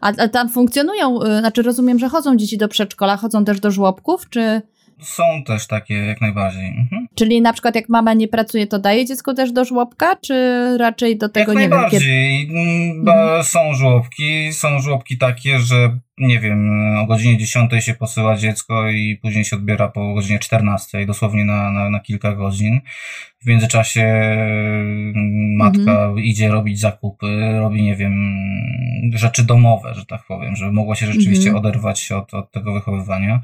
A, 0.00 0.12
a 0.18 0.28
tam 0.28 0.48
funkcjonują, 0.48 1.18
znaczy 1.38 1.62
rozumiem, 1.62 1.98
że 1.98 2.08
chodzą 2.08 2.36
dzieci 2.36 2.58
do 2.58 2.68
przedszkola, 2.68 3.16
chodzą 3.16 3.44
też 3.44 3.60
do 3.60 3.70
żłobków, 3.70 4.28
czy... 4.30 4.62
Są 5.02 5.42
też 5.46 5.66
takie 5.66 5.94
jak 5.94 6.20
najbardziej. 6.20 6.68
Mhm. 6.68 7.06
Czyli 7.14 7.40
na 7.42 7.52
przykład 7.52 7.74
jak 7.74 7.88
mama 7.88 8.14
nie 8.14 8.28
pracuje, 8.28 8.66
to 8.66 8.78
daje 8.78 9.06
dziecko 9.06 9.34
też 9.34 9.52
do 9.52 9.64
żłobka, 9.64 10.16
czy 10.16 10.34
raczej 10.78 11.18
do 11.18 11.28
tego 11.28 11.52
jak 11.52 11.60
nie 11.62 11.68
najbardziej. 11.68 12.00
wiem? 12.00 12.48
Kiedy... 12.48 12.58
Mhm. 13.02 13.44
Są 13.44 13.74
żłobki, 13.74 14.52
są 14.52 14.80
żłobki 14.80 15.18
takie, 15.18 15.58
że 15.58 15.98
nie 16.22 16.40
wiem, 16.40 16.70
o 16.98 17.06
godzinie 17.06 17.38
10 17.38 17.72
się 17.80 17.94
posyła 17.94 18.36
dziecko 18.36 18.90
i 18.90 19.18
później 19.22 19.44
się 19.44 19.56
odbiera 19.56 19.88
po 19.88 20.14
godzinie 20.14 20.38
14, 20.38 21.06
dosłownie 21.06 21.44
na, 21.44 21.70
na, 21.70 21.90
na 21.90 22.00
kilka 22.00 22.32
godzin. 22.32 22.80
W 23.42 23.46
międzyczasie 23.46 24.02
mm, 24.02 25.56
matka 25.56 25.80
mhm. 25.80 26.18
idzie 26.18 26.48
robić 26.48 26.80
zakupy, 26.80 27.58
robi, 27.58 27.82
nie 27.82 27.96
wiem, 27.96 28.34
rzeczy 29.14 29.44
domowe, 29.44 29.94
że 29.94 30.06
tak 30.06 30.26
powiem, 30.28 30.56
żeby 30.56 30.72
mogła 30.72 30.94
się 30.94 31.06
rzeczywiście 31.06 31.48
mhm. 31.48 31.56
oderwać 31.56 32.12
od, 32.12 32.34
od 32.34 32.52
tego 32.52 32.72
wychowywania. 32.72 33.40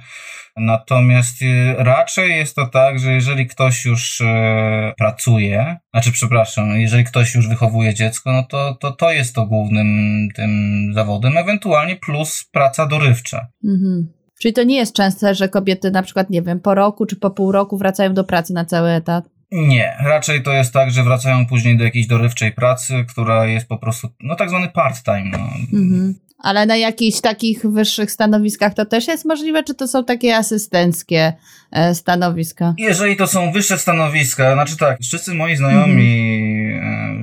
Natomiast 0.56 1.42
y, 1.42 1.74
raczej 1.78 2.36
jest 2.36 2.56
to 2.56 2.66
tak, 2.66 2.98
że 2.98 3.12
jeżeli 3.12 3.46
ktoś 3.46 3.84
już 3.84 4.20
e, 4.20 4.94
pracuje, 4.98 5.76
znaczy 5.98 6.12
przepraszam, 6.12 6.80
jeżeli 6.80 7.04
ktoś 7.04 7.34
już 7.34 7.48
wychowuje 7.48 7.94
dziecko, 7.94 8.32
no 8.32 8.42
to, 8.42 8.74
to 8.80 8.92
to 8.92 9.10
jest 9.10 9.34
to 9.34 9.46
głównym 9.46 9.88
tym 10.34 10.50
zawodem, 10.94 11.36
ewentualnie 11.36 11.96
plus 11.96 12.44
praca 12.52 12.86
dorywcza. 12.86 13.46
Mhm. 13.64 14.12
Czyli 14.40 14.54
to 14.54 14.62
nie 14.62 14.76
jest 14.76 14.94
częste, 14.94 15.34
że 15.34 15.48
kobiety 15.48 15.90
na 15.90 16.02
przykład, 16.02 16.30
nie 16.30 16.42
wiem, 16.42 16.60
po 16.60 16.74
roku 16.74 17.06
czy 17.06 17.16
po 17.16 17.30
pół 17.30 17.52
roku 17.52 17.78
wracają 17.78 18.14
do 18.14 18.24
pracy 18.24 18.52
na 18.52 18.64
cały 18.64 18.90
etat? 18.90 19.24
Nie, 19.52 19.96
raczej 20.00 20.42
to 20.42 20.52
jest 20.52 20.72
tak, 20.72 20.90
że 20.90 21.02
wracają 21.02 21.46
później 21.46 21.78
do 21.78 21.84
jakiejś 21.84 22.06
dorywczej 22.06 22.52
pracy, 22.52 23.04
która 23.08 23.46
jest 23.46 23.68
po 23.68 23.78
prostu, 23.78 24.08
no 24.20 24.36
tak 24.36 24.48
zwany 24.48 24.68
part-time. 24.68 25.30
No. 25.30 25.38
Mhm. 25.78 26.14
Ale 26.38 26.66
na 26.66 26.76
jakichś 26.76 27.20
takich 27.20 27.66
wyższych 27.66 28.10
stanowiskach 28.12 28.74
to 28.74 28.86
też 28.86 29.08
jest 29.08 29.24
możliwe, 29.24 29.62
czy 29.64 29.74
to 29.74 29.88
są 29.88 30.04
takie 30.04 30.36
asystenckie 30.36 31.32
e, 31.72 31.94
stanowiska? 31.94 32.74
Jeżeli 32.78 33.16
to 33.16 33.26
są 33.26 33.52
wyższe 33.52 33.78
stanowiska, 33.78 34.54
znaczy 34.54 34.76
tak, 34.76 34.98
wszyscy 35.02 35.34
moi 35.34 35.56
znajomi, 35.56 36.40
e, 36.82 37.16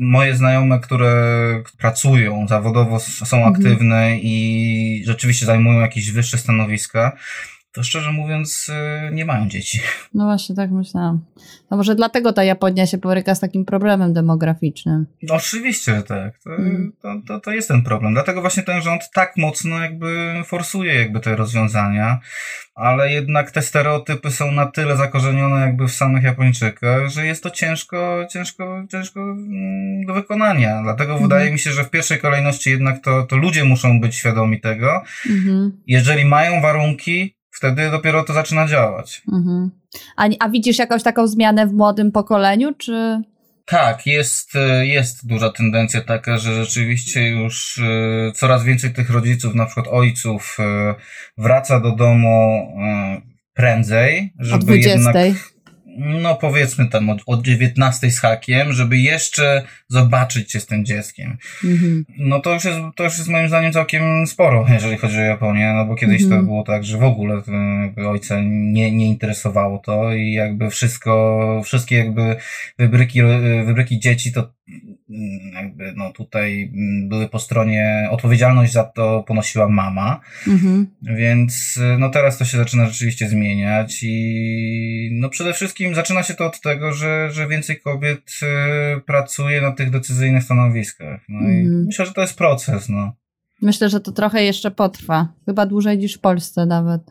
moje 0.00 0.36
znajome, 0.36 0.80
które 0.80 1.12
pracują 1.78 2.46
zawodowo, 2.48 3.00
są 3.00 3.36
Mhm. 3.36 3.54
aktywne 3.54 4.18
i 4.18 5.02
rzeczywiście 5.06 5.46
zajmują 5.46 5.80
jakieś 5.80 6.10
wyższe 6.10 6.38
stanowiska, 6.38 7.12
to 7.72 7.82
szczerze 7.82 8.12
mówiąc 8.12 8.70
e, 8.72 9.10
nie 9.12 9.24
mają 9.24 9.48
dzieci. 9.48 9.80
No 10.14 10.24
właśnie, 10.24 10.54
tak 10.56 10.70
myślałam. 10.70 11.24
No 11.70 11.76
może 11.76 11.94
dlatego 11.94 12.32
ta 12.32 12.44
Japonia 12.44 12.86
się 12.86 12.98
boryka 12.98 13.34
z 13.34 13.40
takim 13.40 13.64
problemem 13.64 14.12
demograficznym. 14.12 15.06
No, 15.22 15.34
Oczywiście, 15.34 16.02
tak. 16.02 16.38
To, 16.44 16.50
Mm. 16.50 16.92
to, 17.02 17.14
to, 17.28 17.40
to 17.40 17.50
jest 17.50 17.68
ten 17.68 17.82
problem. 17.82 18.12
Dlatego 18.14 18.40
właśnie 18.40 18.62
ten 18.62 18.82
rząd 18.82 19.10
tak 19.14 19.32
mocno 19.36 19.78
jakby 19.80 20.32
forsuje 20.46 20.94
jakby 20.94 21.20
te 21.20 21.36
rozwiązania, 21.36 22.20
ale 22.74 23.12
jednak 23.12 23.50
te 23.50 23.62
stereotypy 23.62 24.30
są 24.30 24.52
na 24.52 24.66
tyle 24.66 24.96
zakorzenione 24.96 25.60
jakby 25.60 25.88
w 25.88 25.92
samych 25.92 26.22
Japończykach, 26.24 27.08
że 27.08 27.26
jest 27.26 27.42
to 27.42 27.50
ciężko, 27.50 28.26
ciężko, 28.30 28.84
ciężko 28.90 29.20
mm, 29.20 30.04
do 30.06 30.14
wykonania. 30.14 30.82
Dlatego 30.82 31.12
Mhm. 31.12 31.28
wydaje 31.30 31.52
mi 31.52 31.58
się, 31.58 31.70
że 31.72 31.84
w 31.84 31.90
pierwszej 31.90 32.18
kolejności 32.18 32.70
jednak 32.70 33.00
to, 33.04 33.22
to 33.22 33.36
ludzie 33.36 33.64
muszą 33.64 34.00
być 34.00 34.14
świadomi 34.14 34.60
tego. 34.60 35.02
Mhm, 35.30 35.72
Jeżeli 35.86 36.24
mają 36.24 36.60
warunki, 36.60 37.36
wtedy 37.62 37.90
dopiero 37.90 38.24
to 38.24 38.32
zaczyna 38.32 38.68
działać. 38.68 39.22
mhm. 39.32 39.70
A, 40.16 40.28
a 40.40 40.48
widzisz 40.48 40.78
jakąś 40.78 41.02
taką 41.02 41.26
zmianę 41.26 41.66
w 41.66 41.72
młodym 41.72 42.12
pokoleniu, 42.12 42.74
czy... 42.74 43.22
Tak, 43.66 44.06
jest, 44.06 44.56
e, 44.56 44.86
jest 44.86 45.26
duża 45.26 45.50
tendencja 45.50 46.00
taka, 46.00 46.38
że 46.38 46.64
rzeczywiście 46.64 47.28
już 47.28 47.78
e, 47.78 48.32
coraz 48.32 48.64
więcej 48.64 48.92
tych 48.92 49.10
rodziców, 49.10 49.54
na 49.54 49.66
przykład 49.66 49.86
ojców, 49.90 50.56
e, 50.60 50.94
wraca 51.38 51.80
do 51.80 51.92
domu 51.92 52.68
prędzej, 53.54 54.32
żeby 54.38 54.64
20. 54.64 54.90
jednak, 54.90 55.16
no 55.98 56.34
powiedzmy 56.34 56.88
tam 56.88 57.10
od, 57.10 57.22
od 57.26 57.42
19 57.42 58.10
z 58.10 58.20
hakiem, 58.20 58.72
żeby 58.72 58.98
jeszcze 58.98 59.62
zobaczyć 59.88 60.52
się 60.52 60.60
z 60.60 60.66
tym 60.66 60.84
dzieckiem. 60.84 61.36
Mhm. 61.64 62.04
No 62.18 62.40
to 62.40 62.54
już 62.54 62.64
jest, 62.64 62.78
to 62.96 63.04
już 63.04 63.18
jest 63.18 63.28
moim 63.28 63.48
zdaniem 63.48 63.72
całkiem 63.72 64.26
sporo, 64.26 64.66
jeżeli 64.74 64.96
chodzi 64.96 65.18
o 65.18 65.20
Japonię, 65.20 65.72
no 65.76 65.86
bo 65.86 65.94
kiedyś 65.94 66.22
Mhm. 66.22 66.40
to 66.40 66.46
było 66.46 66.62
tak, 66.62 66.84
że 66.84 66.98
w 66.98 67.04
ogóle 67.04 67.42
e, 67.98 68.08
ojca 68.08 68.40
nie, 68.44 68.92
nie 68.92 69.06
interesowało 69.06 69.78
to 69.78 70.14
i 70.14 70.32
jakby 70.32 70.70
wszystko, 70.70 71.62
wszystkie 71.64 71.96
jakby 71.96 72.36
wybryki, 72.78 73.20
e, 73.20 73.64
wybryki 73.64 74.00
dzieci 74.00 74.32
to 74.32 74.52
jakby 75.54 75.92
no 75.96 76.12
tutaj 76.12 76.72
były 77.08 77.28
po 77.28 77.38
stronie, 77.38 78.08
odpowiedzialność 78.10 78.72
za 78.72 78.84
to 78.84 79.24
ponosiła 79.26 79.68
mama, 79.68 80.20
Mhm. 80.46 80.86
więc 81.02 81.78
no 81.98 82.08
teraz 82.10 82.38
to 82.38 82.44
się 82.44 82.58
zaczyna 82.58 82.86
rzeczywiście 82.86 83.28
zmieniać 83.28 83.98
i 84.02 85.08
no 85.12 85.28
przede 85.28 85.52
wszystkim 85.52 85.94
zaczyna 85.94 86.22
się 86.22 86.34
to 86.34 86.46
od 86.46 86.60
tego, 86.60 86.92
że, 86.92 87.28
że 87.32 87.48
więcej 87.48 87.80
kobiet 87.80 88.22
e, 88.42 89.00
pracuje 89.00 89.60
na 89.60 89.72
tych 89.72 89.90
decyzyjnych 89.90 90.42
stanowiskach. 90.44 91.20
No 91.28 91.40
i 91.50 91.60
Mhm. 91.60 91.84
myślę, 91.86 92.06
że 92.06 92.12
to 92.12 92.20
jest 92.20 92.38
proces, 92.38 92.88
no. 92.88 93.12
Myślę, 93.62 93.88
że 93.90 94.00
to 94.00 94.12
trochę 94.12 94.44
jeszcze 94.44 94.70
potrwa. 94.70 95.28
Chyba 95.46 95.66
dłużej 95.66 95.98
niż 95.98 96.14
w 96.14 96.20
Polsce 96.20 96.66
nawet. 96.66 97.02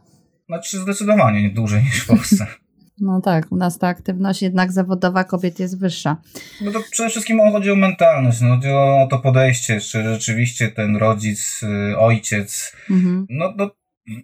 Znaczy 0.47 0.79
zdecydowanie 0.79 1.41
nie 1.43 1.49
dłużej 1.49 1.83
niż 1.83 1.99
w 1.99 2.07
Polsce. 2.07 2.47
No 3.01 3.21
tak, 3.21 3.51
u 3.51 3.55
nas 3.55 3.77
ta 3.79 3.87
aktywność 3.87 4.41
jednak 4.41 4.71
zawodowa 4.71 5.23
kobiet 5.23 5.59
jest 5.59 5.79
wyższa. 5.79 6.17
No 6.61 6.71
to 6.71 6.79
przede 6.91 7.09
wszystkim 7.09 7.39
chodzi 7.51 7.71
o 7.71 7.75
mentalność, 7.75 8.41
no 8.41 8.55
chodzi 8.55 8.69
o 8.69 9.07
to 9.09 9.19
podejście, 9.19 9.79
czy 9.81 10.03
rzeczywiście 10.03 10.67
ten 10.69 10.95
rodzic, 10.97 11.59
y, 11.63 11.97
ojciec, 11.97 12.75
Mhm. 12.89 13.25
no, 13.29 13.53
no 13.57 13.69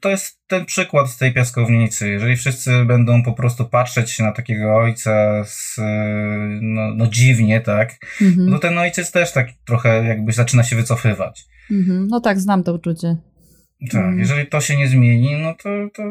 to 0.02 0.10
jest 0.10 0.40
ten 0.48 0.66
przykład 0.66 1.10
z 1.10 1.18
tej 1.18 1.34
piaskownicy. 1.34 2.10
Jeżeli 2.10 2.36
wszyscy 2.36 2.86
będą 2.86 3.24
po 3.24 3.34
prostu 3.34 3.66
patrzeć 3.66 4.20
na 4.20 4.32
takiego 4.32 4.76
ojca 4.78 5.44
z, 5.46 5.78
y, 5.78 5.82
no, 6.62 6.82
no 6.96 7.08
dziwnie, 7.08 7.62
tak, 7.62 7.96
no 8.22 8.28
Mhm. 8.28 8.52
to 8.52 8.60
ten 8.60 8.78
ojciec 8.78 9.12
też 9.12 9.32
tak 9.32 9.48
trochę 9.66 10.06
jakby 10.06 10.32
zaczyna 10.32 10.64
się 10.64 10.76
wycofywać. 10.76 11.46
Mhm. 11.72 12.08
No 12.08 12.20
tak, 12.22 12.40
znam 12.40 12.64
to 12.64 12.74
uczucie. 12.74 13.18
Tak, 13.82 13.96
Mhm. 14.02 14.20
jeżeli 14.20 14.48
to 14.48 14.62
się 14.62 14.78
nie 14.78 14.88
zmieni, 14.88 15.36
no 15.42 15.54
to, 15.54 15.70
to, 15.94 16.04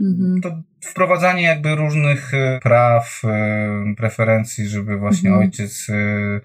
Mhm. 0.00 0.40
to 0.42 0.62
wprowadzanie 0.80 1.42
jakby 1.42 1.74
różnych 1.74 2.34
e, 2.34 2.60
praw, 2.62 3.22
e, 3.24 3.94
preferencji, 3.96 4.68
żeby 4.68 4.96
właśnie 4.98 5.28
Mhm. 5.30 5.46
ojciec 5.48 5.86
e, 5.90 6.40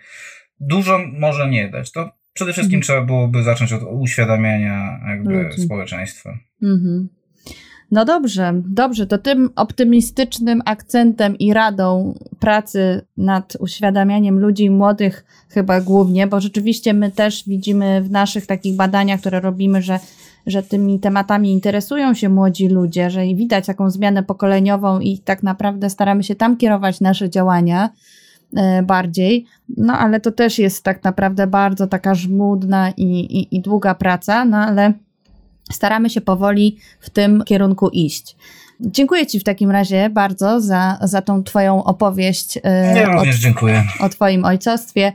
dużo 0.59 0.99
może 1.19 1.49
nie 1.49 1.69
dać. 1.69 1.91
To 1.91 2.11
przede 2.34 2.53
wszystkim 2.53 2.75
Mhm. 2.77 2.84
trzeba 2.84 3.01
byłoby 3.01 3.43
zacząć 3.43 3.73
od 3.73 3.84
uświadamiania 3.84 4.99
jakby 5.07 5.43
Ludzi. 5.43 5.61
społeczeństwa. 5.61 6.38
Mhm. 6.63 7.09
No 7.91 8.05
dobrze, 8.05 8.53
dobrze, 8.65 9.07
to 9.07 9.17
tym 9.17 9.49
optymistycznym 9.55 10.61
akcentem 10.65 11.37
i 11.37 11.53
radą 11.53 12.13
pracy 12.39 13.01
nad 13.17 13.57
uświadamianiem 13.59 14.39
ludzi 14.39 14.69
młodych 14.69 15.25
chyba 15.49 15.81
głównie, 15.81 16.27
bo 16.27 16.41
rzeczywiście 16.41 16.93
my 16.93 17.11
też 17.11 17.43
widzimy 17.47 18.01
w 18.01 18.11
naszych 18.11 18.45
takich 18.45 18.75
badaniach, 18.75 19.19
które 19.19 19.39
robimy, 19.39 19.81
że, 19.81 19.99
że 20.47 20.63
tymi 20.63 20.99
tematami 20.99 21.51
interesują 21.51 22.13
się 22.13 22.29
młodzi 22.29 22.67
ludzie, 22.67 23.09
że 23.09 23.21
widać 23.21 23.65
taką 23.65 23.89
zmianę 23.89 24.23
pokoleniową 24.23 24.99
i 24.99 25.19
tak 25.19 25.43
naprawdę 25.43 25.89
staramy 25.89 26.23
się 26.23 26.35
tam 26.35 26.57
kierować 26.57 27.01
nasze 27.01 27.29
działania 27.29 27.89
e, 28.55 28.83
bardziej. 28.83 29.45
No 29.77 29.93
ale 29.93 30.19
to 30.19 30.31
też 30.31 30.59
jest 30.59 30.83
tak 30.83 31.03
naprawdę 31.03 31.47
bardzo 31.47 31.87
taka 31.87 32.15
żmudna 32.15 32.91
i, 32.91 33.03
i, 33.03 33.55
i 33.55 33.61
długa 33.61 33.95
praca, 33.95 34.45
no 34.45 34.57
ale 34.57 34.93
staramy 35.72 36.09
się 36.09 36.22
powoli 36.22 36.78
w 36.99 37.09
tym 37.09 37.43
kierunku 37.45 37.89
iść. 37.89 38.36
Dziękuję 38.82 39.28
Ci 39.28 39.39
w 39.39 39.43
takim 39.43 39.72
razie 39.72 40.09
bardzo 40.09 40.61
za, 40.61 40.97
za 41.01 41.22
tą 41.22 41.43
Twoją 41.43 41.84
opowieść 41.84 42.59
e, 42.63 42.97
Ja 42.99 43.09
o, 43.09 43.13
również 43.13 43.39
dziękuję. 43.39 43.84
o 43.99 44.09
Twoim 44.09 44.45
ojcostwie. 44.45 45.11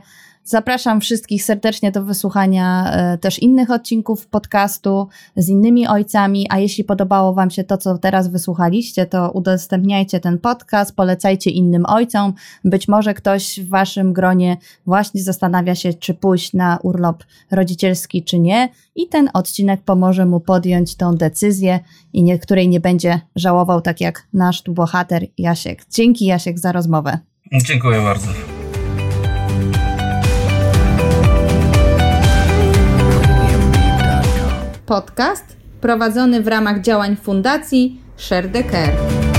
Zapraszam 0.47 1.01
wszystkich 1.01 1.43
serdecznie 1.43 1.91
do 1.91 2.03
wysłuchania 2.03 2.91
e, 2.91 3.17
też 3.17 3.39
innych 3.39 3.71
odcinków 3.71 4.27
podcastu 4.27 5.07
z 5.35 5.49
innymi 5.49 5.87
ojcami, 5.87 6.47
a 6.49 6.59
jeśli 6.59 6.83
podobało 6.83 7.33
Wam 7.33 7.51
się 7.51 7.63
to, 7.63 7.77
co 7.77 7.97
teraz 7.97 8.27
wysłuchaliście, 8.27 9.05
to 9.05 9.31
udostępniajcie 9.31 10.19
ten 10.19 10.39
podcast, 10.39 10.95
polecajcie 10.95 11.49
innym 11.51 11.85
ojcom. 11.85 12.33
Być 12.63 12.87
może 12.87 13.13
ktoś 13.13 13.59
w 13.59 13.69
Waszym 13.69 14.13
gronie 14.13 14.57
właśnie 14.85 15.23
zastanawia 15.23 15.75
się, 15.75 15.93
czy 15.93 16.13
pójść 16.13 16.53
na 16.53 16.79
urlop 16.83 17.23
rodzicielski, 17.51 18.23
czy 18.23 18.39
nie, 18.39 18.69
i 18.95 19.07
ten 19.07 19.29
odcinek 19.33 19.81
pomoże 19.81 20.25
mu 20.25 20.39
podjąć 20.39 20.95
tą 20.95 21.15
decyzję 21.15 21.79
i 22.13 22.39
której 22.39 22.69
nie 22.69 22.79
będzie 22.79 23.21
żałował, 23.35 23.81
tak 23.81 24.01
jak 24.01 24.27
nasz 24.33 24.61
tu 24.61 24.73
bohater 24.73 25.25
Jasiek. 25.37 25.85
Dzięki 25.91 26.25
Jasiek 26.25 26.59
za 26.59 26.71
rozmowę. 26.71 27.19
Dziękuję 27.63 28.01
bardzo. 28.01 28.54
Podcast 34.85 35.57
prowadzony 35.81 36.41
w 36.41 36.47
ramach 36.47 36.81
działań 36.81 37.15
Fundacji 37.15 38.01
Share 38.17 38.51
the 38.51 38.63
Care. 38.63 39.34